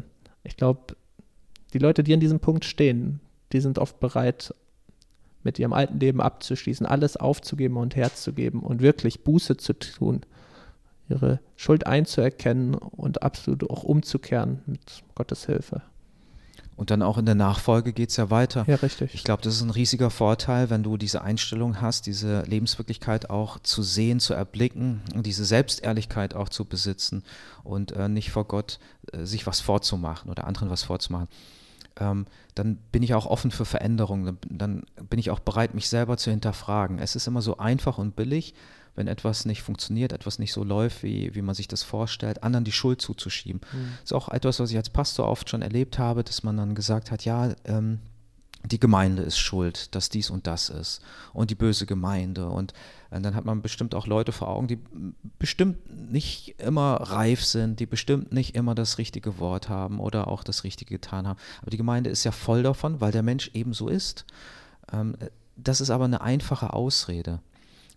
ich 0.47 0.57
glaube, 0.57 0.95
die 1.73 1.79
Leute, 1.79 2.03
die 2.03 2.13
an 2.13 2.19
diesem 2.19 2.39
Punkt 2.39 2.65
stehen, 2.65 3.19
die 3.51 3.59
sind 3.59 3.77
oft 3.77 3.99
bereit, 3.99 4.53
mit 5.43 5.59
ihrem 5.59 5.73
alten 5.73 5.99
Leben 5.99 6.19
abzuschließen, 6.19 6.85
alles 6.85 7.15
aufzugeben 7.15 7.77
und 7.77 7.95
herzugeben 7.95 8.61
und 8.61 8.81
wirklich 8.81 9.23
Buße 9.23 9.57
zu 9.57 9.73
tun, 9.73 10.21
ihre 11.09 11.39
Schuld 11.55 11.85
einzuerkennen 11.85 12.73
und 12.73 13.23
absolut 13.23 13.69
auch 13.69 13.83
umzukehren 13.83 14.61
mit 14.65 15.03
Gottes 15.15 15.45
Hilfe. 15.45 15.81
Und 16.77 16.91
dann 16.91 17.01
auch 17.01 17.17
in 17.17 17.25
der 17.25 17.35
Nachfolge 17.35 17.91
geht 17.91 18.11
es 18.11 18.17
ja 18.17 18.29
weiter. 18.29 18.63
Ja, 18.67 18.75
richtig. 18.75 19.15
Ich 19.15 19.23
glaube, 19.23 19.41
das 19.41 19.55
ist 19.55 19.63
ein 19.63 19.71
riesiger 19.71 20.11
Vorteil, 20.11 20.69
wenn 20.69 20.83
du 20.83 20.95
diese 20.95 21.23
Einstellung 21.23 21.81
hast, 21.81 22.05
diese 22.05 22.43
Lebenswirklichkeit 22.43 23.31
auch 23.31 23.57
zu 23.59 23.81
sehen, 23.81 24.19
zu 24.19 24.35
erblicken 24.35 25.01
und 25.15 25.25
diese 25.25 25.43
Selbstehrlichkeit 25.43 26.35
auch 26.35 26.49
zu 26.49 26.65
besitzen 26.65 27.23
und 27.63 27.93
äh, 27.93 28.07
nicht 28.07 28.29
vor 28.29 28.45
Gott 28.45 28.77
äh, 29.11 29.25
sich 29.25 29.47
was 29.47 29.59
vorzumachen 29.59 30.29
oder 30.29 30.45
anderen 30.45 30.69
was 30.69 30.83
vorzumachen. 30.83 31.27
Ähm, 31.99 32.25
dann 32.55 32.77
bin 32.91 33.03
ich 33.03 33.13
auch 33.13 33.25
offen 33.25 33.51
für 33.51 33.65
Veränderungen. 33.65 34.37
Dann, 34.49 34.83
bin 35.09 35.19
ich 35.19 35.29
auch 35.31 35.39
bereit, 35.39 35.73
mich 35.73 35.89
selber 35.89 36.17
zu 36.17 36.31
hinterfragen. 36.31 36.99
Es 36.99 37.15
ist 37.15 37.27
immer 37.27 37.41
so 37.41 37.57
einfach 37.57 37.97
und 37.97 38.15
billig, 38.15 38.53
wenn 38.95 39.07
etwas 39.07 39.45
nicht 39.45 39.61
funktioniert, 39.61 40.11
etwas 40.11 40.39
nicht 40.39 40.53
so 40.53 40.63
läuft, 40.63 41.03
wie, 41.03 41.33
wie 41.35 41.41
man 41.41 41.55
sich 41.55 41.67
das 41.67 41.83
vorstellt, 41.83 42.43
anderen 42.43 42.65
die 42.65 42.71
Schuld 42.71 43.01
zuzuschieben. 43.01 43.61
Mhm. 43.71 43.91
Das 44.01 44.11
ist 44.11 44.13
auch 44.13 44.29
etwas, 44.29 44.59
was 44.59 44.71
ich 44.71 44.77
als 44.77 44.89
Pastor 44.89 45.27
oft 45.27 45.49
schon 45.49 45.61
erlebt 45.61 45.99
habe, 45.99 46.23
dass 46.23 46.43
man 46.43 46.57
dann 46.57 46.75
gesagt 46.75 47.11
hat, 47.11 47.23
ja, 47.25 47.53
ähm, 47.65 47.99
die 48.71 48.79
Gemeinde 48.79 49.23
ist 49.23 49.37
schuld, 49.37 49.93
dass 49.95 50.09
dies 50.09 50.29
und 50.29 50.47
das 50.47 50.69
ist 50.69 51.01
und 51.33 51.51
die 51.51 51.55
böse 51.55 51.85
Gemeinde. 51.85 52.49
Und, 52.49 52.73
und, 53.11 53.23
dann 53.23 53.35
hat 53.35 53.45
man 53.45 53.61
bestimmt 53.61 53.95
auch 53.95 54.07
Leute 54.07 54.31
vor 54.31 54.47
Augen, 54.47 54.67
die 54.67 54.79
bestimmt 55.39 56.11
nicht 56.11 56.55
immer 56.59 56.95
reif 56.95 57.43
sind, 57.43 57.79
die 57.79 57.85
bestimmt 57.85 58.31
nicht 58.31 58.55
immer 58.55 58.75
das 58.75 58.97
richtige 58.97 59.39
Wort 59.39 59.69
haben 59.69 59.99
oder 59.99 60.27
auch 60.27 60.43
das 60.43 60.63
Richtige 60.63 60.95
getan 60.95 61.27
haben. 61.27 61.39
Aber 61.61 61.71
die 61.71 61.77
Gemeinde 61.77 62.09
ist 62.09 62.23
ja 62.23 62.31
voll 62.31 62.63
davon, 62.63 63.01
weil 63.01 63.11
der 63.11 63.23
Mensch 63.23 63.51
eben 63.53 63.73
so 63.73 63.87
ist. 63.87 64.25
Ähm, 64.91 65.15
das 65.55 65.81
ist 65.81 65.89
aber 65.89 66.05
eine 66.05 66.21
einfache 66.21 66.73
Ausrede. 66.73 67.39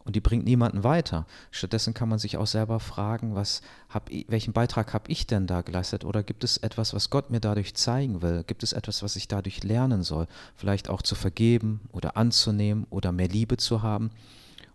Und 0.05 0.17
die 0.17 0.21
bringt 0.21 0.45
niemanden 0.45 0.83
weiter. 0.83 1.27
Stattdessen 1.51 1.95
kann 1.95 2.09
man 2.09 2.19
sich 2.19 2.37
auch 2.37 2.47
selber 2.47 2.81
fragen, 2.81 3.35
was 3.35 3.61
hab 3.89 4.11
welchen 4.29 4.53
Beitrag 4.53 4.95
habe 4.95 5.11
ich 5.11 5.27
denn 5.27 5.47
da 5.47 5.61
geleistet? 5.63 6.05
Oder 6.05 6.23
gibt 6.23 6.43
es 6.43 6.57
etwas, 6.57 6.95
was 6.95 7.11
Gott 7.11 7.31
mir 7.31 7.41
dadurch 7.41 7.75
zeigen 7.75 8.23
will? 8.23 8.45
Gibt 8.47 8.63
es 8.63 8.73
etwas, 8.73 9.03
was 9.03 9.17
ich 9.17 9.29
dadurch 9.29 9.63
lernen 9.63 10.03
soll? 10.03 10.27
Vielleicht 10.55 10.89
auch 10.89 11.03
zu 11.03 11.15
vergeben 11.15 11.81
oder 11.93 12.17
anzunehmen 12.17 12.87
oder 12.91 13.13
mehr 13.13 13.29
Liebe 13.29 13.57
zu 13.59 13.83
haben. 13.83 14.11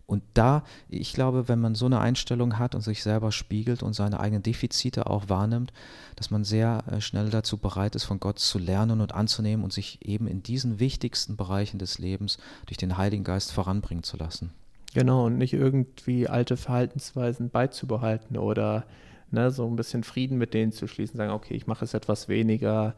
Und 0.07 0.21
da, 0.35 0.63
ich 0.87 1.13
glaube, 1.13 1.47
wenn 1.47 1.59
man 1.59 1.73
so 1.73 1.87
eine 1.87 1.99
Einstellung 1.99 2.59
hat 2.59 2.75
und 2.75 2.81
sich 2.81 3.01
selber 3.01 3.31
spiegelt 3.31 3.81
und 3.81 3.93
seine 3.93 4.19
eigenen 4.19 4.43
Defizite 4.43 5.07
auch 5.07 5.29
wahrnimmt, 5.29 5.73
dass 6.15 6.29
man 6.29 6.43
sehr 6.43 6.83
äh, 6.91 7.01
schnell 7.01 7.29
dazu 7.29 7.57
bereit 7.57 7.95
ist, 7.95 8.03
von 8.03 8.19
Gott 8.19 8.37
zu 8.37 8.59
lernen 8.59 9.01
und 9.01 9.13
anzunehmen 9.13 9.63
und 9.63 9.73
sich 9.73 10.05
eben 10.05 10.27
in 10.27 10.43
diesen 10.43 10.79
wichtigsten 10.79 11.37
Bereichen 11.37 11.79
des 11.79 11.97
Lebens 11.97 12.37
durch 12.67 12.77
den 12.77 12.97
Heiligen 12.97 13.23
Geist 13.23 13.51
voranbringen 13.51 14.03
zu 14.03 14.17
lassen. 14.17 14.51
Genau, 14.95 15.25
und 15.25 15.37
nicht 15.37 15.51
irgendwie 15.51 16.29
alte 16.29 16.55
Verhaltensweisen 16.55 17.49
beizubehalten 17.49 18.37
oder 18.37 18.85
ne, 19.29 19.51
so 19.51 19.67
ein 19.67 19.75
bisschen 19.75 20.05
Frieden 20.05 20.37
mit 20.37 20.53
denen 20.53 20.71
zu 20.71 20.87
schließen, 20.87 21.17
sagen, 21.17 21.33
okay, 21.33 21.53
ich 21.53 21.67
mache 21.67 21.83
es 21.83 21.93
etwas 21.93 22.29
weniger, 22.29 22.95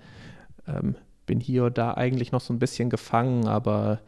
ähm, 0.67 0.93
bin 1.25 1.39
hier 1.39 1.63
oder 1.63 1.71
da 1.71 1.93
eigentlich 1.95 2.31
noch 2.31 2.41
so 2.41 2.53
ein 2.53 2.60
bisschen 2.60 2.91
gefangen, 2.91 3.47
aber 3.47 3.99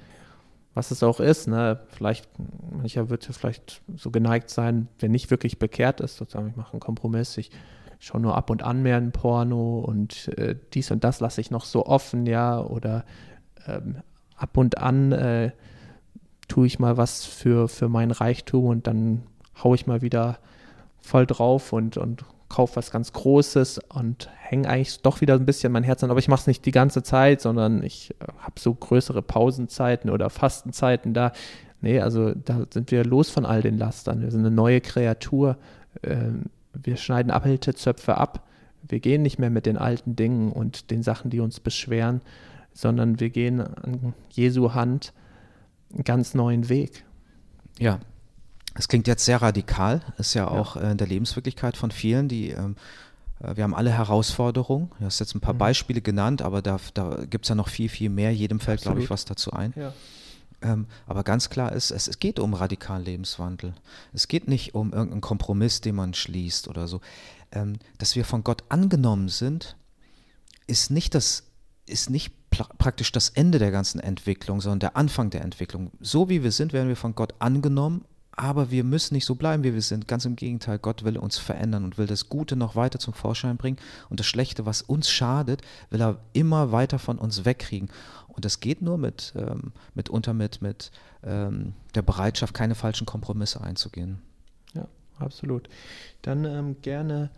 was 0.75 0.91
es 0.91 1.01
auch 1.01 1.19
ist, 1.19 1.47
ne, 1.47 1.79
vielleicht, 1.87 2.29
mancher 2.71 3.09
wird 3.09 3.25
vielleicht 3.25 3.81
so 3.95 4.11
geneigt 4.11 4.51
sein, 4.51 4.87
der 5.01 5.09
nicht 5.09 5.31
wirklich 5.31 5.57
bekehrt 5.57 5.99
ist, 5.99 6.17
sozusagen, 6.17 6.47
ich 6.47 6.55
mache 6.55 6.73
einen 6.73 6.81
Kompromiss, 6.81 7.39
ich 7.39 7.49
schaue 7.97 8.21
nur 8.21 8.37
ab 8.37 8.51
und 8.51 8.61
an 8.61 8.83
mehr 8.83 8.97
ein 8.97 9.11
Porno 9.11 9.79
und 9.79 10.27
äh, 10.37 10.55
dies 10.75 10.91
und 10.91 11.03
das 11.03 11.21
lasse 11.21 11.41
ich 11.41 11.49
noch 11.49 11.65
so 11.65 11.87
offen, 11.87 12.27
ja, 12.27 12.61
oder 12.61 13.03
ähm, 13.65 13.95
ab 14.35 14.57
und 14.57 14.77
an 14.77 15.11
äh, 15.11 15.53
tue 16.49 16.67
ich 16.67 16.79
mal 16.79 16.97
was 16.97 17.25
für, 17.25 17.69
für 17.69 17.87
meinen 17.87 18.11
Reichtum 18.11 18.65
und 18.65 18.87
dann 18.87 19.23
haue 19.63 19.75
ich 19.75 19.87
mal 19.87 20.01
wieder 20.01 20.39
voll 20.99 21.25
drauf 21.25 21.71
und, 21.71 21.95
und 21.95 22.25
kaufe 22.49 22.75
was 22.75 22.91
ganz 22.91 23.13
Großes 23.13 23.79
und 23.89 24.29
hänge 24.37 24.67
eigentlich 24.67 25.01
doch 25.01 25.21
wieder 25.21 25.35
ein 25.35 25.45
bisschen 25.45 25.71
mein 25.71 25.83
Herz 25.83 26.03
an. 26.03 26.09
Aber 26.09 26.19
ich 26.19 26.27
mache 26.27 26.41
es 26.41 26.47
nicht 26.47 26.65
die 26.65 26.71
ganze 26.71 27.03
Zeit, 27.03 27.39
sondern 27.41 27.83
ich 27.83 28.11
äh, 28.19 28.25
habe 28.39 28.59
so 28.59 28.73
größere 28.73 29.21
Pausenzeiten 29.21 30.09
oder 30.09 30.29
Fastenzeiten 30.29 31.13
da. 31.13 31.31
Nee, 31.81 32.01
also 32.01 32.33
da 32.33 32.65
sind 32.73 32.91
wir 32.91 33.05
los 33.05 33.29
von 33.29 33.45
all 33.45 33.61
den 33.61 33.77
Lastern. 33.77 34.21
Wir 34.21 34.31
sind 34.31 34.41
eine 34.41 34.51
neue 34.51 34.81
Kreatur. 34.81 35.57
Ähm, 36.03 36.45
wir 36.73 36.97
schneiden 36.97 37.31
Abhältezöpfe 37.31 38.17
ab. 38.17 38.47
Wir 38.87 38.99
gehen 38.99 39.21
nicht 39.21 39.39
mehr 39.39 39.51
mit 39.51 39.65
den 39.65 39.77
alten 39.77 40.15
Dingen 40.15 40.51
und 40.51 40.89
den 40.89 41.03
Sachen, 41.03 41.29
die 41.29 41.39
uns 41.39 41.59
beschweren, 41.59 42.21
sondern 42.73 43.19
wir 43.19 43.29
gehen 43.29 43.61
an 43.61 44.13
Jesu 44.31 44.73
Hand 44.73 45.13
einen 45.93 46.03
ganz 46.03 46.33
neuen 46.33 46.69
Weg. 46.69 47.05
Ja, 47.79 47.99
es 48.75 48.87
klingt 48.87 49.07
jetzt 49.07 49.25
sehr 49.25 49.41
radikal, 49.41 50.01
ist 50.17 50.33
ja 50.33 50.47
auch 50.47 50.75
ja. 50.75 50.83
Äh, 50.83 50.91
in 50.91 50.97
der 50.97 51.07
Lebenswirklichkeit 51.07 51.75
von 51.77 51.91
vielen, 51.91 52.27
die 52.27 52.51
ähm, 52.51 52.75
äh, 53.39 53.55
wir 53.55 53.63
haben 53.63 53.73
alle 53.73 53.91
Herausforderungen. 53.91 54.91
Du 54.99 55.05
hast 55.05 55.19
jetzt 55.19 55.35
ein 55.35 55.41
paar 55.41 55.53
mhm. 55.53 55.59
Beispiele 55.59 56.01
genannt, 56.01 56.41
aber 56.41 56.61
da, 56.61 56.79
da 56.93 57.25
gibt 57.29 57.45
es 57.45 57.49
ja 57.49 57.55
noch 57.55 57.69
viel, 57.69 57.89
viel 57.89 58.09
mehr. 58.09 58.33
Jedem 58.33 58.59
fällt, 58.59 58.81
glaube 58.81 59.01
ich, 59.01 59.09
was 59.09 59.25
dazu 59.25 59.51
ein. 59.51 59.73
Ja. 59.75 59.93
Ähm, 60.61 60.87
aber 61.07 61.23
ganz 61.23 61.49
klar 61.49 61.71
ist, 61.71 61.91
es, 61.91 62.07
es 62.07 62.19
geht 62.19 62.39
um 62.39 62.53
radikalen 62.53 63.05
Lebenswandel. 63.05 63.73
Es 64.13 64.27
geht 64.27 64.47
nicht 64.47 64.75
um 64.75 64.91
irgendeinen 64.91 65.21
Kompromiss, 65.21 65.81
den 65.81 65.95
man 65.95 66.13
schließt 66.13 66.67
oder 66.67 66.87
so. 66.87 66.99
Ähm, 67.51 67.77
dass 67.97 68.15
wir 68.15 68.25
von 68.25 68.43
Gott 68.43 68.63
angenommen 68.69 69.29
sind, 69.29 69.77
ist 70.67 70.91
nicht 70.91 71.15
das, 71.15 71.43
ist 71.85 72.09
nicht 72.09 72.33
praktisch 72.77 73.11
das 73.11 73.29
Ende 73.29 73.59
der 73.59 73.71
ganzen 73.71 73.99
Entwicklung, 73.99 74.61
sondern 74.61 74.79
der 74.79 74.97
Anfang 74.97 75.29
der 75.29 75.41
Entwicklung. 75.41 75.91
So 75.99 76.29
wie 76.29 76.43
wir 76.43 76.51
sind, 76.51 76.73
werden 76.73 76.89
wir 76.89 76.95
von 76.95 77.15
Gott 77.15 77.33
angenommen, 77.39 78.05
aber 78.31 78.71
wir 78.71 78.83
müssen 78.83 79.15
nicht 79.15 79.25
so 79.25 79.35
bleiben, 79.35 79.63
wie 79.63 79.73
wir 79.73 79.81
sind. 79.81 80.07
Ganz 80.07 80.23
im 80.25 80.35
Gegenteil, 80.35 80.79
Gott 80.79 81.03
will 81.03 81.17
uns 81.17 81.37
verändern 81.37 81.83
und 81.83 81.97
will 81.97 82.07
das 82.07 82.29
Gute 82.29 82.55
noch 82.55 82.75
weiter 82.75 82.97
zum 82.97 83.13
Vorschein 83.13 83.57
bringen 83.57 83.77
und 84.09 84.19
das 84.19 84.27
Schlechte, 84.27 84.65
was 84.65 84.81
uns 84.81 85.09
schadet, 85.09 85.61
will 85.89 86.01
er 86.01 86.19
immer 86.33 86.71
weiter 86.71 86.99
von 86.99 87.17
uns 87.17 87.43
wegkriegen. 87.43 87.89
Und 88.27 88.45
das 88.45 88.61
geht 88.61 88.81
nur 88.81 88.97
mit, 88.97 89.33
ähm, 89.35 89.73
mitunter 89.93 90.33
mit, 90.33 90.61
mit 90.61 90.91
ähm, 91.23 91.73
der 91.95 92.01
Bereitschaft, 92.01 92.53
keine 92.53 92.75
falschen 92.75 93.05
Kompromisse 93.05 93.59
einzugehen. 93.59 94.21
Ja, 94.73 94.87
absolut. 95.17 95.67
Dann 96.21 96.45
ähm, 96.45 96.81
gerne 96.81 97.31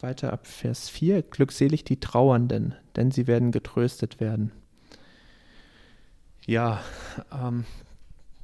weiter 0.00 0.32
ab 0.32 0.46
Vers 0.46 0.88
4. 0.88 1.22
Glückselig 1.22 1.84
die 1.84 2.00
Trauernden, 2.00 2.74
denn 2.96 3.10
sie 3.10 3.26
werden 3.26 3.52
getröstet 3.52 4.20
werden. 4.20 4.52
Ja, 6.46 6.82
ähm, 7.32 7.64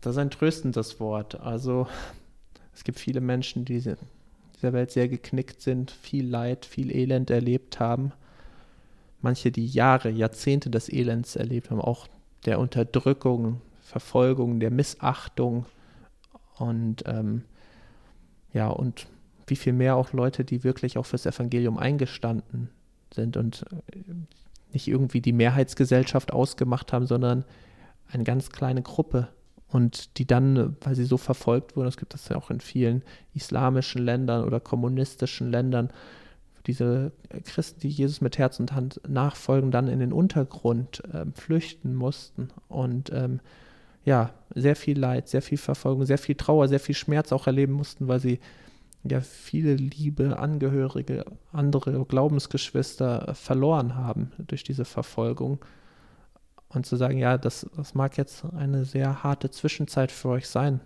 das 0.01 0.13
ist 0.13 0.19
ein 0.19 0.31
tröstendes 0.31 1.01
Wort. 1.01 1.41
Also 1.41 1.87
es 2.75 2.85
gibt 2.85 2.99
viele 2.99 3.21
Menschen, 3.21 3.65
die 3.65 3.77
in 3.77 3.97
dieser 4.57 4.73
Welt 4.73 4.91
sehr 4.91 5.09
geknickt 5.09 5.63
sind, 5.63 5.91
viel 5.91 6.29
Leid, 6.29 6.67
viel 6.67 6.95
Elend 6.95 7.31
erlebt 7.31 7.81
haben. 7.81 8.13
Manche, 9.23 9.51
die 9.51 9.67
Jahre, 9.67 10.11
Jahrzehnte 10.11 10.69
des 10.69 10.93
Elends 10.93 11.37
erlebt 11.37 11.71
haben, 11.71 11.81
auch 11.81 12.09
der 12.45 12.59
Unterdrückung, 12.59 13.63
Verfolgung, 13.81 14.61
der 14.61 14.71
Missachtung 14.71 15.65
und 16.59 17.05
ähm, 17.07 17.45
ja, 18.53 18.69
und 18.69 19.07
wie 19.47 19.57
viel 19.57 19.73
mehr 19.73 19.97
auch 19.97 20.13
Leute, 20.13 20.45
die 20.45 20.65
wirklich 20.65 20.99
auch 20.99 21.07
fürs 21.07 21.27
Evangelium 21.27 21.79
eingestanden 21.79 22.71
sind 23.13 23.37
und 23.37 23.65
äh, 23.93 24.01
nicht 24.73 24.89
irgendwie 24.89 25.21
die 25.21 25.33
Mehrheitsgesellschaft 25.33 26.33
ausgemacht 26.33 26.93
haben, 26.93 27.07
sondern 27.07 27.45
eine 28.11 28.25
ganz 28.25 28.51
kleine 28.51 28.83
Gruppe 28.83 29.29
und 29.69 30.19
die 30.19 30.27
dann, 30.27 30.77
weil 30.81 30.95
sie 30.95 31.05
so 31.05 31.17
verfolgt 31.17 31.77
wurden, 31.77 31.87
das 31.87 31.97
gibt 31.97 32.15
es 32.15 32.29
ja 32.29 32.37
auch 32.37 32.51
in 32.51 32.61
vielen 32.61 33.03
islamischen 33.35 34.03
Ländern 34.03 34.45
oder 34.45 34.61
kommunistischen 34.61 35.51
Ländern, 35.51 35.91
diese 36.67 37.13
Christen, 37.45 37.81
die 37.81 37.89
Jesus 37.89 38.21
mit 38.21 38.39
Herz 38.39 38.59
und 38.59 38.73
Hand 38.73 39.01
nachfolgen, 39.07 39.71
dann 39.71 39.89
in 39.89 39.99
den 39.99 40.13
Untergrund 40.13 41.03
äh, 41.13 41.27
flüchten 41.35 41.95
mussten 41.95 42.49
und 42.69 43.11
ähm, 43.13 43.41
ja, 44.05 44.31
sehr 44.55 44.77
viel 44.77 44.99
Leid, 44.99 45.29
sehr 45.29 45.43
viel 45.43 45.59
Verfolgung, 45.59 46.05
sehr 46.05 46.19
viel 46.19 46.35
Trauer, 46.35 46.69
sehr 46.69 46.81
viel 46.81 46.95
Schmerz 46.95 47.33
auch 47.33 47.47
erleben 47.47 47.73
mussten, 47.73 48.07
weil 48.07 48.21
sie 48.21 48.39
ja 49.05 49.21
viele 49.21 49.75
liebe 49.75 50.39
Angehörige, 50.39 51.25
andere 51.53 52.05
Glaubensgeschwister 52.05 53.35
verloren 53.35 53.95
haben 53.97 54.33
durch 54.39 54.65
diese 54.65 54.85
Verfolgung. 54.85 55.59
Und 56.69 56.87
zu 56.87 56.97
sagen, 56.97 57.19
ja, 57.19 57.39
das, 57.39 57.67
das 57.77 57.95
mag 57.95 58.17
jetzt 58.17 58.45
eine 58.57 58.85
sehr 58.85 59.23
harte 59.23 59.51
Zwischenzeit 59.51 60.11
für 60.11 60.31
euch 60.31 60.49
sein. 60.49 60.81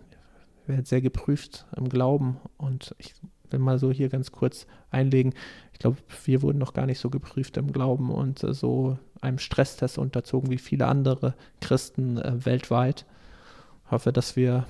Ihr 0.65 0.69
werdet 0.69 0.87
sehr 0.87 1.01
geprüft 1.01 1.67
im 1.77 1.89
Glauben. 1.89 2.37
Und 2.59 2.95
ich 2.99 3.15
will 3.49 3.61
mal 3.61 3.79
so 3.79 3.91
hier 3.91 4.11
ganz 4.11 4.31
kurz 4.31 4.67
einlegen. 4.91 5.33
Ich 5.73 5.79
glaube, 5.79 5.97
wir 6.25 6.43
wurden 6.43 6.59
noch 6.59 6.75
gar 6.75 6.85
nicht 6.85 6.99
so 6.99 7.09
geprüft 7.09 7.57
im 7.57 7.73
Glauben 7.73 8.11
und 8.11 8.41
so 8.41 8.99
einem 9.23 9.39
Stresstest 9.39 9.97
unterzogen 9.97 10.51
wie 10.51 10.59
viele 10.59 10.87
andere 10.87 11.35
Christen 11.61 12.19
äh, 12.19 12.45
weltweit. 12.45 13.07
Ich 13.87 13.93
hoffe, 13.93 14.13
dass 14.13 14.37
wir 14.37 14.67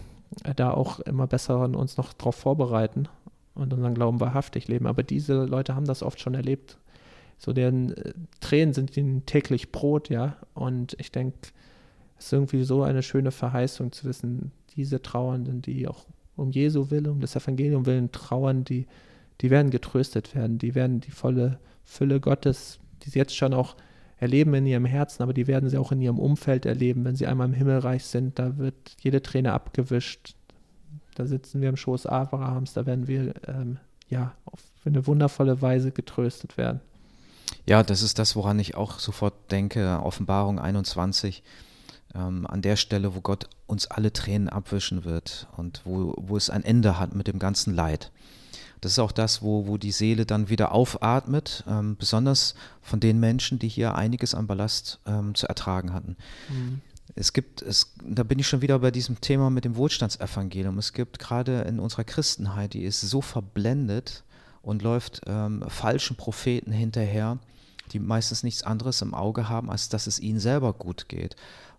da 0.57 0.71
auch 0.71 1.01
immer 1.01 1.27
besser 1.27 1.61
uns 1.61 1.97
noch 1.97 2.13
darauf 2.13 2.37
vorbereiten 2.37 3.09
und 3.59 3.73
unseren 3.73 3.95
Glauben 3.95 4.21
wahrhaftig 4.21 4.69
leben. 4.69 4.87
Aber 4.87 5.03
diese 5.03 5.45
Leute 5.45 5.75
haben 5.75 5.87
das 5.87 6.03
oft 6.03 6.21
schon 6.21 6.35
erlebt. 6.35 6.79
So 7.39 7.53
deren 7.53 7.93
äh, 7.97 8.15
Tränen 8.41 8.75
sind 8.75 8.97
ihnen 8.97 9.27
täglich 9.27 9.71
Brot, 9.71 10.09
ja. 10.09 10.37
Und 10.55 10.97
ich 10.99 11.13
denke, 11.13 11.39
es 12.19 12.27
ist 12.27 12.33
irgendwie 12.33 12.65
so 12.65 12.83
eine 12.83 13.03
schöne 13.03 13.31
Verheißung 13.31 13.93
zu 13.93 14.07
wissen, 14.07 14.53
diese 14.75 15.03
Trauernden, 15.03 15.63
die 15.63 15.87
auch 15.87 16.07
um 16.37 16.51
Jesu 16.51 16.91
willen, 16.91 17.09
um 17.09 17.21
das 17.21 17.37
Evangelium 17.37 17.87
willen 17.87 18.13
trauern, 18.13 18.65
die, 18.65 18.87
die 19.41 19.51
werden 19.51 19.71
getröstet 19.71 20.35
werden, 20.35 20.59
die 20.59 20.75
werden 20.75 21.01
die 21.01 21.11
volle 21.11 21.59
Fülle 21.85 22.21
Gottes, 22.21 22.79
die 23.03 23.11
sie 23.11 23.19
jetzt 23.19 23.37
schon 23.37 23.55
auch 23.55 23.77
erleben 24.19 24.55
in 24.55 24.67
ihrem 24.67 24.85
Herzen, 24.85 25.23
aber 25.23 25.33
die 25.33 25.47
werden 25.47 25.69
sie 25.69 25.79
auch 25.79 25.93
in 25.93 26.01
ihrem 26.01 26.19
Umfeld 26.19 26.67
erleben, 26.67 27.05
wenn 27.05 27.17
sie 27.17 27.27
einmal 27.27 27.47
im 27.47 27.55
Himmelreich 27.55 28.05
sind. 28.05 28.39
Da 28.39 28.59
wird 28.59 28.75
jede 29.01 29.23
Träne 29.23 29.53
abgewischt. 29.53 30.35
Da 31.19 31.27
sitzen 31.27 31.61
wir 31.61 31.69
im 31.69 31.77
Schoß 31.77 32.07
Abrahams, 32.07 32.75
da 32.75 32.87
werden 32.87 33.09
wir 33.09 33.35
ähm, 33.49 33.79
ja 34.09 34.33
auf 34.45 34.61
eine 34.85 35.05
wundervolle 35.09 35.61
Weise 35.61 35.91
getröstet 35.91 36.57
werden. 36.57 36.81
Ja, 37.67 37.83
das 37.83 38.03
ist 38.03 38.21
das, 38.21 38.37
woran 38.37 38.61
ich 38.61 38.77
auch 38.77 39.01
sofort 39.01 39.35
denke, 39.51 40.01
Offenbarung 40.01 40.61
21, 40.61 41.43
ähm, 42.15 42.47
an 42.47 42.63
der 42.63 42.77
Stelle, 42.77 43.17
wo 43.17 43.21
Gott 43.21 43.49
uns 43.67 43.89
alle 43.89 44.13
Tränen 44.13 44.49
abwischen 44.49 45.05
wird 45.05 45.49
und 45.57 45.83
wo, 45.85 46.15
wo 46.17 46.37
es 46.37 46.51
ein 46.51 46.63
Ende 46.63 47.01
hat 47.01 47.17
mit 47.17 47.27
dem 47.27 47.41
ganzen 47.41 47.75
Leid. 47.75 48.13
Das 48.81 48.93
ist 48.93 49.01
auch 49.01 49.11
das, 49.11 49.43
wo, 49.43 49.67
wo 49.67 49.77
die 49.77 49.91
Seele 49.91 50.25
dann 50.25 50.49
wieder 50.49 50.71
aufatmet, 50.71 51.65
ähm, 51.69 51.97
besonders 51.97 52.55
von 52.81 53.01
den 53.01 53.19
Menschen, 53.19 53.59
die 53.59 53.69
hier 53.69 53.97
einiges 53.97 54.37
an 54.37 54.47
Ballast 54.47 55.01
ähm, 55.05 55.35
zu 55.35 55.49
ertragen 55.49 55.93
hatten. 55.93 56.17
Mhm. 56.49 56.81
Es 57.15 57.33
gibt, 57.33 57.63
es, 57.63 57.95
da 58.03 58.23
bin 58.23 58.39
ich 58.39 58.47
schon 58.47 58.63
wieder 58.63 58.79
bei 58.79 58.91
diesem 58.91 59.21
Thema 59.21 59.51
mit 59.51 59.65
dem 59.65 59.77
Wohlstandsevangelium. 59.77 60.79
Es 60.79 60.93
gibt 60.93 61.19
gerade 61.19 61.63
in 61.63 61.81
unserer 61.81 62.05
Christenheit, 62.05 62.75
die 62.75 62.85
ist 62.85 63.01
so 63.01 63.21
verblendet 63.21 64.25
und 64.63 64.83
läuft 64.83 65.23
ähm, 65.27 65.65
falschen 65.69 66.17
Propheten 66.17 66.73
hinterher, 66.73 67.39
die 67.93 67.99
meistens 67.99 68.43
nichts 68.43 68.63
anderes 68.63 69.03
im 69.03 69.15
Auge 69.15 69.49
haben, 69.49 69.71
als 69.71 69.89
dass 69.89 70.07
es 70.07 70.21
ihnen 70.21 70.41
selber 70.41 70.73
gut 70.73 71.09
geht. 71.09 71.37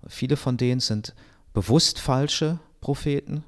Viele 0.07 0.37
von 0.37 0.57
denen 0.57 0.79
sind 0.79 1.13
bewusst 1.53 1.99
falsche 1.99 2.59
Propheten, 2.81 3.43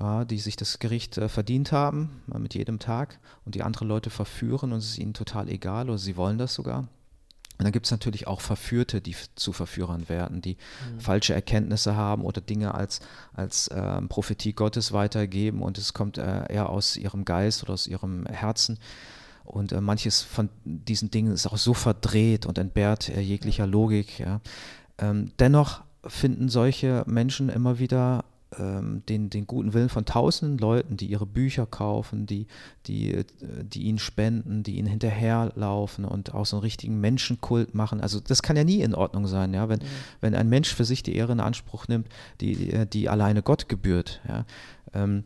ja, 0.00 0.24
die 0.24 0.38
sich 0.38 0.56
das 0.56 0.78
Gericht 0.78 1.18
äh, 1.18 1.28
verdient 1.28 1.72
haben 1.72 2.22
äh, 2.32 2.38
mit 2.38 2.54
jedem 2.54 2.78
Tag 2.78 3.18
und 3.44 3.54
die 3.54 3.62
andere 3.62 3.84
Leute 3.84 4.10
verführen 4.10 4.72
und 4.72 4.78
es 4.78 4.90
ist 4.90 4.98
ihnen 4.98 5.14
total 5.14 5.48
egal 5.48 5.90
oder 5.90 5.98
sie 5.98 6.16
wollen 6.16 6.38
das 6.38 6.54
sogar. 6.54 6.88
Und 7.62 7.66
dann 7.66 7.72
gibt 7.72 7.86
es 7.86 7.92
natürlich 7.92 8.26
auch 8.26 8.40
Verführte, 8.40 9.00
die 9.00 9.14
zu 9.36 9.52
Verführern 9.52 10.08
werden, 10.08 10.42
die 10.42 10.56
mhm. 10.56 10.98
falsche 10.98 11.32
Erkenntnisse 11.32 11.94
haben 11.94 12.24
oder 12.24 12.40
Dinge 12.40 12.74
als, 12.74 12.98
als 13.34 13.68
äh, 13.68 14.02
Prophetie 14.08 14.52
Gottes 14.52 14.90
weitergeben 14.90 15.62
und 15.62 15.78
es 15.78 15.94
kommt 15.94 16.18
äh, 16.18 16.52
eher 16.52 16.70
aus 16.70 16.96
ihrem 16.96 17.24
Geist 17.24 17.62
oder 17.62 17.74
aus 17.74 17.86
ihrem 17.86 18.26
Herzen. 18.26 18.80
Und 19.44 19.70
äh, 19.70 19.80
manches 19.80 20.22
von 20.22 20.48
diesen 20.64 21.12
Dingen 21.12 21.32
ist 21.32 21.46
auch 21.46 21.56
so 21.56 21.72
verdreht 21.72 22.46
und 22.46 22.58
entbehrt 22.58 23.10
äh, 23.10 23.20
jeglicher 23.20 23.68
Logik. 23.68 24.18
Ja. 24.18 24.40
Ähm, 24.98 25.30
dennoch 25.38 25.82
finden 26.04 26.48
solche 26.48 27.04
Menschen 27.06 27.48
immer 27.48 27.78
wieder 27.78 28.24
den, 29.08 29.30
den 29.30 29.46
guten 29.46 29.72
Willen 29.72 29.88
von 29.88 30.04
tausenden 30.04 30.58
Leuten, 30.58 30.96
die 30.96 31.06
ihre 31.06 31.26
Bücher 31.26 31.66
kaufen, 31.66 32.26
die, 32.26 32.46
die, 32.86 33.14
äh, 33.14 33.24
die 33.62 33.82
ihnen 33.82 33.98
spenden, 33.98 34.62
die 34.62 34.76
ihnen 34.76 34.88
hinterherlaufen 34.88 36.04
und 36.04 36.34
auch 36.34 36.46
so 36.46 36.56
einen 36.56 36.62
richtigen 36.62 37.00
Menschenkult 37.00 37.74
machen. 37.74 38.00
Also 38.00 38.20
das 38.20 38.42
kann 38.42 38.56
ja 38.56 38.64
nie 38.64 38.82
in 38.82 38.94
Ordnung 38.94 39.26
sein, 39.26 39.54
ja, 39.54 39.68
wenn, 39.68 39.78
mhm. 39.78 39.86
wenn 40.20 40.34
ein 40.34 40.48
Mensch 40.48 40.74
für 40.74 40.84
sich 40.84 41.02
die 41.02 41.16
Ehre 41.16 41.32
in 41.32 41.40
Anspruch 41.40 41.88
nimmt, 41.88 42.08
die, 42.40 42.86
die 42.86 43.08
alleine 43.08 43.42
Gott 43.42 43.68
gebührt. 43.68 44.20
Ja. 44.28 44.44
Ähm, 44.92 45.24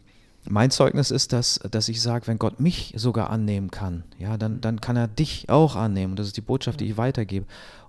mein 0.48 0.70
Zeugnis 0.70 1.10
ist, 1.10 1.32
dass, 1.32 1.58
dass 1.70 1.88
ich 1.88 2.00
sage, 2.00 2.28
wenn 2.28 2.38
Gott 2.38 2.60
mich 2.60 2.94
sogar 2.96 3.30
annehmen 3.30 3.70
kann, 3.70 4.04
ja, 4.18 4.36
dann, 4.36 4.60
dann 4.60 4.80
kann 4.80 4.96
er 4.96 5.08
dich 5.08 5.48
auch 5.48 5.74
annehmen. 5.74 6.14
Das 6.14 6.28
ist 6.28 6.36
die 6.36 6.42
Botschaft, 6.42 6.80
die 6.80 6.86
ich 6.86 6.96
weitergebe 6.96 7.46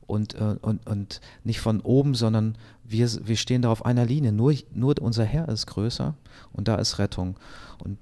und, 0.08 0.36
äh, 0.36 0.56
und, 0.62 0.88
und 0.88 1.22
nicht 1.44 1.60
von 1.60 1.82
oben, 1.82 2.16
sondern 2.16 2.58
wir, 2.84 3.10
wir 3.28 3.36
stehen 3.36 3.62
da 3.62 3.72
auf 3.72 3.86
einer 3.86 4.06
Linie. 4.06 4.32
Nur, 4.32 4.56
nur 4.74 4.96
unser 5.02 5.26
Herr 5.26 5.50
ist 5.50 5.68
größer 5.68 6.16
und 6.54 6.68
da 6.68 6.76
ist 6.76 6.98
Rettung. 6.98 7.36
Und 7.84 7.98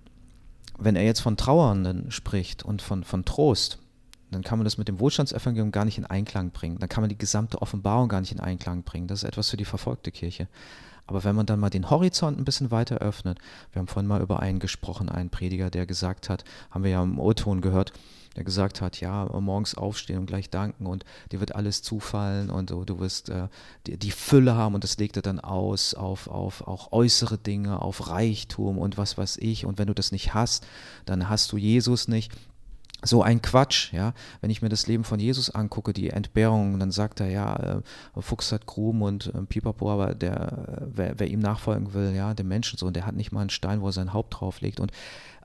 wenn 0.77 0.95
er 0.95 1.03
jetzt 1.03 1.21
von 1.21 1.37
Trauernden 1.37 2.11
spricht 2.11 2.63
und 2.63 2.81
von, 2.81 3.03
von 3.03 3.25
Trost, 3.25 3.79
dann 4.31 4.43
kann 4.43 4.59
man 4.59 4.65
das 4.65 4.77
mit 4.77 4.87
dem 4.87 4.99
Wohlstandsevangelium 4.99 5.71
gar 5.71 5.85
nicht 5.85 5.97
in 5.97 6.05
Einklang 6.05 6.51
bringen. 6.51 6.77
Dann 6.79 6.89
kann 6.89 7.01
man 7.01 7.09
die 7.09 7.17
gesamte 7.17 7.61
Offenbarung 7.61 8.09
gar 8.09 8.21
nicht 8.21 8.31
in 8.31 8.39
Einklang 8.39 8.83
bringen. 8.83 9.07
Das 9.07 9.23
ist 9.23 9.29
etwas 9.29 9.49
für 9.49 9.57
die 9.57 9.65
verfolgte 9.65 10.11
Kirche. 10.11 10.47
Aber 11.07 11.23
wenn 11.23 11.35
man 11.35 11.45
dann 11.45 11.59
mal 11.59 11.69
den 11.69 11.89
Horizont 11.89 12.37
ein 12.37 12.45
bisschen 12.45 12.71
weiter 12.71 12.97
öffnet, 12.97 13.37
wir 13.71 13.79
haben 13.79 13.87
vorhin 13.87 14.07
mal 14.07 14.21
über 14.21 14.39
einen 14.39 14.59
gesprochen, 14.59 15.09
einen 15.09 15.29
Prediger, 15.29 15.69
der 15.69 15.85
gesagt 15.85 16.29
hat, 16.29 16.43
haben 16.71 16.83
wir 16.83 16.91
ja 16.91 17.03
im 17.03 17.19
O-Ton 17.19 17.61
gehört, 17.61 17.93
der 18.35 18.43
gesagt 18.43 18.81
hat, 18.81 18.99
ja, 18.99 19.25
morgens 19.39 19.75
aufstehen 19.75 20.19
und 20.19 20.25
gleich 20.25 20.49
danken 20.49 20.85
und 20.85 21.05
dir 21.31 21.39
wird 21.39 21.55
alles 21.55 21.81
zufallen 21.81 22.49
und 22.49 22.69
so, 22.69 22.83
du 22.83 22.99
wirst 22.99 23.29
äh, 23.29 23.47
die, 23.87 23.97
die, 23.97 24.11
Fülle 24.11 24.55
haben 24.55 24.75
und 24.75 24.83
das 24.83 24.97
legt 24.97 25.15
er 25.15 25.21
dann 25.21 25.39
aus 25.39 25.93
auf, 25.93 26.27
auf 26.27 26.67
auch 26.67 26.91
äußere 26.91 27.37
Dinge, 27.37 27.81
auf 27.81 28.09
Reichtum 28.09 28.77
und 28.77 28.97
was 28.97 29.17
weiß 29.17 29.37
ich. 29.37 29.65
Und 29.65 29.77
wenn 29.77 29.87
du 29.87 29.93
das 29.93 30.11
nicht 30.11 30.33
hast, 30.33 30.65
dann 31.05 31.29
hast 31.29 31.51
du 31.51 31.57
Jesus 31.57 32.07
nicht 32.07 32.31
so 33.03 33.21
ein 33.21 33.41
Quatsch, 33.41 33.93
ja. 33.93 34.13
Wenn 34.41 34.49
ich 34.49 34.61
mir 34.61 34.69
das 34.69 34.87
Leben 34.87 35.03
von 35.03 35.19
Jesus 35.19 35.49
angucke, 35.49 35.93
die 35.93 36.09
Entbehrung, 36.09 36.79
dann 36.79 36.91
sagt 36.91 37.19
er, 37.19 37.29
ja, 37.29 37.55
äh, 37.55 37.81
Fuchs 38.21 38.51
hat 38.51 38.65
Gruben 38.65 39.01
und 39.01 39.27
äh, 39.33 39.41
Pipapo, 39.43 39.91
aber 39.91 40.15
der, 40.15 40.81
äh, 40.81 40.85
wer, 40.93 41.19
wer, 41.19 41.27
ihm 41.27 41.39
nachfolgen 41.39 41.93
will, 41.93 42.13
ja, 42.15 42.33
dem 42.33 42.47
Menschensohn, 42.47 42.93
der 42.93 43.05
hat 43.05 43.15
nicht 43.15 43.31
mal 43.31 43.41
einen 43.41 43.49
Stein, 43.49 43.81
wo 43.81 43.87
er 43.87 43.91
sein 43.91 44.13
Haupt 44.13 44.39
drauflegt. 44.39 44.79
Und 44.79 44.91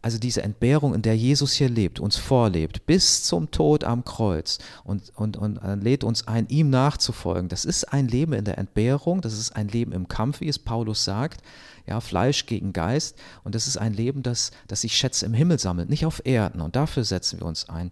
also 0.02 0.18
diese 0.18 0.42
Entbehrung, 0.42 0.94
in 0.94 1.02
der 1.02 1.16
Jesus 1.16 1.52
hier 1.52 1.68
lebt, 1.68 2.00
uns 2.00 2.16
vorlebt, 2.16 2.86
bis 2.86 3.22
zum 3.22 3.50
Tod 3.50 3.84
am 3.84 4.04
Kreuz 4.04 4.58
und, 4.82 5.12
und, 5.14 5.36
und 5.36 5.58
lädt 5.82 6.04
uns 6.04 6.26
ein, 6.26 6.48
ihm 6.48 6.70
nachzufolgen. 6.70 7.48
Das 7.48 7.66
ist 7.66 7.84
ein 7.92 8.08
Leben 8.08 8.32
in 8.32 8.46
der 8.46 8.56
Entbehrung, 8.56 9.20
das 9.20 9.34
ist 9.34 9.54
ein 9.56 9.68
Leben 9.68 9.92
im 9.92 10.08
Kampf, 10.08 10.40
wie 10.40 10.48
es 10.48 10.58
Paulus 10.58 11.04
sagt, 11.04 11.42
ja, 11.86 12.00
Fleisch 12.00 12.46
gegen 12.46 12.72
Geist. 12.72 13.16
Und 13.44 13.54
das 13.54 13.66
ist 13.66 13.76
ein 13.76 13.92
Leben, 13.92 14.22
das, 14.22 14.52
das 14.68 14.80
sich 14.80 14.96
Schätze 14.96 15.26
im 15.26 15.34
Himmel 15.34 15.58
sammelt, 15.58 15.90
nicht 15.90 16.06
auf 16.06 16.22
Erden. 16.24 16.62
Und 16.62 16.76
dafür 16.76 17.04
setzen 17.04 17.40
wir 17.40 17.46
uns 17.46 17.68
ein. 17.68 17.90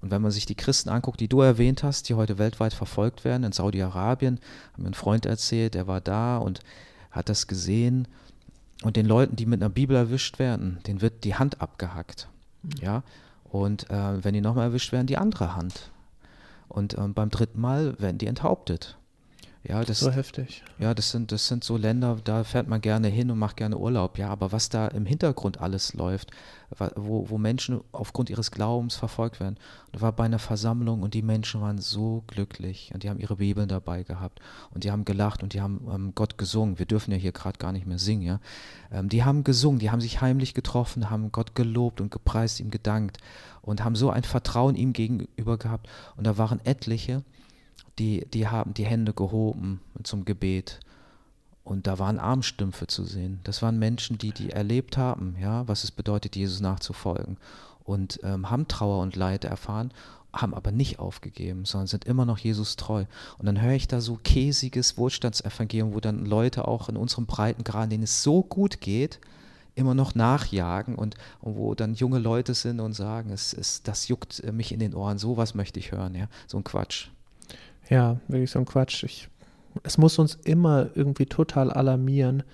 Und 0.00 0.10
wenn 0.10 0.22
man 0.22 0.30
sich 0.30 0.46
die 0.46 0.54
Christen 0.54 0.88
anguckt, 0.88 1.20
die 1.20 1.28
du 1.28 1.40
erwähnt 1.40 1.82
hast, 1.82 2.08
die 2.08 2.14
heute 2.14 2.38
weltweit 2.38 2.72
verfolgt 2.72 3.24
werden, 3.24 3.44
in 3.44 3.52
Saudi-Arabien, 3.52 4.38
haben 4.72 4.82
mir 4.82 4.90
ein 4.90 4.94
Freund 4.94 5.26
erzählt, 5.26 5.74
der 5.74 5.88
war 5.88 6.00
da 6.00 6.38
und 6.38 6.60
hat 7.10 7.28
das 7.28 7.48
gesehen 7.48 8.06
und 8.82 8.96
den 8.96 9.06
Leuten, 9.06 9.36
die 9.36 9.46
mit 9.46 9.60
einer 9.60 9.70
Bibel 9.70 9.96
erwischt 9.96 10.38
werden, 10.38 10.78
denen 10.86 11.00
wird 11.00 11.24
die 11.24 11.34
Hand 11.34 11.60
abgehackt. 11.60 12.28
Mhm. 12.62 12.70
Ja. 12.80 13.02
Und 13.44 13.90
äh, 13.90 14.24
wenn 14.24 14.34
die 14.34 14.40
nochmal 14.40 14.66
erwischt 14.66 14.92
werden, 14.92 15.06
die 15.06 15.18
andere 15.18 15.56
Hand. 15.56 15.90
Und 16.68 16.94
äh, 16.94 17.08
beim 17.08 17.30
dritten 17.30 17.60
Mal 17.60 17.98
werden 17.98 18.18
die 18.18 18.26
enthauptet. 18.26 18.96
Ja, 19.62 19.84
das, 19.84 20.00
so 20.00 20.10
heftig. 20.10 20.62
Ja, 20.78 20.94
das 20.94 21.10
sind, 21.10 21.32
das 21.32 21.46
sind 21.46 21.64
so 21.64 21.76
Länder, 21.76 22.16
da 22.24 22.44
fährt 22.44 22.66
man 22.66 22.80
gerne 22.80 23.08
hin 23.08 23.30
und 23.30 23.38
macht 23.38 23.58
gerne 23.58 23.76
Urlaub. 23.76 24.16
Ja, 24.16 24.30
aber 24.30 24.52
was 24.52 24.70
da 24.70 24.88
im 24.88 25.04
Hintergrund 25.04 25.60
alles 25.60 25.92
läuft, 25.92 26.30
wo, 26.96 27.28
wo 27.28 27.36
Menschen 27.36 27.80
aufgrund 27.92 28.30
ihres 28.30 28.50
Glaubens 28.50 28.94
verfolgt 28.94 29.38
werden. 29.38 29.58
Da 29.92 30.00
war 30.00 30.12
bei 30.12 30.24
einer 30.24 30.38
Versammlung 30.38 31.02
und 31.02 31.12
die 31.12 31.22
Menschen 31.22 31.60
waren 31.60 31.78
so 31.78 32.22
glücklich 32.26 32.90
und 32.94 33.02
die 33.02 33.10
haben 33.10 33.18
ihre 33.18 33.36
Bibeln 33.36 33.68
dabei 33.68 34.02
gehabt 34.02 34.40
und 34.72 34.84
die 34.84 34.90
haben 34.90 35.04
gelacht 35.04 35.42
und 35.42 35.52
die 35.52 35.60
haben 35.60 35.86
ähm, 35.92 36.12
Gott 36.14 36.38
gesungen. 36.38 36.78
Wir 36.78 36.86
dürfen 36.86 37.10
ja 37.10 37.18
hier 37.18 37.32
gerade 37.32 37.58
gar 37.58 37.72
nicht 37.72 37.86
mehr 37.86 37.98
singen, 37.98 38.22
ja. 38.22 38.40
Ähm, 38.90 39.10
die 39.10 39.24
haben 39.24 39.44
gesungen, 39.44 39.78
die 39.78 39.90
haben 39.90 40.00
sich 40.00 40.22
heimlich 40.22 40.54
getroffen, 40.54 41.10
haben 41.10 41.32
Gott 41.32 41.54
gelobt 41.54 42.00
und 42.00 42.10
gepreist, 42.10 42.60
ihm 42.60 42.70
gedankt 42.70 43.18
und 43.62 43.84
haben 43.84 43.96
so 43.96 44.10
ein 44.10 44.24
Vertrauen 44.24 44.76
ihm 44.76 44.92
gegenüber 44.94 45.58
gehabt. 45.58 45.88
Und 46.16 46.26
da 46.26 46.38
waren 46.38 46.64
etliche, 46.64 47.24
die, 48.00 48.26
die 48.32 48.48
haben 48.48 48.74
die 48.74 48.86
Hände 48.86 49.12
gehoben 49.12 49.80
zum 50.02 50.24
Gebet. 50.24 50.80
Und 51.62 51.86
da 51.86 51.98
waren 51.98 52.18
Armstümpfe 52.18 52.86
zu 52.86 53.04
sehen. 53.04 53.40
Das 53.44 53.62
waren 53.62 53.78
Menschen, 53.78 54.18
die, 54.18 54.32
die 54.32 54.50
erlebt 54.50 54.96
haben, 54.96 55.36
ja, 55.40 55.68
was 55.68 55.84
es 55.84 55.90
bedeutet, 55.90 56.34
Jesus 56.34 56.60
nachzufolgen. 56.60 57.36
Und 57.84 58.18
ähm, 58.24 58.50
haben 58.50 58.66
Trauer 58.66 59.02
und 59.02 59.14
Leid 59.14 59.44
erfahren, 59.44 59.92
haben 60.32 60.54
aber 60.54 60.72
nicht 60.72 60.98
aufgegeben, 60.98 61.64
sondern 61.66 61.86
sind 61.86 62.06
immer 62.06 62.24
noch 62.24 62.38
Jesus 62.38 62.76
treu. 62.76 63.04
Und 63.38 63.46
dann 63.46 63.60
höre 63.60 63.74
ich 63.74 63.88
da 63.88 64.00
so 64.00 64.18
käsiges 64.22 64.96
Wohlstandsevangelium, 64.96 65.92
wo 65.92 66.00
dann 66.00 66.24
Leute 66.24 66.66
auch 66.66 66.88
in 66.88 66.96
unserem 66.96 67.26
Breitengrad, 67.26 67.92
denen 67.92 68.04
es 68.04 68.22
so 68.22 68.42
gut 68.42 68.80
geht, 68.80 69.20
immer 69.74 69.94
noch 69.94 70.14
nachjagen 70.14 70.94
und, 70.94 71.16
und, 71.40 71.56
wo 71.56 71.74
dann 71.74 71.94
junge 71.94 72.18
Leute 72.18 72.54
sind 72.54 72.80
und 72.80 72.94
sagen, 72.94 73.30
es, 73.30 73.52
es, 73.52 73.82
das 73.82 74.08
juckt 74.08 74.42
mich 74.52 74.72
in 74.72 74.80
den 74.80 74.94
Ohren, 74.94 75.18
sowas 75.18 75.54
möchte 75.54 75.78
ich 75.78 75.92
hören, 75.92 76.14
ja, 76.14 76.28
so 76.46 76.56
ein 76.56 76.64
Quatsch. 76.64 77.10
Ja, 77.90 78.20
wirklich 78.28 78.50
so 78.50 78.60
ein 78.60 78.64
Quatsch. 78.64 79.02
Ich, 79.04 79.28
es 79.82 79.98
muss 79.98 80.18
uns 80.18 80.36
immer 80.44 80.88
irgendwie 80.94 81.26
total 81.26 81.70
alarmieren. 81.70 82.44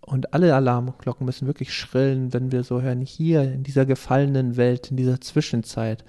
Und 0.00 0.34
alle 0.34 0.54
Alarmglocken 0.54 1.24
müssen 1.24 1.46
wirklich 1.46 1.72
schrillen, 1.72 2.32
wenn 2.32 2.50
wir 2.50 2.64
so 2.64 2.82
hören, 2.82 3.00
hier 3.00 3.44
in 3.44 3.62
dieser 3.62 3.86
gefallenen 3.86 4.56
Welt, 4.56 4.90
in 4.90 4.96
dieser 4.96 5.20
Zwischenzeit, 5.20 6.04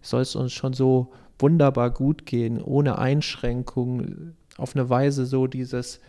soll 0.00 0.22
es 0.22 0.34
uns 0.34 0.54
schon 0.54 0.72
so 0.72 1.12
wunderbar 1.38 1.90
gut 1.90 2.24
gehen, 2.24 2.62
ohne 2.62 2.98
Einschränkungen, 2.98 4.34
auf 4.56 4.74
eine 4.74 4.88
Weise 4.88 5.26
so 5.26 5.46
dieses, 5.46 6.00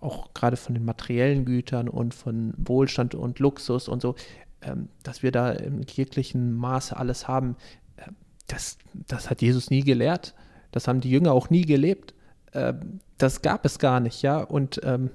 auch 0.00 0.34
gerade 0.34 0.56
von 0.56 0.74
den 0.74 0.84
materiellen 0.84 1.44
Gütern 1.44 1.88
und 1.88 2.14
von 2.14 2.52
Wohlstand 2.56 3.14
und 3.14 3.38
Luxus 3.38 3.86
und 3.86 4.02
so, 4.02 4.16
ähm, 4.60 4.88
dass 5.04 5.22
wir 5.22 5.30
da 5.30 5.52
im 5.52 5.82
jeglichen 5.82 6.52
Maße 6.52 6.96
alles 6.96 7.28
haben, 7.28 7.54
äh, 7.96 8.10
das, 8.48 8.78
das 8.92 9.30
hat 9.30 9.40
Jesus 9.40 9.70
nie 9.70 9.82
gelehrt. 9.82 10.34
Das 10.72 10.88
haben 10.88 11.00
die 11.00 11.10
Jünger 11.10 11.32
auch 11.32 11.50
nie 11.50 11.62
gelebt. 11.62 12.14
Ähm, 12.52 13.00
das 13.18 13.42
gab 13.42 13.64
es 13.64 13.78
gar 13.78 14.00
nicht, 14.00 14.22
ja. 14.22 14.42
Und 14.42 14.80
ähm, 14.82 15.10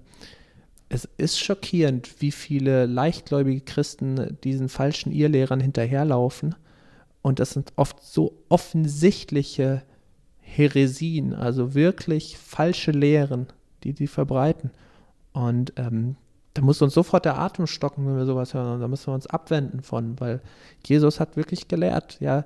es 0.90 1.10
ist 1.18 1.40
schockierend, 1.40 2.22
wie 2.22 2.32
viele 2.32 2.86
leichtgläubige 2.86 3.62
Christen 3.62 4.38
diesen 4.44 4.70
falschen 4.70 5.12
Irrlehrern 5.12 5.60
hinterherlaufen. 5.60 6.56
Und 7.22 7.40
das 7.40 7.52
sind 7.52 7.74
oft 7.76 8.02
so 8.02 8.38
offensichtliche 8.48 9.84
Heresien, 10.40 11.34
also 11.34 11.74
wirklich 11.74 12.38
falsche 12.38 12.92
Lehren, 12.92 13.48
die 13.84 13.92
die 13.94 14.08
verbreiten. 14.08 14.72
Und 15.34 15.74
ähm, 15.76 16.16
da 16.54 16.62
muss 16.62 16.82
uns 16.82 16.94
sofort 16.94 17.26
der 17.26 17.38
Atem 17.38 17.68
stocken, 17.68 18.08
wenn 18.08 18.16
wir 18.16 18.26
sowas 18.26 18.54
hören. 18.54 18.76
Und 18.76 18.80
da 18.80 18.88
müssen 18.88 19.08
wir 19.08 19.14
uns 19.14 19.28
abwenden 19.28 19.82
von, 19.82 20.20
weil 20.20 20.42
Jesus 20.86 21.20
hat 21.20 21.36
wirklich 21.36 21.68
gelehrt, 21.68 22.18
ja, 22.22 22.46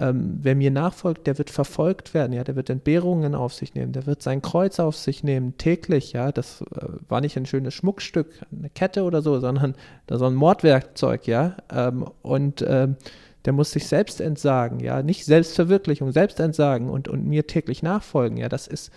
ähm, 0.00 0.38
wer 0.40 0.54
mir 0.54 0.70
nachfolgt, 0.70 1.26
der 1.26 1.36
wird 1.36 1.50
verfolgt 1.50 2.14
werden, 2.14 2.32
ja, 2.32 2.42
der 2.42 2.56
wird 2.56 2.70
Entbehrungen 2.70 3.34
auf 3.34 3.52
sich 3.52 3.74
nehmen, 3.74 3.92
der 3.92 4.06
wird 4.06 4.22
sein 4.22 4.40
Kreuz 4.40 4.80
auf 4.80 4.96
sich 4.96 5.22
nehmen, 5.22 5.58
täglich, 5.58 6.12
ja, 6.12 6.32
das 6.32 6.62
äh, 6.62 6.86
war 7.08 7.20
nicht 7.20 7.36
ein 7.36 7.44
schönes 7.44 7.74
Schmuckstück, 7.74 8.46
eine 8.50 8.70
Kette 8.70 9.04
oder 9.04 9.20
so, 9.20 9.38
sondern 9.40 9.74
da 10.06 10.16
so 10.16 10.24
ein 10.24 10.34
Mordwerkzeug, 10.34 11.26
ja, 11.26 11.56
ähm, 11.70 12.06
und 12.22 12.64
ähm, 12.66 12.96
der 13.44 13.52
muss 13.52 13.72
sich 13.72 13.86
selbst 13.86 14.22
entsagen, 14.22 14.80
ja, 14.80 15.02
nicht 15.02 15.26
Selbstverwirklichung, 15.26 16.12
Selbstentsagen 16.12 16.88
und, 16.88 17.06
und 17.08 17.26
mir 17.26 17.46
täglich 17.46 17.82
nachfolgen, 17.82 18.38
ja, 18.38 18.48
das 18.48 18.66
ist 18.66 18.90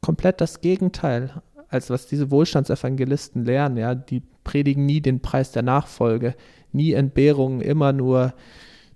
komplett 0.00 0.40
das 0.40 0.60
Gegenteil, 0.60 1.30
als 1.68 1.90
was 1.90 2.08
diese 2.08 2.32
Wohlstandsevangelisten 2.32 3.44
lernen, 3.44 3.76
ja, 3.76 3.94
die 3.94 4.22
predigen 4.42 4.84
nie 4.84 5.00
den 5.00 5.20
Preis 5.20 5.52
der 5.52 5.62
Nachfolge, 5.62 6.34
nie 6.72 6.92
Entbehrungen, 6.92 7.60
immer 7.60 7.92
nur 7.92 8.34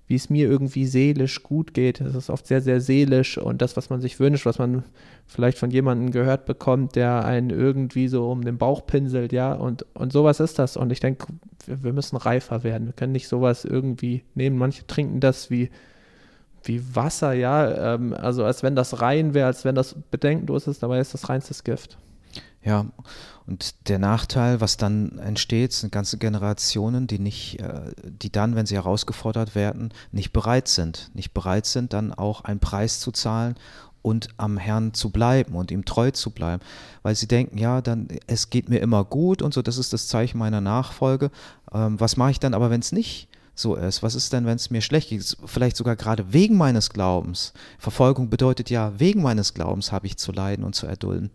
wie 0.09 0.15
es 0.15 0.31
mir 0.31 0.49
irgendwie 0.49 0.87
seelisch 0.87 1.43
gut 1.43 1.75
geht. 1.75 2.01
Es 2.01 2.15
ist 2.15 2.31
oft 2.31 2.47
sehr, 2.47 2.63
sehr 2.63 2.81
seelisch 2.81 3.37
und 3.37 3.61
das, 3.61 3.77
was 3.77 3.91
man 3.91 4.01
sich 4.01 4.19
wünscht, 4.19 4.47
was 4.47 4.59
man 4.59 4.83
vielleicht 5.27 5.59
von 5.59 5.71
jemandem 5.71 6.11
gehört 6.11 6.47
bekommt, 6.47 6.97
der 6.97 7.27
einen 7.27 7.51
irgendwie 7.51 8.09
so 8.09 8.31
um 8.31 8.43
den 8.43 8.57
Bauch 8.57 8.87
pinselt, 8.87 9.33
ja, 9.33 9.53
und, 9.53 9.85
und 9.95 10.11
sowas 10.11 10.41
ist 10.41 10.59
das. 10.59 10.79
Und 10.79 10.91
ich 10.93 11.01
denke, 11.01 11.27
wir, 11.67 11.93
müssen 11.93 12.17
reifer 12.17 12.65
werden. 12.65 12.87
Wir 12.87 12.95
können 12.95 13.13
nicht 13.13 13.29
sowas 13.29 13.67
irgendwie 13.67 14.25
nehmen. 14.35 14.57
Manche 14.57 14.87
trinken 14.87 15.21
das 15.21 15.51
wie, 15.51 15.69
wie 16.65 16.97
Wasser, 16.97 17.35
ja, 17.35 17.95
ähm, 17.95 18.15
also 18.15 18.45
als 18.45 18.63
wenn 18.63 18.75
das 18.75 19.03
rein 19.03 19.35
wäre, 19.35 19.47
als 19.47 19.67
wenn 19.67 19.75
das 19.75 19.95
bedenkenlos 20.11 20.67
ist, 20.67 20.83
dabei 20.83 21.01
ist 21.01 21.13
das 21.13 21.29
reinstes 21.29 21.65
Gift. 21.65 21.99
Ja, 22.65 22.87
und 23.49 23.89
der 23.89 23.99
Nachteil, 23.99 24.61
was 24.61 24.77
dann 24.77 25.19
entsteht, 25.19 25.73
sind 25.73 25.91
ganze 25.91 26.19
Generationen, 26.19 27.07
die 27.07 27.19
nicht, 27.19 27.59
äh, 27.61 27.93
die 28.05 28.31
dann, 28.31 28.55
wenn 28.55 28.67
sie 28.67 28.75
herausgefordert 28.75 29.55
werden, 29.55 29.95
nicht 30.13 30.35
bereit 30.35 30.69
sind, 30.69 31.11
nicht 31.15 31.33
bereit 31.33 31.65
sind, 31.65 31.95
dann 31.95 32.13
auch 32.13 32.43
einen 32.43 32.61
Preis 32.61 33.01
zu 33.01 33.11
zahlen 33.11 33.55
und 34.03 34.29
am 34.37 34.59
Herrn 34.59 34.93
zu 34.93 35.09
bleiben 35.09 35.55
und 35.55 35.71
ihm 35.71 35.87
treu 35.87 36.11
zu 36.11 36.31
bleiben, 36.31 36.63
weil 37.03 37.15
sie 37.15 37.27
denken, 37.27 37.57
ja, 37.57 37.81
dann 37.81 38.09
es 38.27 38.51
geht 38.51 38.69
mir 38.69 38.81
immer 38.81 39.03
gut 39.05 39.41
und 39.41 39.55
so, 39.55 39.63
das 39.63 39.79
ist 39.79 39.95
das 39.95 40.09
Zeichen 40.09 40.37
meiner 40.37 40.61
Nachfolge. 40.61 41.31
Ähm, 41.73 41.99
was 41.99 42.19
mache 42.19 42.33
ich 42.33 42.41
dann 42.41 42.53
aber, 42.53 42.69
wenn 42.69 42.81
es 42.81 42.93
nicht 42.93 43.29
so 43.55 43.77
ist? 43.77 44.03
Was 44.03 44.15
ist 44.15 44.35
denn, 44.35 44.45
wenn 44.45 44.57
es 44.57 44.69
mir 44.69 44.83
schlecht 44.83 45.09
geht? 45.09 45.39
Vielleicht 45.47 45.79
sogar 45.79 45.97
gerade 45.97 46.35
wegen 46.35 46.59
meines 46.59 46.91
Glaubens. 46.91 47.55
Verfolgung 47.79 48.29
bedeutet 48.29 48.69
ja, 48.69 48.93
wegen 48.99 49.23
meines 49.23 49.55
Glaubens 49.55 49.91
habe 49.91 50.07
ich 50.07 50.19
zu 50.19 50.33
leiden 50.33 50.65
und 50.65 50.75
zu 50.75 50.87
erdulden 50.87 51.31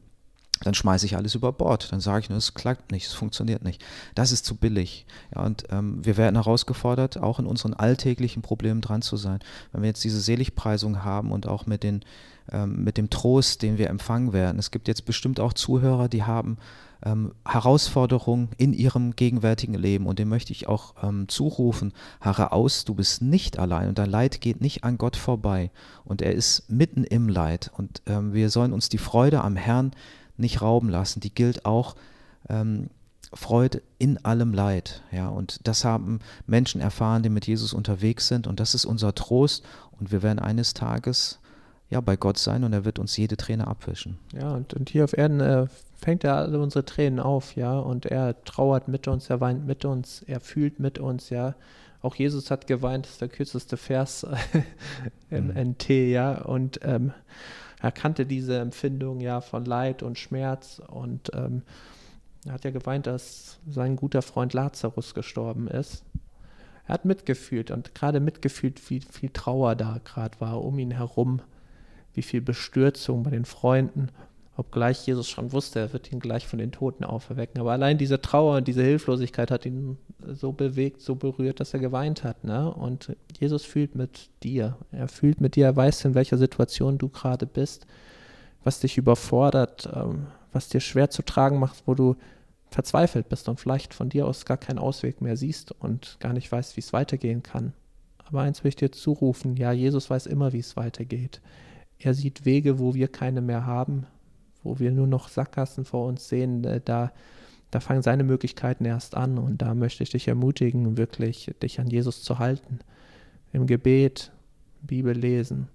dann 0.63 0.73
schmeiße 0.73 1.05
ich 1.05 1.15
alles 1.17 1.35
über 1.35 1.51
Bord. 1.51 1.91
Dann 1.91 1.99
sage 1.99 2.21
ich 2.21 2.29
nur, 2.29 2.37
es 2.37 2.53
klappt 2.53 2.91
nicht, 2.91 3.05
es 3.05 3.13
funktioniert 3.13 3.63
nicht. 3.63 3.83
Das 4.15 4.31
ist 4.31 4.45
zu 4.45 4.55
billig. 4.55 5.05
Ja, 5.35 5.43
und 5.43 5.65
ähm, 5.69 6.03
wir 6.03 6.17
werden 6.17 6.35
herausgefordert, 6.35 7.17
auch 7.17 7.39
in 7.39 7.45
unseren 7.45 7.73
alltäglichen 7.73 8.41
Problemen 8.41 8.81
dran 8.81 9.01
zu 9.01 9.17
sein. 9.17 9.39
Wenn 9.71 9.81
wir 9.81 9.89
jetzt 9.89 10.03
diese 10.03 10.21
Seligpreisung 10.21 11.03
haben 11.03 11.31
und 11.31 11.47
auch 11.47 11.65
mit, 11.65 11.83
den, 11.83 12.03
ähm, 12.51 12.83
mit 12.83 12.97
dem 12.97 13.09
Trost, 13.09 13.61
den 13.61 13.77
wir 13.77 13.89
empfangen 13.89 14.31
werden. 14.31 14.57
Es 14.57 14.71
gibt 14.71 14.87
jetzt 14.87 15.05
bestimmt 15.05 15.39
auch 15.39 15.53
Zuhörer, 15.53 16.07
die 16.07 16.23
haben 16.23 16.57
ähm, 17.05 17.33
Herausforderungen 17.45 18.49
in 18.57 18.73
ihrem 18.73 19.15
gegenwärtigen 19.15 19.75
Leben 19.75 20.05
und 20.05 20.19
dem 20.19 20.29
möchte 20.29 20.53
ich 20.53 20.67
auch 20.67 20.95
ähm, 21.03 21.27
zurufen, 21.27 21.91
harre 22.21 22.51
aus, 22.51 22.85
du 22.85 22.95
bist 22.95 23.21
nicht 23.21 23.59
allein 23.59 23.89
und 23.89 23.97
dein 23.97 24.09
Leid 24.09 24.41
geht 24.41 24.61
nicht 24.61 24.83
an 24.83 24.97
Gott 24.97 25.17
vorbei 25.17 25.71
und 26.05 26.21
er 26.21 26.33
ist 26.33 26.69
mitten 26.69 27.03
im 27.03 27.27
Leid 27.27 27.71
und 27.77 28.01
ähm, 28.05 28.33
wir 28.33 28.49
sollen 28.49 28.73
uns 28.73 28.89
die 28.89 28.97
Freude 28.97 29.41
am 29.41 29.55
Herrn 29.55 29.91
nicht 30.43 30.61
rauben 30.61 30.89
lassen. 30.89 31.19
Die 31.19 31.33
gilt 31.33 31.65
auch 31.65 31.95
ähm, 32.49 32.89
Freude 33.33 33.81
in 33.97 34.23
allem 34.23 34.53
Leid. 34.53 35.01
Ja, 35.11 35.29
und 35.29 35.67
das 35.67 35.83
haben 35.83 36.19
Menschen 36.45 36.81
erfahren, 36.81 37.23
die 37.23 37.29
mit 37.29 37.47
Jesus 37.47 37.73
unterwegs 37.73 38.27
sind. 38.27 38.45
Und 38.45 38.59
das 38.59 38.75
ist 38.75 38.85
unser 38.85 39.15
Trost. 39.15 39.63
Und 39.99 40.11
wir 40.11 40.21
werden 40.21 40.39
eines 40.39 40.75
Tages 40.75 41.39
ja, 41.93 42.01
bei 42.01 42.15
Gott 42.15 42.39
sein 42.39 42.63
und 42.63 42.73
er 42.73 42.85
wird 42.85 42.97
uns 42.97 43.15
jede 43.17 43.37
Träne 43.37 43.67
abwischen. 43.67 44.17
Ja, 44.33 44.55
und, 44.55 44.73
und 44.73 44.89
hier 44.89 45.03
auf 45.03 45.15
Erden 45.15 45.39
äh, 45.39 45.67
fängt 45.95 46.23
er 46.23 46.37
alle 46.37 46.59
unsere 46.59 46.85
Tränen 46.85 47.19
auf, 47.19 47.55
ja, 47.55 47.77
und 47.77 48.07
er 48.07 48.43
trauert 48.45 48.87
mit 48.87 49.07
uns, 49.07 49.29
er 49.29 49.39
weint 49.41 49.67
mit 49.67 49.85
uns, 49.85 50.23
er 50.23 50.39
fühlt 50.39 50.79
mit 50.79 50.97
uns, 50.97 51.29
ja. 51.29 51.53
Auch 52.01 52.15
Jesus 52.15 52.51
hat 52.51 52.67
geweint, 52.67 53.05
das 53.05 53.13
ist 53.13 53.21
der 53.21 53.29
kürzeste 53.29 53.77
Vers 53.77 54.25
im 55.29 55.47
mhm. 55.47 55.71
NT, 55.73 55.89
ja, 55.89 56.41
und 56.41 56.79
ähm, 56.83 57.13
er 57.83 57.91
kannte 57.91 58.25
diese 58.25 58.59
Empfindung 58.59 59.19
ja 59.19 59.41
von 59.41 59.65
Leid 59.65 60.03
und 60.03 60.17
Schmerz 60.17 60.81
und 60.87 61.31
ähm, 61.35 61.63
er 62.45 62.53
hat 62.53 62.63
ja 62.63 62.71
geweint, 62.71 63.07
dass 63.07 63.59
sein 63.67 63.97
guter 63.97 64.21
Freund 64.21 64.53
Lazarus 64.53 65.13
gestorben 65.13 65.67
ist. 65.67 66.05
Er 66.87 66.93
hat 66.93 67.03
mitgefühlt 67.03 67.71
und 67.71 67.93
gerade 67.93 68.21
mitgefühlt, 68.21 68.89
wie 68.89 69.01
viel 69.01 69.31
Trauer 69.31 69.75
da 69.75 69.99
gerade 70.05 70.39
war 70.39 70.63
um 70.63 70.79
ihn 70.79 70.91
herum, 70.91 71.41
wie 72.13 72.21
viel 72.21 72.39
Bestürzung 72.39 73.23
bei 73.23 73.31
den 73.31 73.43
Freunden 73.43 74.07
obgleich 74.55 75.05
Jesus 75.07 75.29
schon 75.29 75.51
wusste, 75.51 75.79
er 75.79 75.93
wird 75.93 76.11
ihn 76.11 76.19
gleich 76.19 76.47
von 76.47 76.59
den 76.59 76.71
Toten 76.71 77.03
auferwecken. 77.03 77.59
Aber 77.59 77.71
allein 77.71 77.97
diese 77.97 78.21
Trauer 78.21 78.57
und 78.57 78.67
diese 78.67 78.83
Hilflosigkeit 78.83 79.49
hat 79.49 79.65
ihn 79.65 79.97
so 80.27 80.51
bewegt, 80.51 81.01
so 81.01 81.15
berührt, 81.15 81.59
dass 81.59 81.73
er 81.73 81.79
geweint 81.79 82.23
hat. 82.23 82.43
Ne? 82.43 82.71
Und 82.71 83.15
Jesus 83.39 83.65
fühlt 83.65 83.95
mit 83.95 84.29
dir. 84.43 84.77
Er 84.91 85.07
fühlt 85.07 85.41
mit 85.41 85.55
dir, 85.55 85.65
er 85.65 85.75
weiß, 85.75 86.05
in 86.05 86.15
welcher 86.15 86.37
Situation 86.37 86.97
du 86.97 87.09
gerade 87.09 87.47
bist, 87.47 87.87
was 88.63 88.79
dich 88.79 88.97
überfordert, 88.97 89.89
ähm, 89.93 90.27
was 90.51 90.69
dir 90.69 90.81
schwer 90.81 91.09
zu 91.09 91.23
tragen 91.23 91.59
macht, 91.59 91.83
wo 91.87 91.95
du 91.95 92.15
verzweifelt 92.69 93.29
bist 93.29 93.49
und 93.49 93.59
vielleicht 93.59 93.93
von 93.93 94.09
dir 94.09 94.27
aus 94.27 94.45
gar 94.45 94.57
keinen 94.57 94.79
Ausweg 94.79 95.21
mehr 95.21 95.35
siehst 95.35 95.71
und 95.71 96.17
gar 96.19 96.33
nicht 96.33 96.51
weißt, 96.51 96.75
wie 96.75 96.81
es 96.81 96.93
weitergehen 96.93 97.41
kann. 97.43 97.73
Aber 98.25 98.41
eins 98.41 98.63
will 98.63 98.69
ich 98.69 98.75
dir 98.75 98.91
zurufen, 98.91 99.57
ja, 99.57 99.71
Jesus 99.71 100.09
weiß 100.09 100.27
immer, 100.27 100.53
wie 100.53 100.59
es 100.59 100.75
weitergeht. 100.75 101.41
Er 101.99 102.13
sieht 102.13 102.45
Wege, 102.45 102.79
wo 102.79 102.93
wir 102.93 103.07
keine 103.07 103.41
mehr 103.41 103.65
haben 103.65 104.07
wo 104.63 104.79
wir 104.79 104.91
nur 104.91 105.07
noch 105.07 105.27
Sackgassen 105.27 105.85
vor 105.85 106.07
uns 106.07 106.27
sehen, 106.27 106.63
äh, 106.63 106.81
da, 106.83 107.11
da 107.71 107.79
fangen 107.79 108.01
seine 108.01 108.23
Möglichkeiten 108.23 108.85
erst 108.85 109.15
an. 109.15 109.37
Und 109.37 109.61
da 109.61 109.73
möchte 109.73 110.03
ich 110.03 110.11
dich 110.11 110.27
ermutigen, 110.27 110.97
wirklich 110.97 111.53
dich 111.61 111.79
an 111.79 111.87
Jesus 111.87 112.23
zu 112.23 112.39
halten. 112.39 112.79
Im 113.51 113.67
Gebet, 113.67 114.31
Bibel 114.81 115.15
lesen, 115.15 115.69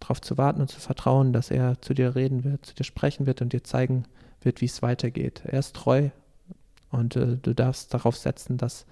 darauf 0.00 0.20
zu 0.20 0.36
warten 0.36 0.60
und 0.60 0.68
zu 0.68 0.80
vertrauen, 0.80 1.32
dass 1.32 1.50
er 1.50 1.80
zu 1.80 1.94
dir 1.94 2.14
reden 2.14 2.44
wird, 2.44 2.66
zu 2.66 2.74
dir 2.74 2.84
sprechen 2.84 3.26
wird 3.26 3.42
und 3.42 3.52
dir 3.52 3.64
zeigen 3.64 4.04
wird, 4.42 4.60
wie 4.60 4.66
es 4.66 4.82
weitergeht. 4.82 5.42
Er 5.44 5.58
ist 5.58 5.74
treu 5.76 6.10
und 6.90 7.16
äh, 7.16 7.36
du 7.36 7.54
darfst 7.54 7.92
darauf 7.94 8.16
setzen, 8.16 8.56
dass, 8.56 8.86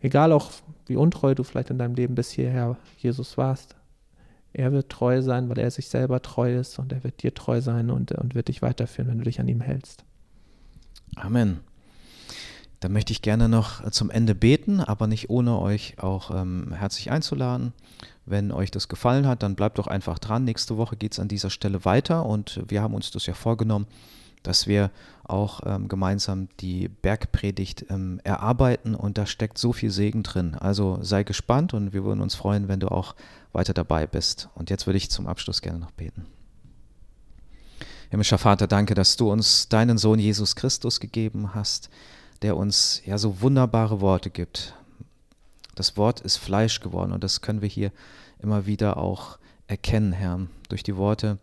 egal 0.00 0.32
auch 0.32 0.50
wie 0.86 0.96
untreu 0.96 1.34
du 1.34 1.44
vielleicht 1.44 1.70
in 1.70 1.78
deinem 1.78 1.94
Leben 1.94 2.14
bis 2.14 2.30
hierher 2.30 2.76
Jesus 2.98 3.36
warst, 3.36 3.76
er 4.52 4.72
wird 4.72 4.90
treu 4.90 5.22
sein, 5.22 5.48
weil 5.48 5.58
er 5.58 5.70
sich 5.70 5.88
selber 5.88 6.22
treu 6.22 6.58
ist 6.58 6.78
und 6.78 6.92
er 6.92 7.04
wird 7.04 7.22
dir 7.22 7.34
treu 7.34 7.60
sein 7.60 7.90
und, 7.90 8.12
und 8.12 8.34
wird 8.34 8.48
dich 8.48 8.62
weiterführen, 8.62 9.10
wenn 9.10 9.18
du 9.18 9.24
dich 9.24 9.40
an 9.40 9.48
ihm 9.48 9.60
hältst. 9.60 10.04
Amen. 11.16 11.60
Da 12.80 12.88
möchte 12.88 13.12
ich 13.12 13.22
gerne 13.22 13.48
noch 13.48 13.88
zum 13.90 14.08
Ende 14.08 14.36
beten, 14.36 14.80
aber 14.80 15.08
nicht 15.08 15.30
ohne 15.30 15.58
euch 15.58 15.98
auch 15.98 16.30
ähm, 16.30 16.72
herzlich 16.72 17.10
einzuladen. 17.10 17.72
Wenn 18.24 18.52
euch 18.52 18.70
das 18.70 18.88
gefallen 18.88 19.26
hat, 19.26 19.42
dann 19.42 19.56
bleibt 19.56 19.78
doch 19.78 19.88
einfach 19.88 20.18
dran. 20.18 20.44
Nächste 20.44 20.76
Woche 20.76 20.96
geht 20.96 21.12
es 21.12 21.18
an 21.18 21.28
dieser 21.28 21.50
Stelle 21.50 21.84
weiter 21.84 22.24
und 22.24 22.62
wir 22.68 22.82
haben 22.82 22.94
uns 22.94 23.10
das 23.10 23.26
ja 23.26 23.34
vorgenommen, 23.34 23.86
dass 24.42 24.66
wir 24.66 24.90
auch 25.24 25.60
ähm, 25.66 25.88
gemeinsam 25.88 26.48
die 26.60 26.88
Bergpredigt 26.88 27.86
ähm, 27.90 28.20
erarbeiten 28.24 28.94
und 28.94 29.18
da 29.18 29.26
steckt 29.26 29.58
so 29.58 29.72
viel 29.72 29.90
Segen 29.90 30.22
drin. 30.22 30.54
Also 30.54 30.98
sei 31.02 31.22
gespannt 31.22 31.74
und 31.74 31.92
wir 31.92 32.04
würden 32.04 32.20
uns 32.20 32.34
freuen, 32.34 32.68
wenn 32.68 32.80
du 32.80 32.88
auch 32.88 33.14
weiter 33.52 33.74
dabei 33.74 34.06
bist. 34.06 34.48
Und 34.54 34.70
jetzt 34.70 34.86
würde 34.86 34.96
ich 34.96 35.10
zum 35.10 35.26
Abschluss 35.26 35.60
gerne 35.60 35.78
noch 35.78 35.90
beten. 35.90 36.26
Himmlischer 38.10 38.38
Vater, 38.38 38.66
danke, 38.66 38.94
dass 38.94 39.16
du 39.16 39.30
uns 39.30 39.68
deinen 39.68 39.98
Sohn 39.98 40.18
Jesus 40.18 40.56
Christus 40.56 40.98
gegeben 40.98 41.54
hast, 41.54 41.90
der 42.40 42.56
uns 42.56 43.02
ja 43.04 43.18
so 43.18 43.42
wunderbare 43.42 44.00
Worte 44.00 44.30
gibt. 44.30 44.74
Das 45.74 45.96
Wort 45.98 46.20
ist 46.20 46.38
Fleisch 46.38 46.80
geworden 46.80 47.12
und 47.12 47.22
das 47.22 47.42
können 47.42 47.60
wir 47.60 47.68
hier 47.68 47.92
immer 48.40 48.66
wieder 48.66 48.96
auch 48.96 49.38
erkennen, 49.66 50.12
Herr, 50.12 50.46
durch 50.70 50.82
die 50.82 50.96
Worte, 50.96 51.38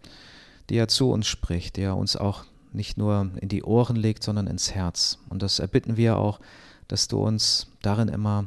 die 0.69 0.77
er 0.77 0.87
zu 0.87 1.11
uns 1.11 1.27
spricht, 1.27 1.75
die 1.75 1.81
er 1.81 1.95
uns 1.95 2.15
auch 2.15 2.45
nicht 2.75 2.97
nur 2.97 3.31
in 3.41 3.49
die 3.49 3.63
Ohren 3.63 3.95
legt, 3.95 4.23
sondern 4.23 4.47
ins 4.47 4.73
Herz. 4.73 5.19
Und 5.29 5.41
das 5.41 5.59
erbitten 5.59 5.97
wir 5.97 6.17
auch, 6.17 6.39
dass 6.87 7.07
du 7.07 7.19
uns 7.19 7.67
darin 7.81 8.07
immer 8.07 8.45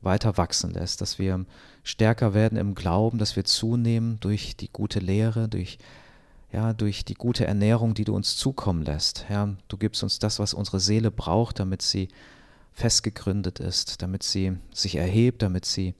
weiter 0.00 0.36
wachsen 0.36 0.72
lässt, 0.72 1.00
dass 1.00 1.18
wir 1.18 1.44
stärker 1.82 2.34
werden 2.34 2.58
im 2.58 2.74
Glauben, 2.74 3.18
dass 3.18 3.36
wir 3.36 3.44
zunehmen 3.44 4.18
durch 4.20 4.56
die 4.56 4.70
gute 4.72 4.98
Lehre, 4.98 5.48
durch, 5.48 5.78
ja, 6.52 6.72
durch 6.72 7.04
die 7.04 7.14
gute 7.14 7.46
Ernährung, 7.46 7.94
die 7.94 8.04
du 8.04 8.14
uns 8.14 8.36
zukommen 8.36 8.82
lässt. 8.82 9.28
Herr, 9.28 9.56
du 9.68 9.76
gibst 9.76 10.02
uns 10.02 10.18
das, 10.18 10.38
was 10.38 10.54
unsere 10.54 10.80
Seele 10.80 11.10
braucht, 11.10 11.60
damit 11.60 11.82
sie 11.82 12.08
festgegründet 12.72 13.58
ist, 13.58 14.02
damit 14.02 14.22
sie 14.22 14.56
sich 14.72 14.96
erhebt, 14.96 15.42
damit 15.42 15.64
sie 15.64 15.94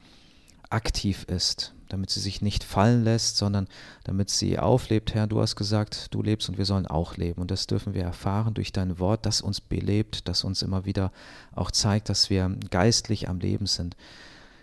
aktiv 0.69 1.25
ist. 1.25 1.76
Damit 1.89 2.11
sie 2.11 2.21
sich 2.21 2.43
nicht 2.43 2.65
fallen 2.65 3.05
lässt, 3.05 3.37
sondern 3.37 3.69
damit 4.05 4.31
sie 4.31 4.59
auflebt. 4.59 5.15
Herr, 5.15 5.27
du 5.27 5.41
hast 5.41 5.57
gesagt, 5.57 6.15
du 6.15 6.23
lebst 6.23 6.49
und 6.49 6.59
wir 6.59 6.65
sollen 6.65 6.87
auch 6.87 7.17
leben. 7.17 7.41
Und 7.41 7.51
das 7.51 7.67
dürfen 7.67 7.95
wir 7.95 8.03
erfahren 8.03 8.55
durch 8.55 8.73
dein 8.73 8.99
Wort, 8.99 9.27
das 9.27 9.41
uns 9.41 9.61
belebt, 9.61 10.29
das 10.29 10.45
uns 10.45 10.63
immer 10.63 10.85
wieder 10.85 11.13
auch 11.55 11.71
zeigt, 11.71 12.09
dass 12.09 12.31
wir 12.31 12.57
geistlich 12.71 13.29
am 13.29 13.39
Leben 13.39 13.67
sind. 13.67 13.97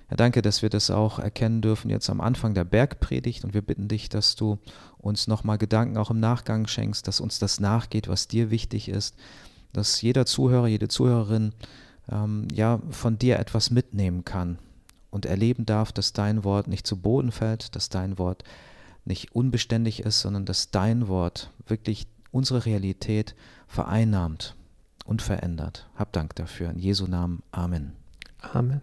Herr, 0.07 0.17
danke, 0.17 0.41
dass 0.41 0.61
wir 0.61 0.69
das 0.69 0.91
auch 0.91 1.19
erkennen 1.19 1.61
dürfen 1.61 1.89
jetzt 1.89 2.09
am 2.09 2.21
Anfang 2.21 2.53
der 2.53 2.65
Bergpredigt 2.65 3.45
und 3.45 3.53
wir 3.53 3.61
bitten 3.61 3.87
dich, 3.87 4.09
dass 4.09 4.35
du 4.35 4.59
uns 4.97 5.27
nochmal 5.27 5.57
Gedanken 5.57 5.97
auch 5.97 6.11
im 6.11 6.19
Nachgang 6.19 6.67
schenkst, 6.67 7.07
dass 7.07 7.19
uns 7.19 7.39
das 7.39 7.59
nachgeht, 7.59 8.07
was 8.07 8.27
dir 8.27 8.51
wichtig 8.51 8.89
ist, 8.89 9.15
dass 9.71 10.01
jeder 10.01 10.25
Zuhörer, 10.25 10.67
jede 10.67 10.87
Zuhörerin 10.87 11.53
ähm, 12.11 12.47
ja 12.53 12.79
von 12.91 13.17
dir 13.17 13.39
etwas 13.39 13.71
mitnehmen 13.71 14.25
kann 14.25 14.57
und 15.13 15.27
erleben 15.27 15.67
darf, 15.67 15.91
dass 15.91 16.11
dein 16.11 16.43
Wort 16.43 16.67
nicht 16.67 16.87
zu 16.87 16.97
Boden 16.99 17.31
fällt, 17.31 17.75
dass 17.75 17.89
dein 17.89 18.17
Wort 18.17 18.43
nicht 19.05 19.35
unbeständig 19.35 19.99
ist, 19.99 20.21
sondern 20.21 20.45
dass 20.45 20.71
dein 20.71 21.07
Wort 21.07 21.51
wirklich 21.67 22.07
unsere 22.31 22.65
Realität 22.65 23.35
vereinnahmt 23.67 24.55
und 25.05 25.21
verändert. 25.21 25.87
Hab 25.95 26.13
Dank 26.13 26.33
dafür. 26.35 26.71
In 26.71 26.79
Jesu 26.79 27.05
Namen. 27.05 27.43
Amen. 27.51 27.91
Amen. 28.41 28.81